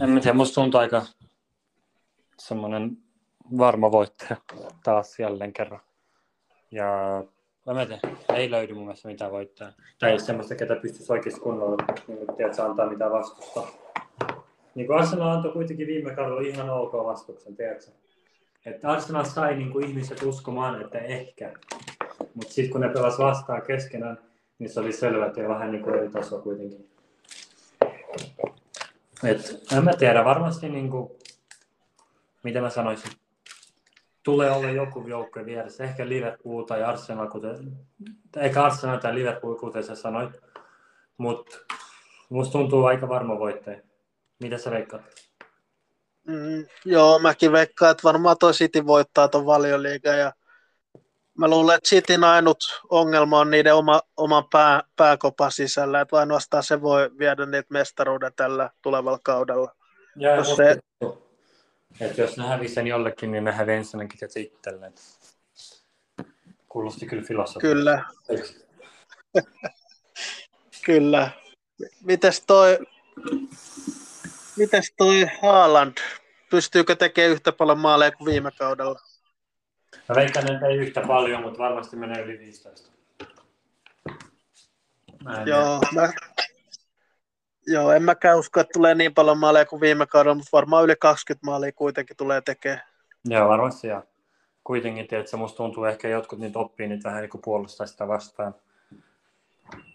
[0.00, 1.06] en tiedä, musta tuntuu aika
[2.38, 2.96] semmoinen
[3.58, 4.36] varma voittaja
[4.84, 5.80] taas jälleen kerran.
[6.70, 7.24] Ja
[7.66, 8.00] mä tiedä,
[8.34, 9.72] ei löydy mun mielestä mitään voittaa.
[9.98, 11.76] Tai ei semmoista, ketä pystyisi oikeasti kunnolla,
[12.08, 13.62] niin tiedät, antaa mitään vastusta.
[14.74, 17.90] Niin kuin Arsenal antoi kuitenkin viime kaudella ihan ok vastuksen, tiedätkö?
[18.66, 21.52] Että Arsenal sai niin kuin ihmiset uskomaan, että ehkä.
[22.34, 24.18] Mutta sitten kun ne pelas vastaan keskenään,
[24.58, 26.90] niin se oli selvä, että vähän niin kuin eri taso kuitenkin.
[29.24, 31.10] Et, en mä tiedä, varmasti niin kuin,
[32.42, 33.10] mitä mä sanoisin,
[34.22, 37.72] tulee olla joku joukko vieressä, ehkä Liverpool tai Arsenal, kuten,
[38.36, 40.30] eikä Arsenal tai Liverpool, kuten sä sanoit,
[41.18, 41.56] mutta
[42.28, 43.80] musta tuntuu aika varma voittaja.
[44.40, 45.02] Mitä sä veikkaat?
[46.26, 50.32] Mm, joo, mäkin veikkaan, että varmaan toi City voittaa ton valioliigan ja
[51.38, 52.58] mä luulen, että Cityn ainut
[52.90, 58.32] ongelma on niiden oma, oman pää, pääkopan sisällä, että ainoastaan se voi viedä niitä mestaruuden
[58.36, 59.74] tällä tulevalla kaudella.
[60.16, 60.78] Ja jos, se...
[62.00, 64.92] että jos ne hävisi sen jollekin, niin ne hävisi ensinnäkin tietysti itselleen.
[66.68, 67.60] Kuulosti kyllä filosofia.
[67.60, 68.04] Kyllä.
[70.86, 71.30] kyllä.
[72.04, 72.78] Mites toi,
[74.56, 75.98] mites toi Haaland?
[76.50, 79.00] Pystyykö tekemään yhtä paljon maaleja kuin viime kaudella?
[80.08, 82.90] Mä veikkaan, että ei yhtä paljon, mutta varmasti menee yli 15.
[85.24, 86.12] Mä en Joo, mä,
[87.66, 90.96] Joo, en mäkään usko, että tulee niin paljon maaleja kuin viime kaudella, mutta varmaan yli
[90.96, 92.82] 20 maalia kuitenkin tulee tekemään.
[93.24, 94.02] Joo, varmasti ja
[94.64, 98.54] kuitenkin, että musta tuntuu ehkä jotkut nyt oppii nyt vähän niin puolustaa sitä vastaan.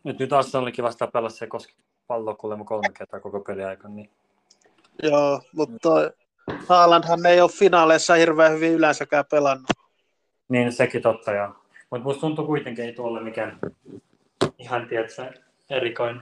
[0.03, 1.75] Nyt, nyt Arsenalikin vastaan pelasi se koski
[2.07, 3.93] palloa kuulemma kolme kertaa koko peliaikana.
[3.93, 4.09] Niin...
[5.03, 5.89] Joo, mutta
[6.67, 9.69] Haalandhan ei ole finaaleissa hirveän hyvin yleensäkään pelannut.
[10.49, 11.55] Niin, sekin totta, joo.
[11.91, 13.59] Mutta musta tuntuu kuitenkin, ei tuolle mikään
[14.57, 15.31] ihan, tiedätkö,
[15.69, 16.21] erikoinen.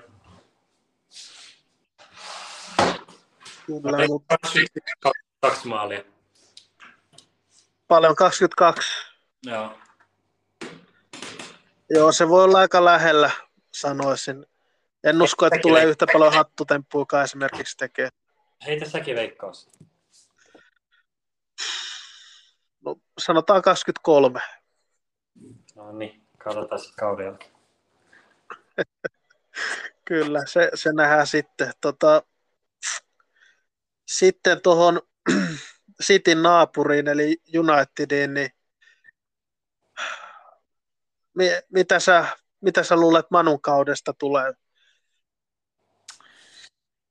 [3.66, 4.36] Kyllä, mutta...
[5.42, 6.04] Kaksi maalia.
[7.88, 8.92] Paljon 22.
[9.44, 9.72] Joo.
[11.90, 13.32] Joo, se voi olla aika lähellä,
[13.72, 14.46] sanoisin.
[15.04, 18.10] En usko, että tulee yhtä paljon hattutemppuakaan esimerkiksi tekee.
[18.66, 19.70] Heitä säkin veikkaus.
[22.82, 24.40] No, sanotaan 23.
[25.76, 27.40] No niin, katsotaan sitten kaudella.
[30.06, 31.72] Kyllä, se, se nähdään sitten.
[31.82, 32.24] Tota,
[34.08, 35.02] sitten tuohon
[36.04, 38.50] Cityn naapuriin, eli Unitediin, niin
[41.72, 44.54] mitä sä, mitä sä luulet Manun kaudesta tulee?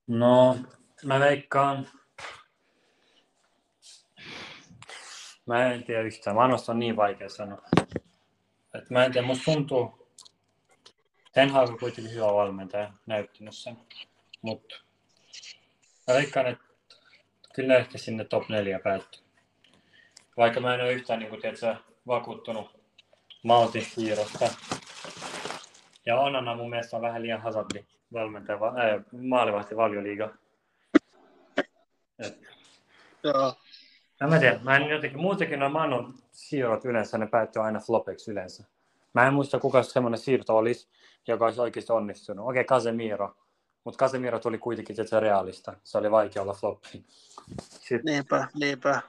[0.07, 0.57] No,
[1.07, 1.89] mä veikkaan.
[5.47, 6.37] Mä en tiedä yhtään.
[6.37, 7.63] Manusta on niin vaikea sanoa.
[8.75, 10.09] Et mä en tiedä, musta tuntuu,
[11.33, 13.77] Ten Hag on kuitenkin hyvä valmentaja, näyttänyt sen.
[14.43, 14.75] Mutta
[16.09, 16.65] mä veikkaan, että
[17.55, 19.23] kyllä ehkä sinne top 4 päättyy.
[20.37, 21.77] Vaikka mä en ole yhtään niin kuin, tiedätkö,
[22.07, 22.81] vakuuttunut
[23.43, 24.49] Maltin siirrosta.
[26.07, 30.35] Ja Onana mun mielestä on vähän liian hazardi valmentaja, äh, maalivahti valioliiga.
[33.23, 33.55] Joo.
[34.21, 38.31] No mä tiedän, mä en jotenkin, muutenkin on Manon siirrot yleensä, ne päättyy aina flopeksi
[38.31, 38.65] yleensä.
[39.15, 40.89] Mä en muista kuka semmoinen siirto olisi,
[41.29, 42.49] joka olisi oikeasti onnistunut.
[42.49, 43.37] Okei, okay, Casemiro,
[43.85, 45.75] mutta Casemiro tuli kuitenkin se realista.
[45.85, 47.05] Se oli vaikea olla floppi.
[47.61, 48.05] Sitten...
[48.05, 49.01] Niinpä, niinpä.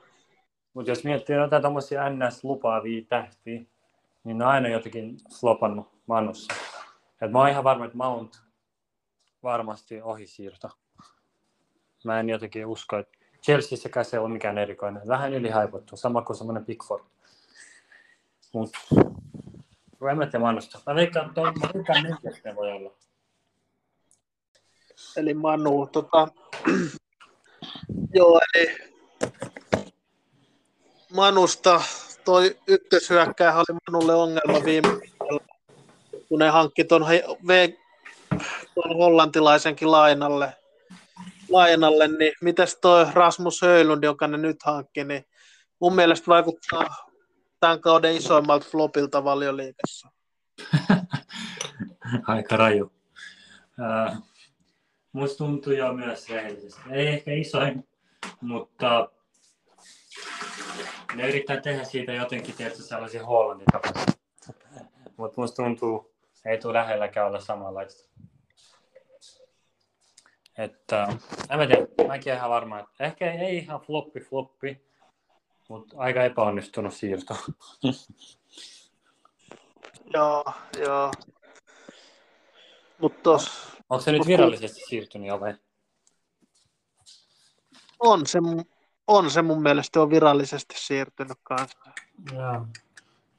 [0.74, 3.62] Mutta jos miettii jotain tuommoisia NS-lupaavia tähtiä,
[4.24, 6.53] niin ne on aina jotenkin flopannut Manussa.
[7.22, 8.41] Et mä oon ihan varma, että Mount
[9.43, 10.70] varmasti ohisiirto.
[12.03, 15.07] Mä en jotenkin usko, että Chelseassäkään se ole mikään erikoinen.
[15.07, 17.03] Vähän ylihaipottu, sama kuin semmoinen Pickford.
[20.11, 20.79] En mä tiedä Manusta.
[20.85, 22.93] Mä veikkaan, että mä veikkaan neljästä voi olla.
[25.17, 26.27] Eli Manu, tota,
[28.13, 28.77] joo, eli
[31.13, 31.81] Manusta
[32.25, 34.99] toi ykköshyökkääjä oli Manulle ongelma viime
[36.29, 37.05] kun ne hankki tuon,
[37.47, 37.69] v,
[38.73, 40.57] tuon hollantilaisenkin lainalle,
[41.49, 45.25] lainalle, niin mitäs toi Rasmus Höylund, jonka ne nyt hankki, niin
[45.79, 46.85] mun mielestä vaikuttaa
[47.59, 50.09] tämän kauden isoimmalta flopilta valioliikassa.
[52.27, 52.85] Aika raju.
[52.85, 54.17] Uh,
[55.11, 56.81] musta tuntuu jo myös rehellisesti.
[56.91, 57.87] Ei ehkä isoin,
[58.41, 59.09] mutta
[61.15, 63.67] ne yrittää tehdä siitä jotenkin tietysti sellaisia Hollannin.
[65.17, 68.09] Mutta musta tuntuu, ei tule lähelläkään olla samanlaista.
[70.58, 71.08] Että,
[71.49, 74.82] en mä tiedä, mäkin ihan varma, että ehkä ei ihan floppi floppi,
[75.70, 77.34] mutta aika epäonnistunut siirto.
[80.16, 80.43] joo,
[80.78, 81.12] joo.
[82.99, 85.53] Mut tos, Onko se nyt virallisesti siirtynyt jo vai?
[87.99, 88.39] On se,
[89.08, 91.78] on se mun mielestä on virallisesti siirtynyt kanssa.
[92.34, 92.66] Joo.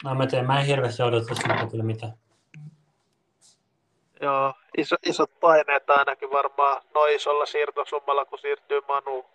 [0.05, 2.13] No mä tiedän, mä en hirveästi odota sitä kyllä mitään.
[4.21, 9.27] Joo, iso, isot paineet ainakin varmaan noin isolla siirtosummalla, kun siirtyy Manu.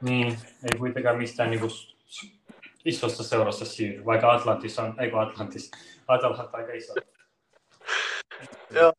[0.00, 1.68] Niin, ei kuitenkaan mistään niinku
[2.84, 5.70] isosta seurassa siirry, vaikka Atlantis on, eikö Atlantis,
[6.08, 6.94] Atalanta aika iso.
[8.70, 8.92] Joo,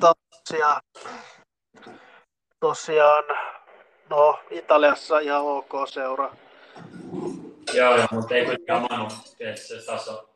[0.00, 0.80] tosiaan,
[2.60, 3.24] tosiaan,
[4.10, 6.30] no Italiassa ihan ok seura.
[7.74, 9.08] Joo, joo mutta ei kuitenkaan Manu
[9.54, 10.28] se taso.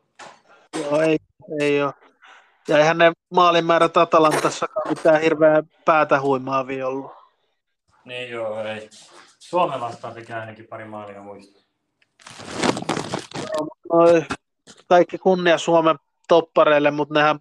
[0.81, 1.17] Joo, ei,
[1.59, 1.93] ei ole.
[2.67, 7.11] Ja eihän ne maalimäärät Atalantassakaan mitään hirveä päätä huimaavia ollut.
[8.05, 8.89] Niin joo, ei.
[9.39, 11.61] Suomen vastaan teki ainakin pari maalia muista.
[13.93, 14.25] Noi,
[14.87, 15.95] kaikki kunnia Suomen
[16.27, 17.39] toppareille, mutta nehän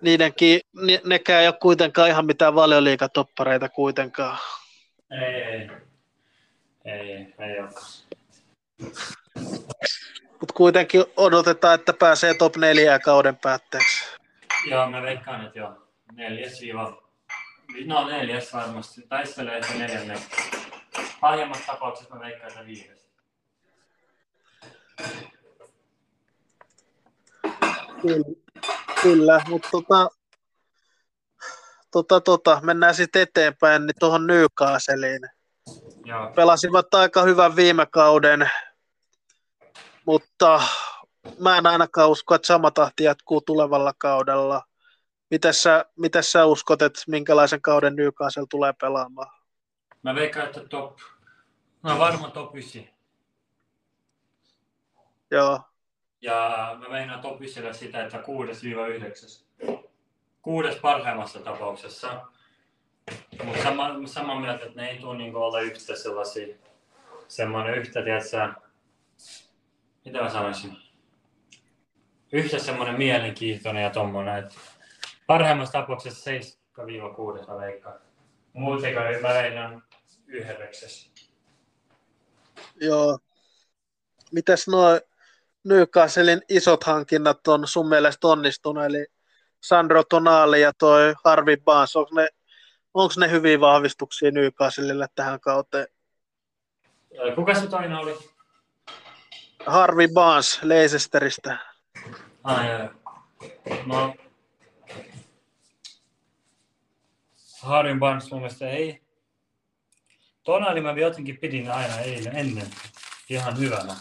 [0.00, 4.38] niidenkin, ne, nekään ei ole kuitenkaan ihan mitään valioliikatoppareita kuitenkaan.
[5.10, 5.70] Ei, ei.
[6.84, 7.86] Ei, ei, ei olekaan.
[10.44, 14.04] Mutta kuitenkin odotetaan, että pääsee top 4 kauden päätteeksi.
[14.70, 15.86] Joo, mä veikkaan, että joo.
[16.12, 17.02] Neljäs viiva...
[17.86, 19.02] No neljäs varmasti.
[19.08, 20.14] Taistelee se neljänne.
[21.20, 23.08] Pahimmat tapauksessa mä veikkaan, että viides.
[28.02, 28.24] Kyllä,
[29.02, 30.08] kyllä mutta tota,
[31.90, 35.22] tota, tota, mennään sitten eteenpäin niin tuohon Newcastleiin.
[36.04, 36.32] Joo.
[36.34, 38.50] Pelasivat aika hyvän viime kauden,
[40.06, 40.62] mutta
[41.38, 44.62] mä en ainakaan usko, että sama tahti jatkuu tulevalla kaudella.
[45.30, 49.30] Miten sä, miten sä uskot, että minkälaisen kauden Newcastle tulee pelaamaan?
[50.02, 50.98] Mä veikkaan, että top,
[51.82, 52.88] no varmaan top 9.
[55.30, 55.60] Joo.
[56.20, 58.22] Ja mä meinaan top 9 sitä, että 6-9.
[60.42, 62.20] Kuudes parhaimmassa tapauksessa.
[63.44, 66.56] Mutta sama, samaa mieltä, että ne ei tule niinku olla yhtä sellaisia,
[67.28, 68.63] semmoinen yhtä, tiedätkö,
[70.04, 70.76] mitä mä sanoisin,
[72.32, 74.54] yhtä semmoinen mielenkiintoinen ja tommonen, että
[75.26, 78.00] parhaimmassa tapauksessa 7-6 mä veikkaan.
[78.52, 79.82] Muutenkaan mä veikkaan
[80.26, 81.10] yhdeksäs.
[82.80, 83.18] Joo.
[84.32, 85.00] Mitäs nuo
[85.64, 89.06] Newcastlein isot hankinnat on sun mielestä onnistunut, eli
[89.60, 92.28] Sandro Tonali ja toi Harvey Barnes, onko ne,
[92.94, 95.86] onko ne hyviä vahvistuksia Newcastlelle tähän kauteen?
[97.34, 98.33] Kuka se toinen oli?
[99.66, 101.58] Harvey Barnes Leicesteristä.
[102.44, 102.90] Ah, joo.
[103.86, 104.14] No,
[107.62, 109.02] Harvey Barnes mun mielestä ei.
[110.44, 112.66] Tonali mä jotenkin pidin aina eilen ennen
[113.28, 113.94] ihan hyvänä.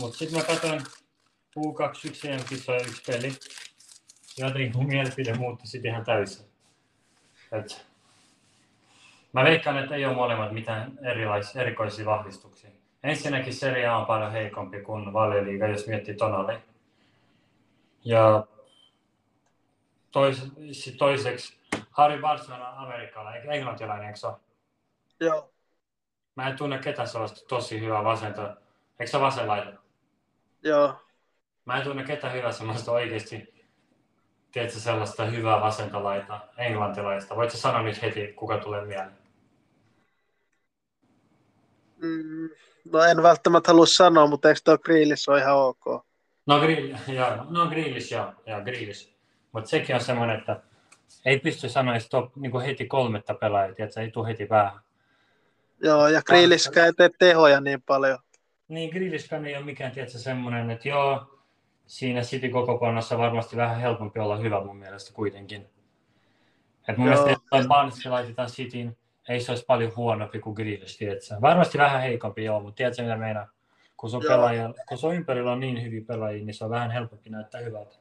[0.00, 0.82] Mutta sitten mä katsoin
[1.58, 3.32] U21 EM-kisoja yksi peli.
[4.38, 6.46] Jotenkin mun mielipide muutti sitten ihan täysin.
[7.52, 7.86] Et
[9.32, 12.70] mä veikkaan, että ei ole molemmat mitään erilaisia, erikoisia vahvistuksia.
[13.02, 16.58] Ensinnäkin Serie A on paljon heikompi kuin Valioliiga, jos miettii Tonali.
[18.04, 18.46] Ja
[20.10, 20.52] tois,
[20.98, 21.58] toiseksi
[21.90, 24.36] Harry Barnes on amerikkalainen, englantilainen, eikö se ole?
[25.20, 25.50] Joo.
[26.34, 28.56] Mä en tunne ketään sellaista tosi hyvää vasenta.
[29.00, 29.72] Eikö se vasen laita?
[30.62, 30.94] Joo.
[31.64, 33.64] Mä en tunne ketään hyvää semmoista oikeasti,
[34.52, 37.36] tiedätkö, sellaista hyvää vasenta laita, englantilaista.
[37.36, 39.18] Voitko sanoa nyt heti, kuka tulee mieleen?
[41.96, 42.48] Mm,
[42.92, 46.04] no en välttämättä halua sanoa, mutta eikö tuo Grealish ole ihan ok?
[46.46, 49.12] No, grill, joo, no Grealish, joo, joo Grealish.
[49.52, 50.60] Mutta sekin on semmoinen, että
[51.24, 54.80] ei pysty sanoa edes top, niin heti kolmetta pelaajaa, että ei tule heti päähän.
[55.82, 58.18] Joo, ja Grealishkään ei tee tehoja niin paljon.
[58.68, 61.40] Niin, Grealishkään ei ole mikään tietysti semmoinen, että joo,
[61.86, 65.66] siinä City kokoonpanossa varmasti vähän helpompi olla hyvä mun mielestä kuitenkin.
[66.88, 67.24] Et mun joo.
[67.24, 68.96] mielestä, jos Barnesi laitetaan Cityin,
[69.28, 71.34] ei se olisi paljon huonompi kuin Grealish, tiedätkö?
[71.40, 73.48] Varmasti vähän heikompi, joo, mutta tiedätkö mitä meinaa?
[73.96, 77.30] Kun sun, pelaaja, kun sun ympärillä on niin hyviä pelaajia, niin se on vähän helpompi
[77.30, 77.96] näyttää hyvältä.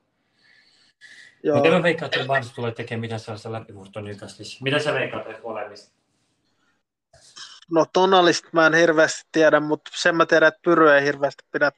[1.43, 1.55] Joo.
[1.55, 4.63] Mutta mä veikkaan, että Barnes tulee tekemään mitä sellaista läpimurtoa Newcastlissa.
[4.63, 5.91] Mitä sä veikkaat että molemmista?
[7.71, 11.71] No Tonalista mä en hirveästi tiedä, mutta sen mä tiedän, että Pyry ei hirveästi pidä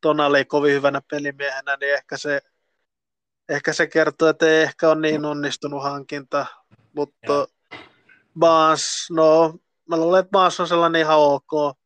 [0.00, 2.40] Tonalia kovin hyvänä pelimiehenä, niin ehkä se,
[3.48, 6.46] ehkä se kertoo, että ei ehkä ole niin onnistunut hankinta.
[6.92, 7.46] Mutta ja.
[8.38, 9.54] Baas, no
[9.88, 11.76] mä luulen, että Baas on sellainen ihan ok,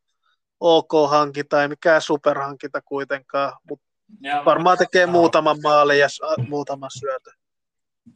[0.61, 3.87] ok hankinta, ei mikään superhankinta kuitenkaan, mutta
[4.21, 6.09] ja, varmaan tekee muutaman maalin ja
[6.49, 7.33] muutaman syötön.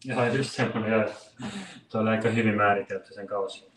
[0.05, 1.11] Joo, just semmoinen, joo.
[1.89, 3.69] Tuo oli aika hyvin määritelty sen kausi.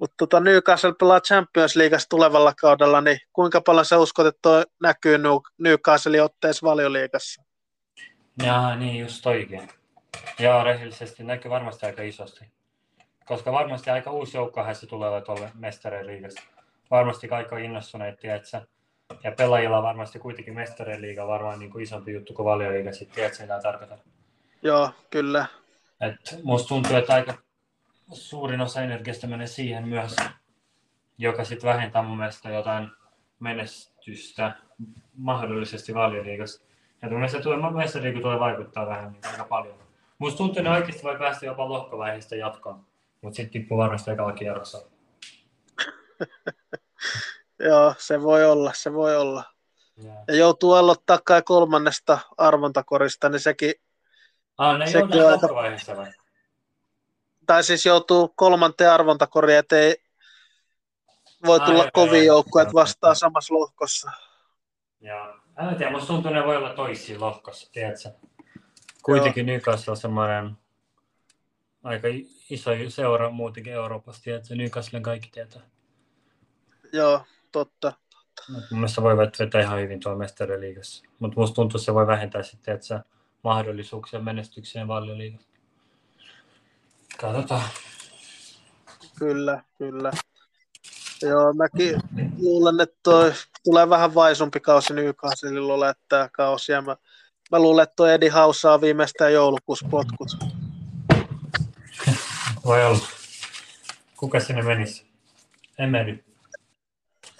[0.00, 4.64] Mutta tota, Newcastle pelaa Champions Leagueassa tulevalla kaudella, niin kuinka paljon sä uskot, että toi
[4.82, 5.18] näkyy
[5.58, 7.42] Newcastle otteessa valioliigassa?
[8.42, 9.68] Jaa, niin just toikin.
[10.38, 12.55] Joo, rehellisesti näkyy varmasti aika isosti.
[13.26, 16.42] Koska varmasti aika uusi joukko se tulee tuolle mestareen liigasta.
[16.90, 18.60] Varmasti kaikki on innostuneet, tiedätkö?
[19.24, 23.14] Ja pelaajilla on varmasti kuitenkin mestareen liiga varmaan niin kuin isompi juttu kuin valioliiga, sitten
[23.14, 23.98] tiedätkö mitä tarkoitan?
[24.62, 25.46] Joo, kyllä.
[26.00, 27.34] Et musta tuntuu, että aika
[28.12, 30.16] suurin osa energiasta menee siihen myös,
[31.18, 32.90] joka sitten vähentää mun mielestä jotain
[33.40, 34.56] menestystä
[35.14, 36.64] mahdollisesti valioliigassa.
[37.02, 39.74] Ja mun mielestä tulee, mestariin tulee vaikuttaa vähän niin aika paljon.
[40.18, 42.86] Musta tuntuu, että ne oikeasti voi päästä jopa lohkovaiheesta jatkoon,
[43.26, 44.82] mutta sitten tippuu varmasti ekalla kierrossa.
[47.68, 49.44] Joo, se voi olla, se voi olla.
[50.04, 50.16] Yeah.
[50.28, 53.74] Ja joutuu aloittaa kai kolmannesta arvontakorista, niin sekin...
[54.58, 55.54] Ah, ne sekin on aika...
[55.96, 56.12] vai?
[57.46, 59.96] Tai siis joutuu kolmanteen arvontakoriin, ettei
[61.46, 64.10] voi tulla Ai, kovia joukkoja vastaan samassa lohkossa.
[65.00, 65.34] Joo.
[65.70, 68.10] En tiedä, musta tuntuu, että ne voi olla toisia lohkossa, tiedätkö?
[69.02, 70.56] Kuitenkin Newcastle on semmoinen
[71.86, 72.08] aika
[72.50, 74.54] iso seura muutenkin Euroopassa, tiedätkö?
[74.54, 75.62] Newcastle kaikki tietää.
[76.92, 77.20] Joo,
[77.52, 77.92] totta.
[78.48, 81.04] Mun mielestä voi vetää ihan hyvin tuolla mestariliigassa.
[81.18, 82.98] Mutta musta tuntuu, että se voi vähentää sitten, että se
[83.44, 85.48] mahdollisuuksia menestykseen valioliigassa.
[87.20, 87.62] Katsotaan.
[89.18, 90.10] Kyllä, kyllä.
[91.22, 92.00] Joo, mäkin
[92.38, 93.32] luulen, että toi
[93.64, 96.72] tulee vähän vaisumpi kausi Newcastlella ole tämä kausi.
[96.72, 96.96] Ja mä,
[97.50, 100.55] mä luulen, että toi Edi House saa viimeistään joulukuussa potkut.
[102.66, 102.98] Voi olla.
[104.16, 105.06] Kuka sinne menisi?
[105.78, 106.24] Emeli.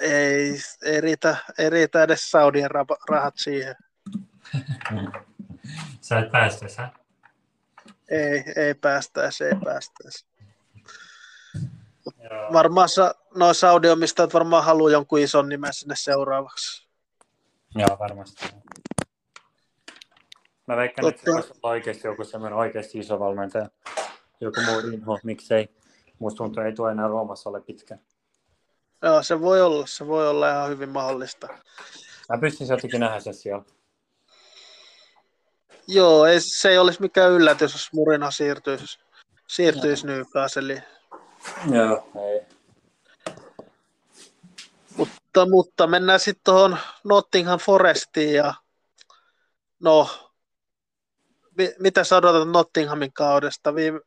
[0.00, 2.70] Ei, ei, riitä, ei riitä edes Saudien
[3.08, 3.74] rahat siihen.
[6.00, 6.90] Sä et päästäisi, hä?
[8.10, 10.26] Ei, ei päästäisi, ei päästäisi.
[12.52, 16.88] Varmaan sa, noin Saudi-omistajat varmaan haluaa jonkun ison nimen sinne seuraavaksi.
[17.74, 18.46] Joo, varmasti.
[20.66, 23.68] Mä veikkaan, että se olla oikeasti joku semmoinen oikeasti iso valmentaja.
[24.40, 25.68] Joku muu inho, miksei.
[26.18, 28.00] Musta tuntuu, ei tule enää Roomassa ole pitkään.
[29.02, 29.86] Joo, se voi olla.
[29.86, 31.48] Se voi olla ihan hyvin mahdollista.
[32.28, 33.64] Mä pystyn jotenkin nähdä sen siellä.
[35.88, 38.98] Joo, ei, se ei olisi mikään yllätys, jos Murina siirtyisi,
[39.48, 40.82] siirtyisi Newcastleiin.
[41.70, 42.56] Joo, ei.
[44.96, 48.54] Mutta, mutta mennään sitten tuohon Nottingham Forestiin ja
[49.80, 50.08] no,
[51.58, 53.74] mi, mitä sä odotat Nottinghamin kaudesta?
[53.74, 54.00] Viime,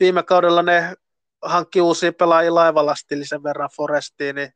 [0.00, 0.94] viime kaudella ne
[1.42, 4.52] hankki uusia pelaajia laivalastillisen verran Forestiin, niin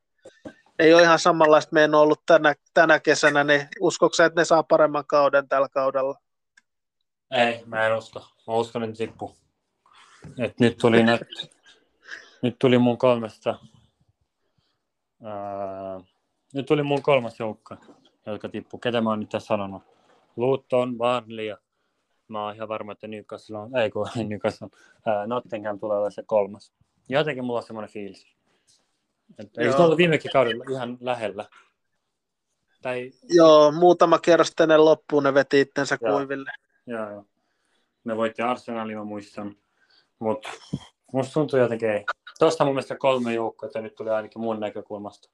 [0.78, 5.06] ei ole ihan samanlaista meidän ollut tänä, tänä kesänä, niin uskokse, että ne saa paremman
[5.06, 6.18] kauden tällä kaudella?
[7.30, 8.20] Ei, mä en usko.
[8.20, 9.36] Mä uskon, että tippu.
[10.38, 11.52] Et nyt tuli nyt,
[12.42, 13.58] nyt tuli mun kolmesta
[15.24, 16.00] ää,
[16.54, 17.76] nyt tuli mun kolmas joukko,
[18.26, 18.78] jotka tippu.
[18.78, 19.82] Ketä mä oon nyt tässä sanonut?
[20.36, 21.58] Luton, Barnley ja
[22.28, 24.68] mä oon ihan varma, että Newcastle on, ei kun Newcastle,
[25.06, 26.72] ää, Nottingham tulee olla se kolmas.
[27.08, 28.26] Jotenkin mulla on semmoinen fiilis.
[29.38, 31.44] Että ei se ollut viimekin kaudella ihan lähellä.
[32.82, 33.10] Tai...
[33.28, 36.12] Joo, muutama kerros tänne loppuun ne veti itsensä Joo.
[36.12, 36.50] kuiville.
[36.86, 37.24] Joo, joo.
[38.04, 39.56] Ne voitti Arsenalin, mä muistan.
[40.18, 40.50] Mutta
[41.12, 42.04] musta tuntuu jotenkin ei.
[42.38, 45.30] Tuosta mun mielestä kolme joukkoa, että nyt tuli ainakin mun näkökulmasta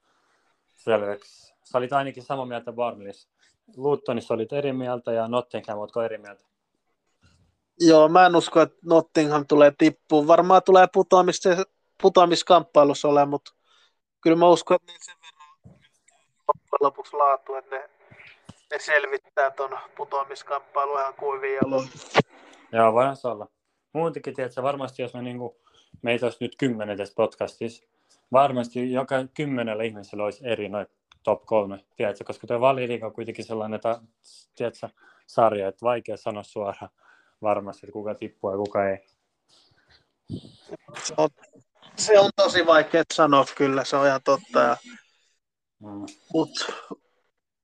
[0.76, 1.54] selväksi.
[1.64, 3.28] Sä olit ainakin samaa mieltä Barnleys.
[3.76, 6.44] Lutonissa olit eri mieltä ja Nottingham oletko eri mieltä?
[7.80, 10.26] Joo, mä en usko, että Nottingham tulee tippuun.
[10.26, 11.40] Varmaan tulee putoamis,
[12.02, 13.54] putoamiskamppailussa ole, mutta
[14.20, 15.40] kyllä mä uskon, että niin sen verran
[16.80, 17.90] lopuksi laatu, että ne
[18.70, 21.88] ne selvittää tuon putoamiskamppailu ihan kuivin jaloin.
[22.72, 23.46] Joo, voidaan se olla.
[23.92, 25.56] Muutenkin, tiedätkö, varmasti jos me niinku,
[26.02, 27.84] meitä olisi nyt kymmenen tässä podcastissa,
[28.32, 30.86] varmasti joka kymmenellä ihmisellä olisi eri noin
[31.22, 33.80] top kolme, tiedätkö, koska tuo valiliiga on kuitenkin sellainen,
[34.56, 34.88] tiedätkö,
[35.26, 36.90] sarja, että vaikea sanoa suoraan
[37.42, 38.98] varmasti, että kuka tippuu ja kuka ei.
[41.02, 41.28] Se on,
[41.96, 44.60] se on tosi vaikea sanoa kyllä, se on ihan totta.
[44.60, 44.76] Ja,
[45.80, 46.06] mm.
[46.32, 46.72] Mutta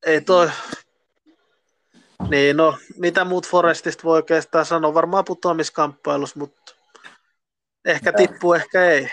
[0.07, 0.51] ei toi,
[2.29, 4.95] niin, no, mitä muut Forestista voi oikeastaan sanoa?
[4.95, 6.74] Varmaan putoamiskamppailussa, mutta
[7.85, 8.12] ehkä ja.
[8.12, 9.09] tippuu, ehkä ei.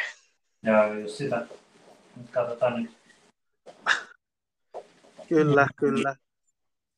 [0.63, 1.47] Joo, jos sitä
[2.15, 2.91] nyt katsotaan nyt.
[5.29, 6.15] Kyllä, kyllä.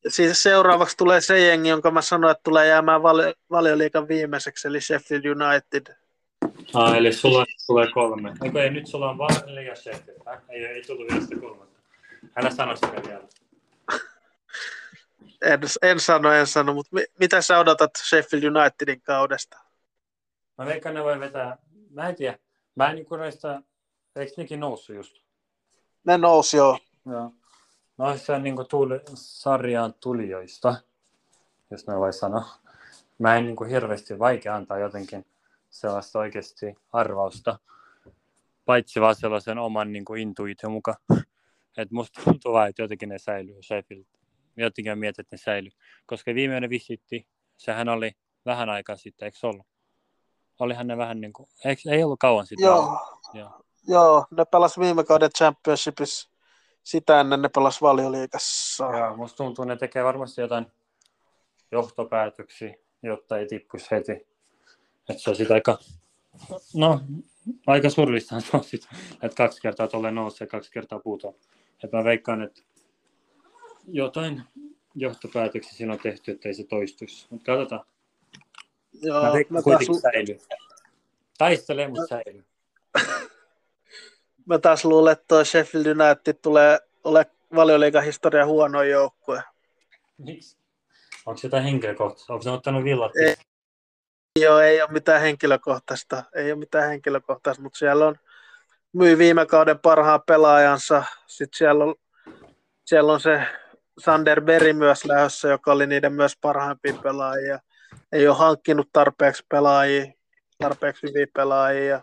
[0.08, 4.80] Siis seuraavaksi tulee se jengi, jonka mä sanoin, että tulee jäämään vali- valioliikan viimeiseksi, eli
[4.80, 5.96] Sheffield United.
[6.74, 8.32] Ah, eli sulla tulee kolme.
[8.44, 10.18] Eikö ei, nyt sulla on vain ja Sheffield.
[10.48, 11.80] Ei, ei tullut vielä sitä kolmatta.
[12.36, 13.22] Älä sano sitä vielä
[15.52, 19.58] en, en sano, en sano, mutta mi, mitä sä odotat Sheffield Unitedin kaudesta?
[20.58, 21.58] Mä veikkaan ne voi vetää,
[21.90, 22.38] mä en tiedä,
[22.74, 23.62] mä en niin näistä,
[24.16, 25.16] eikö nekin noussut just?
[26.04, 26.78] Ne nousi joo.
[27.06, 27.32] Joo.
[27.98, 30.74] No se on niin tuli, sarjaan tulijoista,
[31.70, 32.44] jos ne voi sanoa.
[33.18, 35.26] Mä en niin kuin hirveästi vaikea antaa jotenkin
[35.70, 37.58] sellaista oikeasti arvausta,
[38.64, 40.96] paitsi vaan sellaisen oman niin kuin intuition mukaan.
[41.76, 44.04] että musta tuntuu vaan, että jotenkin ne säilyy Sheffield
[44.56, 45.70] jotenkin mietin, että ne säilyy.
[46.06, 47.26] Koska viimeinen visitti,
[47.56, 48.12] sehän oli
[48.46, 49.66] vähän aikaa sitten, eikö ollut?
[50.58, 52.66] Olihan ne vähän niin kuin, eikö, ei ollut kauan sitten.
[52.66, 52.98] Joo.
[53.34, 53.62] Joo.
[53.88, 56.30] Joo, ne pelas viime kauden championshipissa
[56.86, 58.84] sitä ennen ne pelas valioliikassa.
[58.84, 60.66] Joo, musta tuntuu, että ne tekee varmasti jotain
[61.72, 64.12] johtopäätöksiä, jotta ei tippuisi heti.
[65.08, 65.78] Että se on sitä aika,
[66.74, 67.00] no,
[67.66, 68.88] aika surullista se on sit,
[69.22, 71.34] että kaksi kertaa tulee nousee ja kaksi kertaa putoaa.
[71.84, 72.62] Että mä veikkaan, että
[73.86, 74.42] jotain
[74.94, 77.26] johtopäätöksiä siinä on tehty, että ei se toistuisi.
[77.30, 77.84] Mutta katsotaan.
[79.02, 80.12] Joo, mä, mä kuitenkin taas...
[80.12, 80.38] säilyy.
[81.38, 82.44] Taistelee, mutta säilyy.
[84.46, 89.42] Mä taas luulen, että tuo Sheffield United tulee ole valioliikan historia huono joukkue.
[90.18, 90.56] Miksi?
[91.26, 92.32] Onko se jotain henkilökohtaista?
[92.32, 93.12] Onko se ottanut villat?
[93.16, 93.36] Ei,
[94.40, 96.22] joo, ei ole mitään henkilökohtaista.
[96.34, 98.16] Ei ole mitään henkilökohtaista, mutta siellä on
[98.92, 101.04] myi viime kauden parhaan pelaajansa.
[101.26, 101.94] Sitten siellä on,
[102.84, 103.42] siellä on se
[103.98, 107.58] Sander Beri myös lähdössä, joka oli niiden myös parhaimpia pelaajia.
[108.12, 110.12] Ei ole hankkinut tarpeeksi pelaajia,
[110.58, 112.00] tarpeeksi hyviä pelaajia.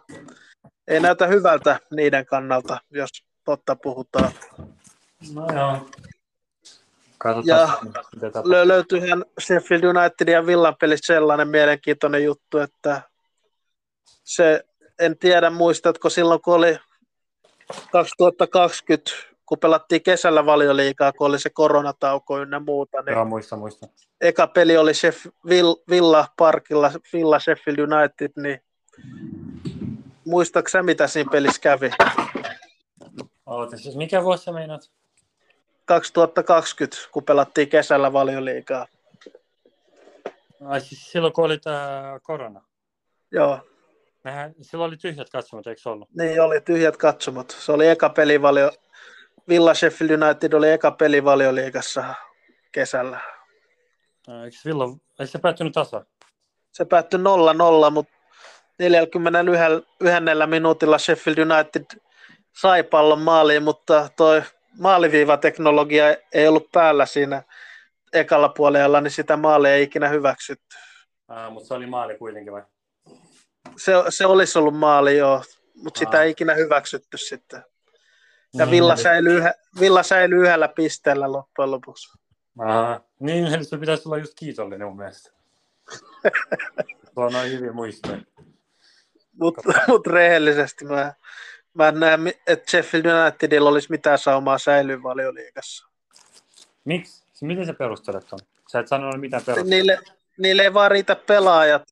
[0.88, 3.09] Ei näytä hyvältä niiden kannalta, jos
[3.45, 4.31] totta puhutaan.
[5.34, 5.89] No joo.
[7.17, 7.67] Katsotaan, Ja.
[8.41, 13.01] Lö- löytyyhän Sheffield United ja Villan pelissä sellainen mielenkiintoinen juttu, että
[14.23, 14.63] se,
[14.99, 16.77] en tiedä muistatko silloin kun oli
[17.91, 19.11] 2020,
[19.45, 23.88] kun pelattiin kesällä valioliikaa, kun oli se koronatauko ynnä muuta, niin Joo, muista, muista.
[24.21, 28.61] eka peli oli Sheff, Vill, Villa Parkilla, Villa Sheffield United, niin
[30.26, 31.91] muistatko sä, mitä siinä pelissä kävi?
[33.45, 34.91] Oota, siis mikä vuosi sä meinaat?
[35.86, 38.88] 2020, kun pelattiin kesällä valioliikaa.
[40.65, 42.61] Ai siis silloin, kun oli tämä korona.
[43.32, 43.59] Joo,
[44.24, 46.09] Mehän, silloin oli tyhjät katsomot, eikö ollut?
[46.17, 47.55] niin oli tyhjät katsomot.
[47.59, 48.71] Se oli eka pelivalio.
[49.49, 52.13] Villa Sheffield United oli eka peli valioliigassa
[52.71, 53.19] kesällä.
[54.30, 56.05] Ää, Eikö, silloin, eikö se päättynyt tasa?
[56.71, 58.13] Se päättyi 0-0, mutta
[58.80, 61.86] 41 minuutilla Sheffield United
[62.61, 64.41] sai pallon maaliin, mutta toi
[64.80, 67.43] maaliviivateknologia ei ollut päällä siinä
[68.13, 70.76] ekalla puolella, niin sitä maalia ei ikinä hyväksytty.
[71.28, 72.63] Aa, mutta se oli maali kuitenkin vai?
[73.78, 75.43] Se, se olisi ollut maali joo,
[75.76, 76.24] mutta sitä Aa.
[76.24, 77.63] ei ikinä hyväksytty sitten.
[78.53, 78.95] Ja Niin, Villa
[79.32, 82.17] yhä, Villa säilyi yhdellä pisteellä loppujen lopuksi.
[82.59, 83.01] Aha.
[83.19, 85.32] Niin, se pitäisi olla just kiitollinen mun mielestä.
[87.13, 88.17] Sulla on noin hyviä muistoja.
[89.39, 91.13] Mutta mut rehellisesti mä,
[91.73, 92.17] mä en näe,
[92.47, 95.88] että Sheffield Unitedilla olisi mitään saumaa säilyä valioliigassa.
[96.86, 97.23] Miksi?
[97.41, 98.39] Miten sä perustelet ton?
[98.71, 99.69] Sä et sanonut mitään perusteluja.
[99.69, 99.99] Niille,
[100.38, 101.84] niille ei vaan riitä pelaajat.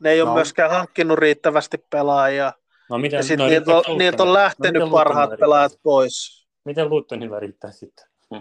[0.00, 0.34] Ne ei ole No.
[0.34, 2.52] myöskään hankkinut riittävästi pelaajia.
[2.90, 4.32] No miten, Ja sitten no, niiltä, on, niiltä on Lutonilla?
[4.42, 5.82] lähtenyt no, parhaat pelaajat riittää?
[5.82, 6.46] pois.
[6.64, 8.06] Miten Lutonilla riittää sitten?
[8.34, 8.40] Hm.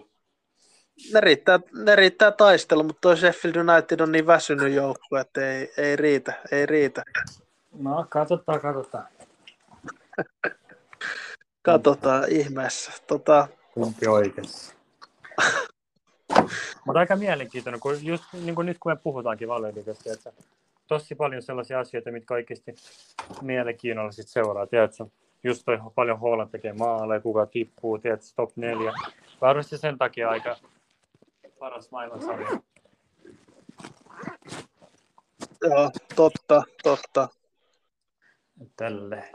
[1.14, 5.72] Ne riittää, ne riittää taistelu, mutta toi Sheffield United on niin väsynyt joukko, että ei,
[5.78, 7.04] ei riitä, ei riitä.
[7.78, 9.08] No, katsotaan, katsotaan.
[11.62, 12.92] Katsotaan ihmeessä.
[13.08, 14.76] Tota, Kumpi oikeassa.
[16.86, 20.32] Mutta aika mielenkiintoinen, kun just niin kuin nyt kun me puhutaankin valioliikasta, että
[20.88, 22.76] tosi paljon sellaisia asioita, mitkä oikeasti
[23.42, 25.06] mielenkiinnolla sit seuraa, tiedätkö?
[25.44, 28.94] Just toi paljon Holland tekee maaleja, kuka tippuu, tiedätkö, top 4.
[29.42, 30.58] Varmasti sen takia aika
[31.60, 32.50] paras maailman sarja.
[35.64, 37.28] joo, totta, totta.
[38.76, 39.32] Tälle.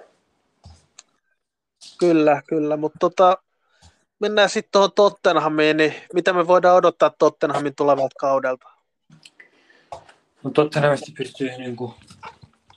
[1.98, 3.38] Kyllä, kyllä, mutta tota,
[4.18, 8.70] mennään sitten tuohon Tottenhamiin, niin mitä me voidaan odottaa Tottenhamin tulevalta kaudelta?
[10.44, 11.94] No Tottenhamista pystyy niin kuin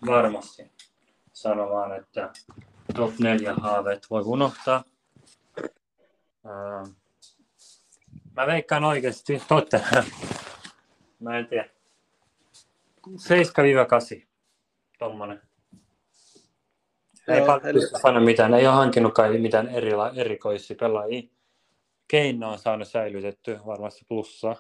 [0.06, 0.72] varmasti
[1.34, 2.34] sanomaan, että
[2.96, 4.84] top 4 haaveet voi unohtaa.
[8.36, 10.06] Mä veikkaan oikeasti Tottenham.
[11.20, 11.70] Mä en tiedä.
[13.08, 14.26] 7-8.
[15.00, 15.42] Tommonen.
[17.28, 17.60] Ei Joo,
[18.02, 18.54] paljon mitään.
[18.54, 21.22] Ei ole hankkinut kai mitään erila, erikoisia pelaajia.
[22.08, 24.56] Keino on saanut säilytetty varmasti plussaa.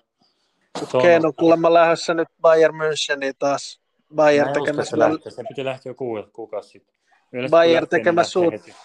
[1.01, 3.81] Keino on kuulemma lähdössä nyt Bayern Müncheniin taas.
[4.15, 5.31] Bayern Mä tekemässä, se lähtee.
[5.31, 5.95] Se piti lähteä jo
[6.33, 6.95] kuukausi sitten.
[7.31, 8.75] Yleensä Bayern tekemässä suut- heti.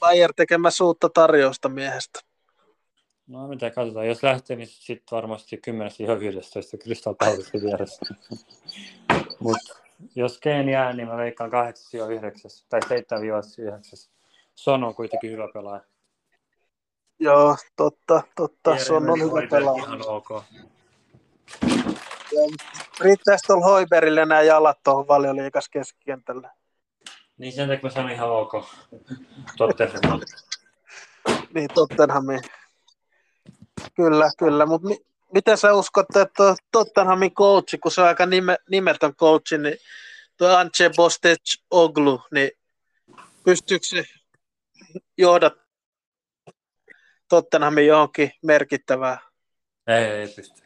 [0.00, 2.20] Bayern tekemässä uutta tarjousta miehestä.
[3.26, 8.00] No mitä katsotaan, jos lähtee, niin sitten varmasti 10-11 Crystal Palace vieressä.
[9.40, 9.81] Mutta
[10.14, 11.54] jos Kane jää, niin mä veikkaan 8-9
[12.68, 14.10] tai 7-9.
[14.54, 15.82] Son on kuitenkin hyvä pelaaja.
[17.18, 18.76] Joo, totta, totta.
[18.78, 19.84] Se on, on hyvä pelaaja.
[19.84, 20.42] Ihan ok.
[23.00, 26.50] Riittäisi tuolla Hoiberille nämä jalat tuohon valioliikas keskikentällä.
[27.38, 28.52] Niin sen takia mä sanoin ihan ok.
[29.56, 30.20] Tottenham.
[31.54, 32.40] Niin, Tottenhamiin.
[33.94, 34.66] Kyllä, kyllä.
[34.66, 39.58] Mutta mi- miten sä uskot, että Tottenhamin coachi, kun se on aika nime, nimetön coachi,
[39.58, 39.76] niin
[40.36, 42.50] tuo Ance Bostec Oglu, niin
[43.44, 44.04] pystyykö se
[45.18, 45.54] johdat
[47.28, 49.18] Tottenhamin johonkin merkittävää?
[49.86, 50.62] Ei, ei pysty.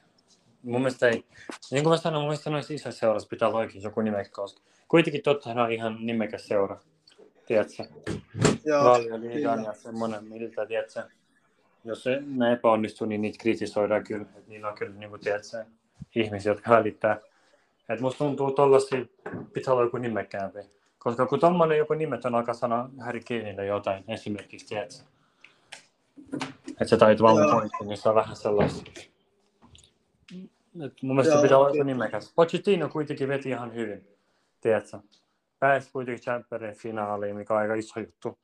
[0.62, 1.24] Mun mielestä ei.
[1.70, 4.60] Niin kuin mä sanoin, mun mielestä noissa isoissa seurassa pitää olla oikein joku nimekäs, koska
[4.88, 6.80] kuitenkin Tottenham on ihan nimekäs seura.
[7.46, 7.84] Tiedätkö?
[8.64, 11.08] Joo, Valioliigan ja semmoinen, miltä, tiedätkö,
[11.86, 14.22] jos se, ne epäonnistuu, niin niitä kritisoidaan kyllä.
[14.22, 15.64] Että niillä on kyllä, niin kuin, tiedätkö,
[16.14, 17.20] ihmisiä, jotka välittää.
[17.88, 19.06] Et musta tuntuu tollasia,
[19.52, 20.58] pitää olla joku nimekkäämpi.
[20.98, 24.96] Koska kun tommonen joku nimetön alkaa sanoa Harry Kaneille jotain, esimerkiksi, tiedätkö,
[26.68, 27.52] että se taitava Joo.
[27.52, 28.90] pointti, niin se on vähän sellaista.
[30.84, 32.32] Et mun mielestä Joo, pitää olla joku nimekäs.
[32.36, 34.08] Pochettino kuitenkin veti ihan hyvin,
[34.60, 34.98] tiedätkö.
[35.58, 38.38] Pääsi kuitenkin Champions finaaliin, mikä on aika iso juttu.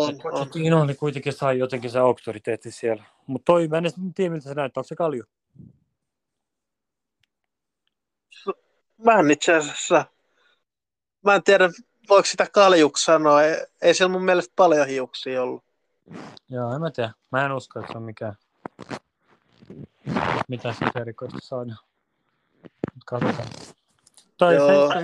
[0.00, 0.20] On, on.
[0.22, 3.04] Pochettino oli kuitenkin sai jotenkin se auktoriteetti siellä.
[3.26, 4.80] Mutta toi, mä en edes tiedä, miltä se näyttää.
[4.80, 5.24] Onko se kalju?
[9.04, 10.04] Mä en itse asiassa,
[11.22, 11.70] mä en tiedä,
[12.08, 13.42] voiko sitä kaljuksi sanoa?
[13.42, 15.64] Ei, ei siellä mun mielestä paljon hiuksia ollut.
[16.48, 17.12] Joo, en mä tiedä.
[17.32, 18.34] Mä en usko, että se on mikään.
[20.48, 21.74] Mitä se erikoista saada.
[23.06, 23.48] Katsotaan.
[24.38, 24.90] Tai Joo.
[24.90, 24.94] 7-8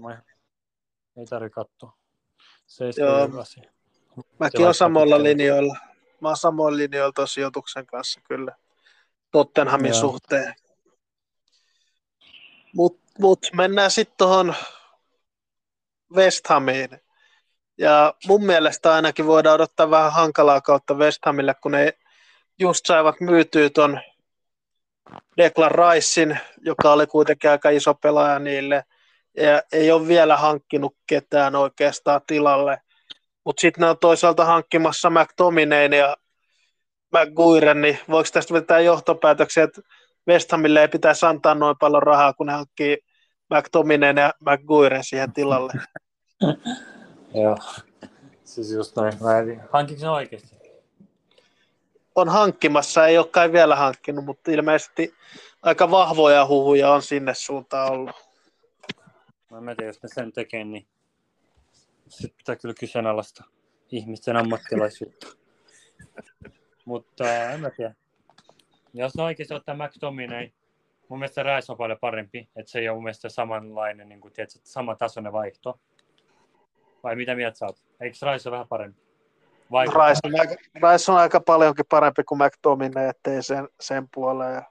[0.00, 0.22] mä.
[1.16, 1.96] Ei tarvi katsoa.
[3.62, 3.68] 7-8.
[4.16, 5.76] Mäkin vaikka samoilla pitää- linjoilla.
[6.20, 8.56] Mä oon samoilla linjoilla tuon sijoituksen kanssa kyllä.
[9.30, 10.00] Tottenhamin Joo.
[10.00, 10.54] suhteen.
[12.74, 14.54] Mut, mut mennään sitten tuohon
[16.14, 16.90] West Hamiin.
[17.78, 21.92] Ja mun mielestä ainakin voidaan odottaa vähän hankalaa kautta West Hamille, kun ne
[22.58, 24.00] just saivat myytyä ton
[25.36, 28.84] Declan Ricein, joka oli kuitenkin aika iso pelaaja niille,
[29.36, 32.80] ja ei ole vielä hankkinut ketään oikeastaan tilalle.
[33.44, 36.16] Mutta sitten ne on toisaalta hankkimassa McTominayn ja
[37.12, 39.82] McGuiren, niin voiko tästä vetää johtopäätöksiä, että
[40.28, 42.98] West Hamille ei pitäisi antaa noin paljon rahaa, kun ne hankkii
[43.54, 45.72] McTominayn ja McGuiren siihen tilalle.
[47.42, 47.56] Joo.
[48.44, 49.12] Siis just noin.
[50.12, 50.56] Oikeesti?
[52.14, 55.14] On hankkimassa, ei ole kai vielä hankkinut, mutta ilmeisesti
[55.62, 58.16] aika vahvoja huhuja on sinne suuntaan ollut.
[59.50, 60.86] Mä en tiedä, jos ne sen tekee, niin
[62.12, 63.44] sitten pitää kyllä kyseenalaista
[63.92, 65.26] ihmisten ammattilaisuutta.
[66.84, 67.94] Mutta äh, en mä tiedä.
[68.94, 70.50] Jos ne oikeasti ottaa McTominay,
[71.08, 74.34] mun mielestä Rice on paljon parempi, että se ei ole mun mielestä samanlainen, niin kuin,
[74.34, 75.80] tiedätkö, sama tasoinen vaihto.
[77.02, 77.82] Vai mitä mieltä sä oot?
[78.00, 79.00] Eikö Rice ole vähän parempi?
[79.70, 84.62] Rice on, aika, Rice on aika paljonkin parempi kuin McTominay, ettei sen, sen puoleen.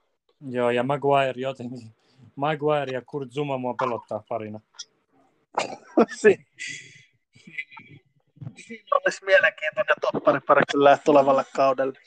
[0.49, 1.95] Joo, ja Maguire jotenkin.
[2.35, 4.59] Maguire ja Kurt Zuma mua pelottaa parina.
[6.21, 6.45] si-
[8.61, 11.99] siinä olisi mielenkiintoinen topparipari kyllä tulevalle kaudelle.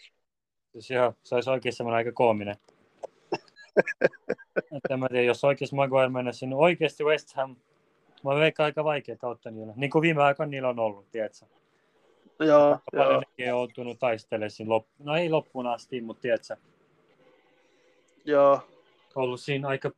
[0.73, 2.57] Siis joo, se olisi oikein semmoinen aika koominen.
[4.77, 7.57] että en mä tiedä, jos oikeasti Maguire mennä sinne oikeasti West Ham,
[8.25, 9.73] mä veikkaan aika vaikea kautta niillä.
[9.77, 11.47] Niin kuin viime aikoina niillä on ollut, tiedätkö?
[12.41, 15.05] Joo, Aika paljon joo, nekin on joutunut taistelemaan siinä loppu.
[15.05, 16.57] No ei loppuun asti, mutta tiedätkö?
[18.25, 18.61] joo.
[19.15, 19.91] Ollut siinä aika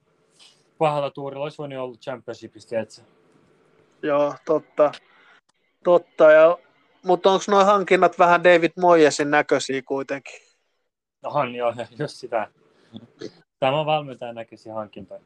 [0.78, 1.42] pahalla tuurilla.
[1.42, 3.02] Olisi voinut olla championshipissa, tiedätkö?
[4.02, 4.92] Joo, totta.
[5.86, 6.58] Totta, ja,
[7.04, 10.40] mutta onko nuo hankinnat vähän David Moyesin näköisiä kuitenkin?
[11.24, 12.48] On joo, just sitä.
[13.58, 15.20] Tämä on valmentajan näköisiä hankintoja.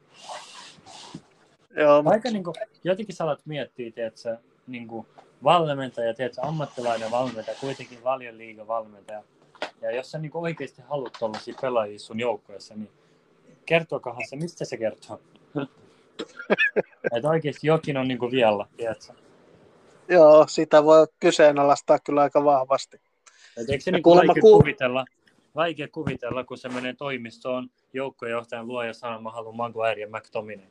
[1.77, 2.55] Joo, Aika niin kuin,
[2.85, 4.37] jotenkin sä alat miettiä, tiedätkö,
[4.67, 5.07] niin kuin
[5.45, 9.23] valmentaja, tiedätkö, ammattilainen valmentaja, kuitenkin valion liiga valmentaja.
[9.81, 12.91] Ja jos sä niin kuin oikeasti haluat tuollaisia pelaajia sun joukkueessa, niin
[13.67, 15.21] kertokahan se, mistä se kertoo.
[17.17, 19.13] että oikeasti jokin on niin kuin vialla, tiedätkö?
[20.11, 23.01] Joo, sitä voi kyseenalaistaa kyllä aika vahvasti.
[23.57, 25.05] Et eikö se Ja niin vaikea ku- kuvitella,
[25.55, 30.67] vaikea kuvitella, kun se menee toimistoon, joukkuejohtajan luo ja sanoo, mä haluan Maguire ja McTominay.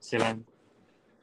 [0.00, 0.46] Silleen,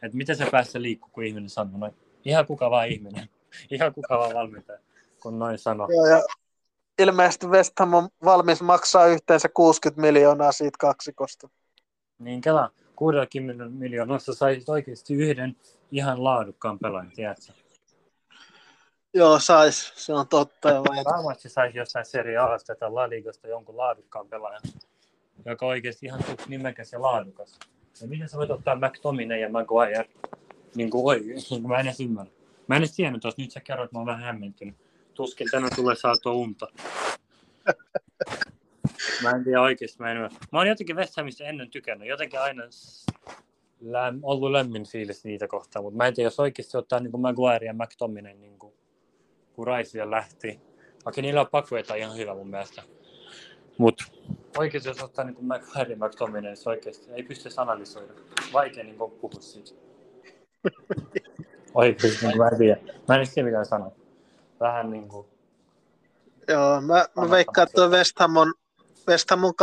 [0.03, 1.93] että miten se päässä liikkuu, kun ihminen sanoo noin.
[2.25, 3.29] Ihan kuka vaan ihminen.
[3.71, 4.79] Ihan kuka vaan valmentaja,
[5.19, 5.87] kun noin sanoo.
[5.91, 6.23] Joo, ja
[6.99, 11.49] ilmeisesti West Ham on valmis maksaa yhteensä 60 miljoonaa siitä kaksikosta.
[12.19, 15.55] Niin kela, 60 miljoonasta saisit oikeasti yhden
[15.95, 17.53] ihan laadukkaan pelaajan, tiedätkö?
[19.13, 20.69] Joo, sais, se on totta.
[20.83, 24.61] Varmasti saisi jossain Serie Asta tai La Ligasta jonkun laadukkaan pelaajan,
[25.45, 27.59] joka on oikeasti ihan nimekäs ja laadukas.
[28.01, 30.09] Ja miten sä voit ottaa McTominay ja Maguire?
[30.75, 32.31] Niin kuin oikein, niin mä en edes ymmärrä.
[32.67, 34.75] Mä en edes tiennyt tuossa, nyt sä kerrot, mä oon vähän hämmentynyt.
[35.13, 36.67] Tuskin tänään tulee saatua unta.
[39.23, 40.37] Mä en tiedä oikeasti, mä en ymmärrä.
[40.51, 42.63] Mä oon jotenkin West Hamista ennen tykännyt, jotenkin aina
[43.85, 47.21] läm, ollut lämmin fiilis niitä kohtaan, mutta mä en tiedä, jos oikeasti ottaa niin kuin
[47.21, 48.73] Maguire ja McTominay, niin kuin,
[49.53, 50.59] kun Rice vielä lähti.
[51.05, 52.83] Okei, niillä on pakveita ihan hyvä mun mielestä.
[53.77, 54.03] Mutta
[54.57, 58.13] oikeasti jos ottaa niin kuin Maguire ja McTominay, se oikeasti ei pysty analysoida.
[58.53, 59.71] Vaikea niin kuin puhua siitä.
[61.73, 62.81] Oikeasti, niin kuin mä en tiedä.
[63.07, 63.91] Mä en edes tiedä, mitä mä sanon.
[64.59, 65.27] Vähän niin kuin,
[66.47, 68.53] Joo, mä, mä veikkaan, että West Ham on,
[69.07, 69.53] West Ham on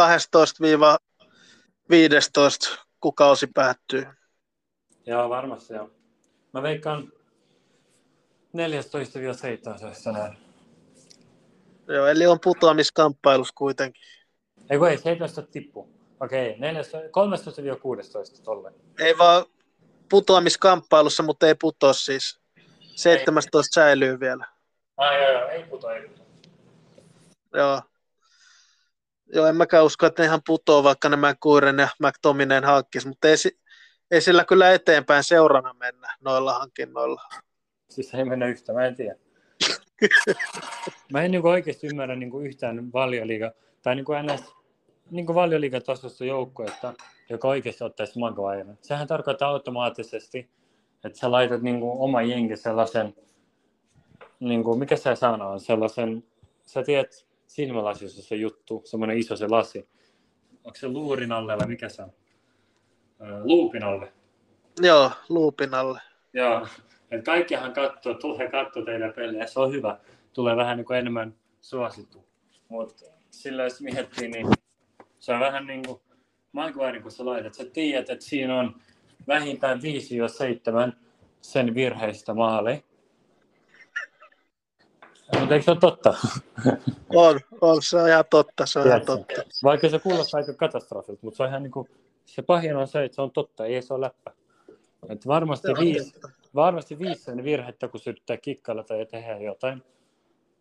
[1.92, 4.06] 12-15, kun kausi päättyy.
[5.06, 5.90] joo varmasti joo.
[6.52, 7.12] Mä veikkaan
[10.08, 10.38] 14-17 näin.
[11.88, 14.02] Joo, eli on putoamiskamppailussa kuitenkin.
[14.70, 15.88] Ei kun ei, 17 tippu.
[16.20, 16.58] Okei, 13-16
[18.44, 18.72] tolle.
[18.98, 19.44] Ei vaan
[20.10, 22.40] putoamiskamppailussa, mutta ei putoa siis.
[22.96, 24.46] 17 säilyy vielä.
[24.96, 26.22] Ai joo, joo, ei puto, ei puto.
[27.54, 27.80] Joo.
[29.34, 33.28] Joo, en mäkään usko, että ne ihan putoo, vaikka ne McCuren ja McTominayn hankkis, mutta
[33.28, 33.34] ei,
[34.10, 37.22] ei sillä kyllä eteenpäin seurana mennä noilla hankinnoilla.
[37.88, 39.16] Siis ei mennä yhtään, mä en tiedä.
[41.12, 43.52] mä en niin oikeasti ymmärrä niin yhtään valioliiga,
[43.82, 44.54] tai niin ns.
[45.10, 46.94] Niin valioliigatasosta joukkuetta,
[47.30, 48.66] joka oikeasti ottaisi Maguire.
[48.80, 50.50] Sehän tarkoittaa automaattisesti,
[51.04, 53.14] että sä laitat niin kuin oma jengi sellaisen,
[54.40, 56.24] niin kuin, mikä se sana on, sellaisen,
[56.64, 59.88] sä tiedät silmälasissa se juttu, semmoinen iso se lasi.
[60.64, 62.12] Onko se luurin alle vai mikä se on?
[63.44, 64.12] Luupin alle.
[64.80, 66.00] Joo, luupin alle.
[66.32, 66.66] Joo,
[67.10, 69.98] että kaikkihan katsoo, tulee katsoa teidän pelejä, se on hyvä.
[70.32, 72.24] Tulee vähän niin kuin enemmän suosittu.
[72.68, 74.46] Mutta sillä jos miettii, niin
[75.18, 76.00] se on vähän niin kuin
[76.52, 78.74] Maguire, kun sä laitat, sä tiedät, että siinä on
[79.28, 80.96] vähintään 5 jos 7
[81.40, 82.84] sen virheistä maali.
[85.40, 86.14] Mutta eikö se ole totta?
[87.08, 89.42] On, on, se on ihan totta, se on ihan totta.
[89.64, 91.88] Vaikka se kuulostaa aika katastrofilta, mutta se on ihan niin kuin,
[92.26, 94.32] se pahin on se, että se on totta, ei se ole läppä.
[95.08, 96.14] Että varmasti, viisi,
[96.54, 99.82] varmasti viisi sen virhettä, kun se yrittää kikkailla tai tehdä jotain.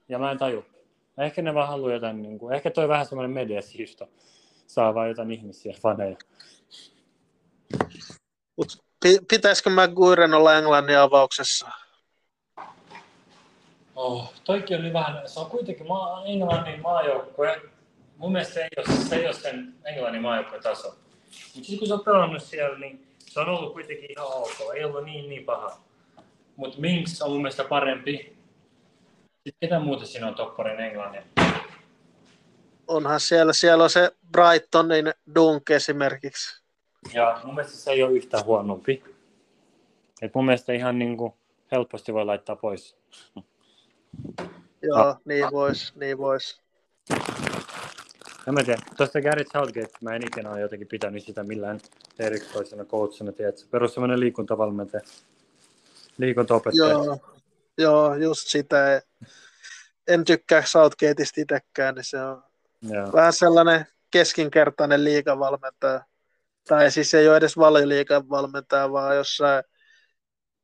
[0.10, 0.66] Ja mä en taju.
[1.18, 4.10] Ehkä ne vaan haluaa jotain, niin kuin, ehkä toi vähän semmoinen mediasiisto
[4.68, 6.18] saa vaan jotain ihmisiä, faneja.
[8.58, 8.68] Mut
[9.30, 11.70] pitäisikö McGuiren olla Englannin avauksessa?
[13.96, 17.62] Oh, toikin oli vähän, se on kuitenkin maa, Englannin maajoukkue.
[18.18, 20.88] Mun mielestä se ei ole, se ei ole sen Englannin maajoukkueen taso.
[20.88, 24.76] Mutta sitten kun se on pelannut siellä, niin se on ollut kuitenkin ihan ok.
[24.76, 25.78] Ei ollut niin, niin paha.
[26.56, 28.36] Mutta Minks on mun mielestä parempi.
[29.44, 31.24] Sitten ketä muuta siinä on topparin Englannin?
[32.88, 36.64] Onhan siellä, siellä on se Brightonin Dunk esimerkiksi.
[37.14, 39.04] Ja mun mielestä se ei ole yhtään huonompi.
[40.22, 41.34] Et mun mielestä ihan niin kuin
[41.72, 42.98] helposti voi laittaa pois.
[44.82, 45.18] Joo, ah.
[45.26, 46.62] niin vois, niin vois.
[48.48, 48.82] En mä tiedä.
[48.98, 51.80] Tuosta Garrett Southgate, mä en ikinä ole jotenkin pitänyt sitä millään
[52.20, 53.62] erikoisena coachina, tiedätkö?
[53.72, 55.04] Perus semmoinen liikuntavalmentaja,
[56.18, 56.90] liikuntaopettaja.
[56.90, 57.18] Joo,
[57.78, 59.02] joo, just sitä.
[60.08, 62.44] En tykkää Southgateista itsekään, niin se on
[62.82, 63.14] joo.
[63.14, 66.06] vähän sellainen keskinkertainen liikavalmentaja.
[66.68, 69.64] Tai siis ei ole edes valioliikavalmentaja, vaan jossain,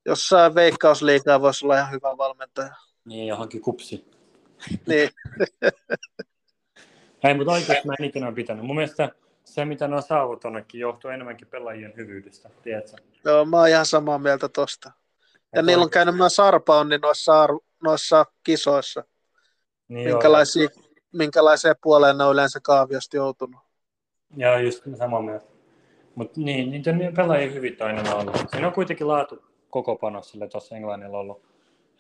[0.06, 2.76] jossain veikkausliikaa voisi olla ihan hyvä valmentaja.
[3.08, 4.06] Niin, johonkin kupsi.
[4.88, 5.10] niin.
[7.24, 8.66] Ei, mutta oikeasti mä en ikinä pitänyt.
[8.66, 9.12] Mun mielestä
[9.44, 12.98] se, mitä ne on saavuttanutkin, johtuu enemmänkin pelaajien hyvyydestä, tiedätkö?
[13.26, 14.92] Joo, mä oon ihan samaa mieltä tosta.
[14.92, 19.04] Ja, ja niillä on käynyt myös arpaonni niin noissa, ar- noissa kisoissa.
[19.88, 20.70] Niin Minkälaisia,
[21.14, 23.62] minkälaiseen puoleen ne on yleensä kaaviosta joutunut.
[24.38, 25.46] Joo, just samaa mieltä.
[26.16, 28.36] Mutta niin, niitä pelaajien hyvyyttä on aina ollut.
[28.52, 31.57] Siinä on kuitenkin laatu koko panosille tuossa Englannilla ollut.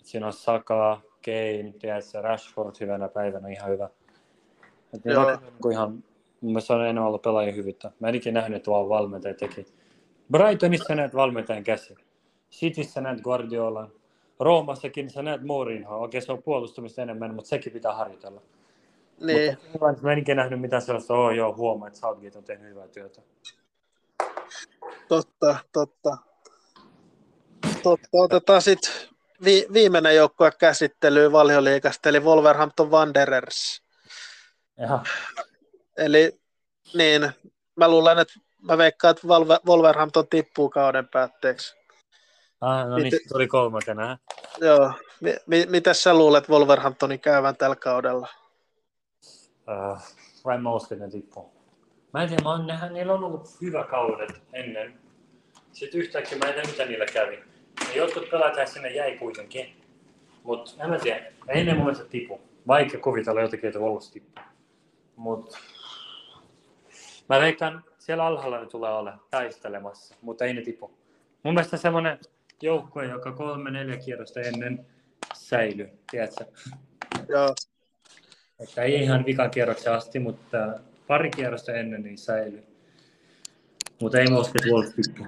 [0.07, 3.89] Siinä on Saka, Kane, tiedätkö, Rashford hyvänä päivänä ihan hyvä.
[4.93, 5.25] Et Joo.
[5.25, 5.91] On niin ihan,
[6.41, 7.91] mun mielestä on enemmän ollut pelaajien hyvyyttä.
[7.99, 9.65] Mä en ikinä nähnyt, että vaan valmentaja teki.
[10.31, 11.95] Brightonissa näet valmentajan käsi.
[12.51, 13.89] Cityssä näet Guardiola.
[14.39, 16.03] Roomassakin sä näet Mourinho.
[16.03, 18.41] Okei, se on puolustamista enemmän, mutta sekin pitää harjoitella.
[19.21, 19.57] Niin.
[19.71, 22.88] Mutta mä en ikinä nähnyt mitään sellaista, oh joo, huomaa, että Southgate on tehnyt hyvää
[22.88, 23.21] työtä.
[25.07, 26.17] Totta, totta.
[27.84, 33.84] Totta, otetaan sitten vi- viimeinen joukkue käsittelyyn valioliikasta, eli Wolverhampton Wanderers.
[34.77, 35.03] Jaha.
[35.97, 36.39] Eli
[36.93, 37.31] niin,
[37.76, 39.27] mä luulen, että mä veikkaan, että
[39.68, 41.76] Wolverhampton tippuu kauden päätteeksi.
[42.61, 43.22] Ah, no niin, Mit...
[43.30, 44.18] tuli kolmantena.
[44.61, 44.93] Joo.
[45.22, 48.27] Mi- mi- mitä sä luulet Wolverhamptonin käyvän tällä kaudella?
[49.68, 51.57] Uh, uskon, että tippuu.
[52.14, 54.99] Mä en tiedä, mä oon nähnyt, niillä on ollut hyvä kaudet ennen.
[55.73, 57.43] Sitten yhtäkkiä mä en tiedä, mitä niillä kävi.
[57.81, 59.81] Ja jotkut pelaajat sinne jäi kuitenkin.
[60.43, 62.41] Mutta en mä tiedä, ei ne mun mielestä tipu.
[62.67, 64.43] Vaikka kuvitella jotenkin, että Wolves tippuu.
[65.15, 65.57] Mut
[67.29, 70.91] mä veikkaan, siellä alhaalla ne tulee ole taistelemassa, mutta ei ne tipu.
[71.43, 72.19] Mun mielestä semmoinen
[72.61, 74.85] joukkue, joka kolme, neljä kierrosta ennen
[75.33, 76.45] säilyy, tiedätkö?
[77.27, 77.55] Joo.
[78.59, 80.57] Että ei ihan vikakierroksen asti, mutta
[81.07, 82.63] pari kierrosta ennen niin säilyy.
[84.01, 85.27] Mutta ei usko, että Wolves tippuu.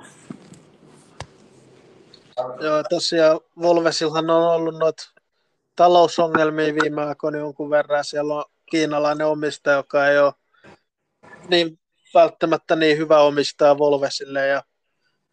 [2.59, 5.03] Joo, tosiaan Volvesilhan on ollut noita
[5.75, 8.05] talousongelmia viime aikoina jonkun verran.
[8.05, 10.33] Siellä on kiinalainen omistaja, joka ei ole
[11.47, 11.79] niin
[12.13, 14.47] välttämättä niin hyvä omistaja Volvesille.
[14.47, 14.63] Ja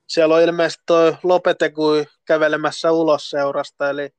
[0.06, 4.10] siellä on ilmeisesti tuo Lopetegui kävelemässä ulos seurasta, eli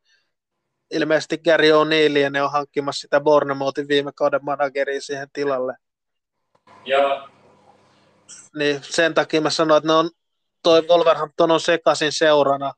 [0.92, 5.74] ilmeisesti Gary O'Neill ne on hankkimassa sitä Bornemoutin viime kauden manageria siihen tilalle.
[6.86, 7.30] Ja.
[8.56, 10.10] Niin sen takia mä sanoin, että ne on,
[10.68, 12.74] toi Wolverhampton on sekaisin seurana,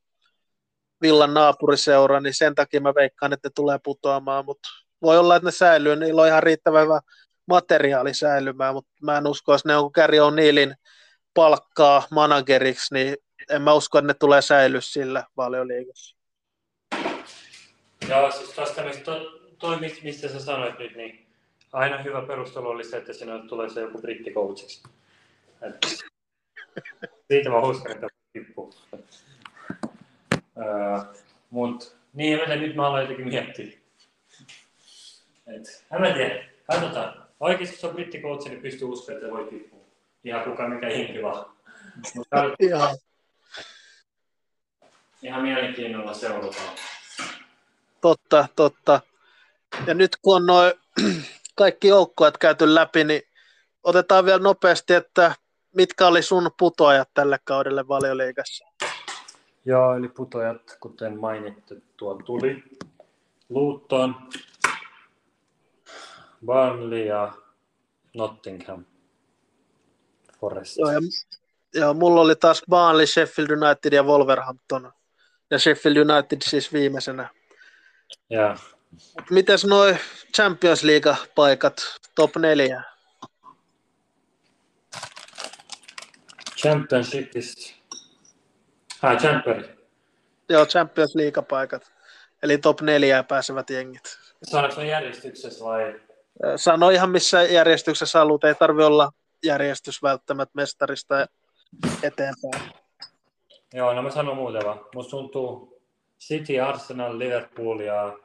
[1.02, 4.70] Villan naapuriseura, niin sen takia mä veikkaan, että ne tulee putoamaan, mutta
[5.02, 7.00] voi olla, että ne säilyy, niillä on ihan riittävän hyvä
[7.46, 10.76] materiaali säilymään, mutta mä en usko, että ne on Gary O'Neillin
[11.34, 13.18] palkkaa manageriksi, niin
[13.50, 15.24] en mä usko, että ne tulee säilyä sillä
[15.64, 16.16] liikassa.
[18.10, 19.20] Joo, siis tuosta to,
[19.60, 21.28] toi, mistä sä sanoit nyt, niin
[21.74, 24.84] aina hyvä perustelu oli se, että sinä tulee se joku brittikoutseksi.
[27.28, 28.74] Siitä mä uskon, että tippuu.
[30.58, 31.14] Öö,
[31.50, 33.80] mut niin, mä nyt mä aloin jotenkin miettiä.
[35.48, 37.28] Et, en mä tiedä, katsotaan.
[37.40, 39.80] Oikeasti se on brittikoutsi, niin pystyy uskomaan, että voi tippua.
[40.24, 41.46] Ihan kuka mikä ihminen vaan.
[42.60, 42.98] Ihan.
[45.22, 46.78] Ihan mielenkiinnolla seurataan.
[48.02, 49.02] Totta, totta.
[49.88, 50.74] Ja nyt kun on noin
[51.56, 53.22] kaikki joukkueet käyty läpi, niin
[53.84, 55.36] otetaan vielä nopeasti, että
[55.80, 58.66] mitkä oli sun putoajat tälle kaudelle valioliigassa?
[59.66, 62.64] Joo, eli putojat, kuten mainittu, tuo tuli.
[63.50, 64.16] Luton,
[66.46, 67.34] Burnley ja
[68.14, 68.86] Nottingham
[70.40, 70.78] Forest.
[70.78, 71.00] Joo, ja,
[71.76, 74.92] ja mulla oli taas Burnley, Sheffield United ja Wolverhampton.
[75.52, 77.30] Ja Sheffield United siis viimeisenä.
[78.30, 78.58] Ja,
[79.30, 79.98] Mites noi
[80.36, 82.84] Champions League-paikat, top 4?
[86.62, 87.76] Championshipista.
[89.02, 89.66] Ah, Champions.
[90.50, 91.92] Joo, Champions League-paikat.
[92.44, 94.20] Eli top 4 pääsevät jengit.
[94.44, 96.00] Saadaanko me järjestyksessä vai?
[96.56, 99.12] Sano ihan missä järjestyksessä haluat, ei tarvi olla
[99.44, 101.28] järjestys välttämättä mestarista
[102.04, 102.72] eteenpäin.
[103.74, 104.80] Joo, no mä sanon muuten vaan.
[104.96, 105.82] Musta tuntuu
[106.20, 108.20] City, Arsenal, Liverpool ja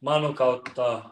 [0.00, 1.02] Manu kautta,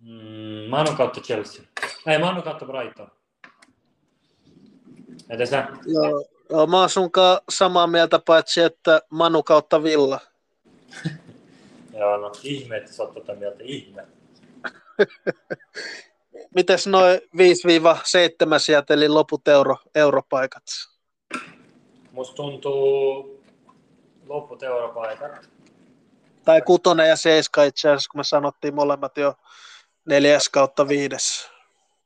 [0.00, 1.64] mm, Manu kautta Chelsea.
[2.06, 3.10] Ei, Manu kautta Brighton.
[5.30, 5.68] Entä sä?
[5.86, 10.20] Joo, joo, mä oon sunkaan samaa mieltä, paitsi että Manu kautta Villa.
[11.98, 13.58] Joo, no ihme, että sä oot tätä mieltä.
[13.62, 14.06] Ihme.
[16.54, 17.24] Mites noin 5-7
[18.56, 20.62] sieltä, eli loput euro, europaikat?
[22.12, 23.40] Musta tuntuu
[24.26, 25.48] loput europaikat.
[26.44, 29.34] Tai kutonen ja seiska itse asiassa, kun me sanottiin molemmat jo
[30.04, 31.50] neljäs kautta viides.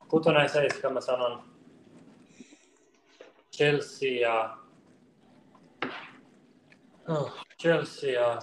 [0.07, 1.43] Kutonen ja seiska mä sanon
[3.59, 4.57] Chelsea ja
[7.07, 8.39] oh, Chelsea ja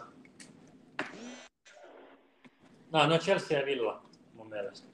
[2.93, 4.03] no, no Chelsea ja Villa
[4.35, 4.89] mun mielestä.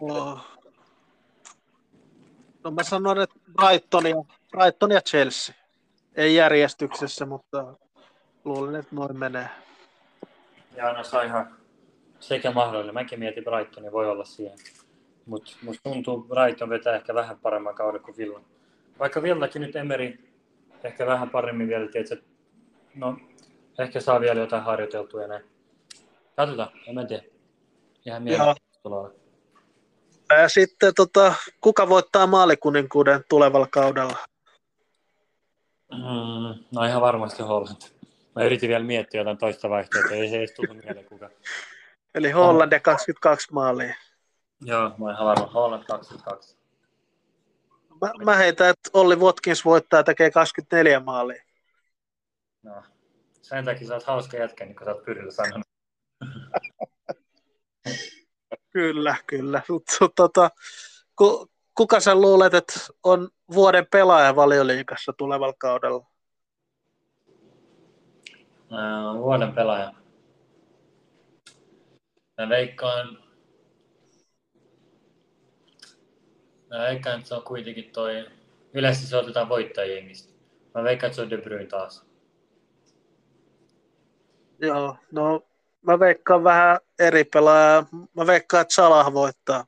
[0.00, 0.40] Joo.
[2.64, 4.16] No mä sanon, että Brighton ja,
[4.50, 5.54] Brighton ja Chelsea.
[6.14, 7.74] Ei järjestyksessä, mutta
[8.44, 9.48] luulen, että noin menee.
[10.76, 11.56] Ja no se on ihan
[12.20, 12.94] sekä mahdollinen.
[12.94, 14.58] Mäkin mietin Brightonia, voi olla siihen.
[15.26, 18.40] Mutta musta tuntuu, Brighton vetää ehkä vähän paremman kauden kuin Villa.
[18.98, 20.32] Vaikka Villakin nyt Emeri
[20.84, 22.24] ehkä vähän paremmin vielä, tietysti,
[22.94, 23.16] no
[23.78, 25.44] ehkä saa vielä jotain harjoiteltua ja näin.
[26.36, 27.22] Katsotaan, en tiedä.
[28.06, 29.22] Ihan mielenkiintoista.
[30.30, 34.16] Ja sitten tota, kuka voittaa maalikuninkuuden tulevalla kaudella?
[35.92, 37.82] Mm, no ihan varmasti Holland.
[38.36, 41.30] Mä yritin vielä miettiä jotain toista vaihtoehtoa, ei se edes tullut mieleen kuka.
[42.14, 43.94] Eli Holland ja 22 maalia.
[44.64, 45.46] Joo, mä varma.
[45.46, 46.56] Holland 22.
[48.00, 51.42] Mä, mä heitän, että Olli Watkins voittaa ja tekee 24 maalia.
[52.62, 52.82] No,
[53.42, 55.66] sen takia sä oot hauska jätkä, niin kuin sä oot Pyrillä sanonut.
[58.72, 59.62] Kyllä, kyllä.
[60.16, 60.50] Tota,
[61.16, 62.72] ku, kuka sä luulet, että
[63.02, 66.06] on vuoden pelaaja valioliikassa tulevalla kaudella?
[68.72, 69.92] Äh, vuoden pelaaja.
[72.38, 73.21] Mä veikkaan,
[76.72, 78.26] mä veikkaan, että se on kuitenkin toi,
[78.72, 80.32] yleensä se otetaan voittajengistä.
[80.74, 82.06] Mä veikkaan, että se on De Bruyne taas.
[84.58, 85.46] Joo, no
[85.82, 87.84] mä veikkaan vähän eri pelaaja.
[88.16, 89.64] Mä veikkaan, että Salah voittaa.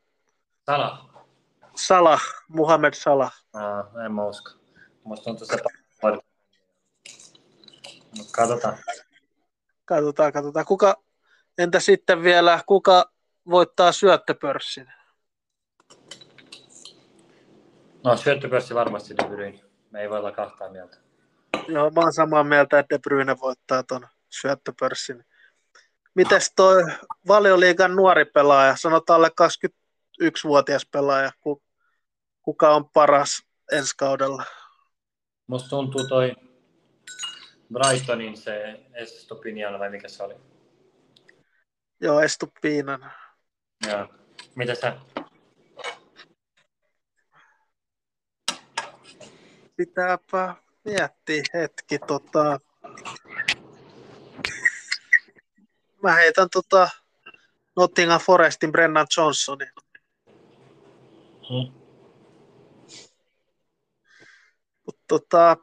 [0.66, 1.10] Sala.
[1.76, 3.44] Salah, Muhammed Salah.
[3.52, 4.50] Ah, en mä usko.
[5.04, 5.56] Musta tuntuu se
[6.02, 6.22] paljon.
[8.16, 8.78] Mut katsotaan.
[9.84, 10.66] Katsotaan, katsotaan.
[10.66, 11.02] Kuka,
[11.58, 13.12] entä sitten vielä, kuka
[13.50, 14.86] voittaa syöttöpörssin?
[14.86, 14.92] No
[18.16, 19.60] syöttöpörssi varmasti De Bruyne.
[19.90, 20.96] Me ei voi olla kahtaa mieltä.
[21.68, 25.24] Joo, mä oon samaa mieltä, että De Bruyne voittaa ton syöttöpörssin.
[26.14, 26.82] Mites toi
[27.28, 29.30] valioliigan nuori pelaaja, sanotaan alle
[30.22, 31.62] 21-vuotias pelaaja, ku-
[32.42, 34.44] kuka on paras ensi kaudella?
[35.46, 36.32] Musta tuntuu toi
[37.72, 40.34] Brightonin se Estopinian vai mikä se oli.
[42.00, 43.12] Joo, Estu Piinan.
[43.86, 44.08] Ja
[44.54, 44.96] mitä sä?
[49.76, 51.98] Pitääpä miettiä hetki.
[51.98, 52.60] Tota...
[56.02, 56.88] Mä heitän tota
[57.76, 59.70] Nottingham Forestin Brennan Johnsonin.
[61.48, 61.72] Hmm.
[64.86, 65.56] Mut tota,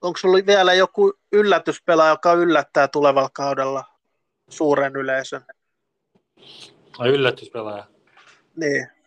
[0.00, 3.84] onko sulla vielä joku yllätyspelaaja, joka yllättää tulevalla kaudella
[4.48, 5.44] suuren yleisön?
[6.98, 7.86] Ai yllätyspelaaja.
[8.56, 8.97] Niin.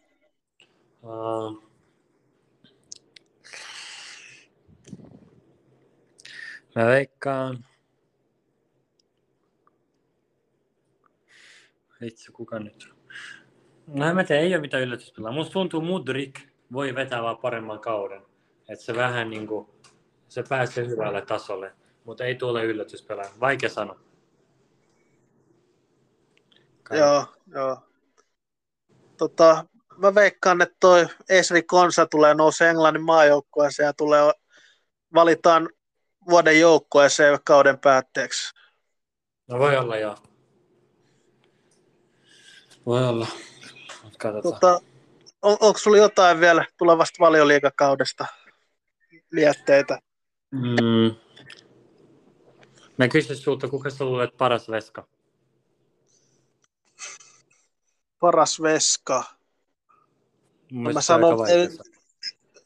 [6.75, 7.65] Mä veikkaan.
[12.01, 12.93] Itse kuka nyt?
[13.87, 15.31] No en mä tiedä, ei ole mitään yllätyspelaa.
[15.31, 16.39] Musta tuntuu Mudrik
[16.73, 18.21] voi vetää vaan paremman kauden.
[18.69, 19.67] Että se vähän niin kuin,
[20.27, 21.73] se pääsee hyvälle tasolle,
[22.03, 23.25] mutta ei tule yllätyspelaa.
[23.39, 23.99] Vaikea sanoa.
[26.91, 27.77] Joo, joo.
[29.17, 29.65] Tota,
[30.01, 34.21] mä veikkaan, että toi Esri Konsa tulee nouse Englannin maajoukkueeseen ja tulee,
[35.13, 35.69] valitaan
[36.29, 38.53] vuoden joukkueeseen kauden päätteeksi.
[39.47, 40.17] No voi olla, joo.
[42.85, 43.27] Voi olla.
[44.43, 44.81] Tota,
[45.41, 48.25] on, onko sulla jotain vielä tulevasta valioliikakaudesta
[49.31, 49.99] mietteitä?
[50.51, 51.15] Mm.
[52.97, 55.07] Mä kysyisin sulta, kuka sä luulet paras veska?
[58.19, 59.23] Paras veska?
[60.71, 61.39] Mä sanon,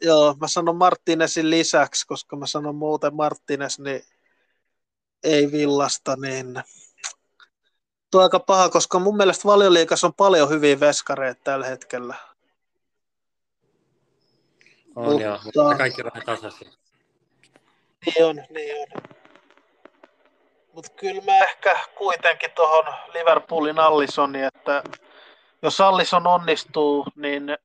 [0.01, 4.03] joo, mä sanon Martinesin lisäksi, koska mä sanon muuten Martines, niin
[5.23, 6.63] ei villasta, niin
[8.11, 12.15] tuo aika paha, koska mun mielestä valioliikassa on paljon hyviä veskareita tällä hetkellä.
[14.95, 16.69] On mutta, joo, mutta kaikki vähän tasaisia.
[18.05, 19.01] Niin on, niin on.
[20.73, 24.83] Mutta kyllä mä ehkä kuitenkin tuohon Liverpoolin Allisoni, että
[25.61, 27.57] jos Allison onnistuu, niin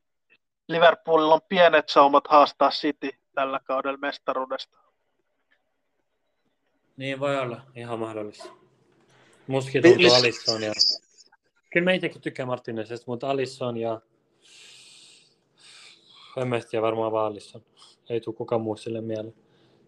[0.71, 4.79] Liverpoolilla on pienet saumat haastaa City tällä kaudella mestaruudesta.
[6.97, 8.53] Niin voi olla, ihan mahdollista.
[9.47, 10.73] Muskin tuntuu Lis- Alisson ja...
[11.73, 14.01] Kyllä mä itsekin tykkään Martinezista, mutta Alisson ja...
[16.37, 17.63] En mä tiedä, varmaan vaan Alisson.
[18.09, 19.35] Ei tule kukaan muu sille mieleen.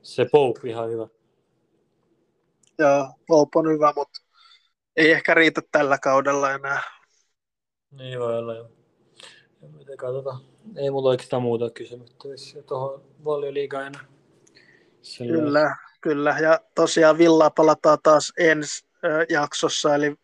[0.03, 1.07] Se Pope ihan hyvä.
[2.79, 4.21] Joo, Pope on hyvä, mutta
[4.97, 6.83] ei ehkä riitä tällä kaudella enää.
[7.91, 8.71] Niin voi olla, joo.
[9.79, 10.52] Miten katsotaan.
[10.77, 14.05] Ei mulla oikeastaan muuta kysymyksiä tuohon valioliigaan enää.
[15.33, 16.39] Kyllä, kyllä.
[16.39, 18.87] Ja tosiaan Villaa palataan taas ensi
[19.29, 20.15] jaksossa, eli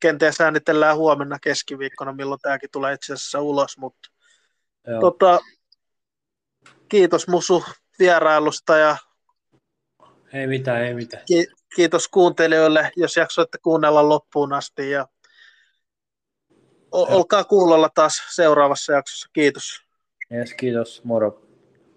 [0.00, 4.10] kenties äänitellään huomenna keskiviikkona, milloin tämäkin tulee itse asiassa ulos, mutta
[5.00, 5.40] tota,
[6.88, 7.64] kiitos Musu
[7.98, 8.96] vierailusta ja
[10.32, 11.22] ei mitään, ei mitään.
[11.26, 15.08] Ki- kiitos kuuntelijoille, jos jaksoitte kuunnella loppuun asti ja
[16.92, 19.28] o- olkaa kuulolla taas seuraavassa jaksossa.
[19.32, 19.83] Kiitos.
[20.30, 21.00] Yes, kiitos.
[21.04, 21.53] Moro.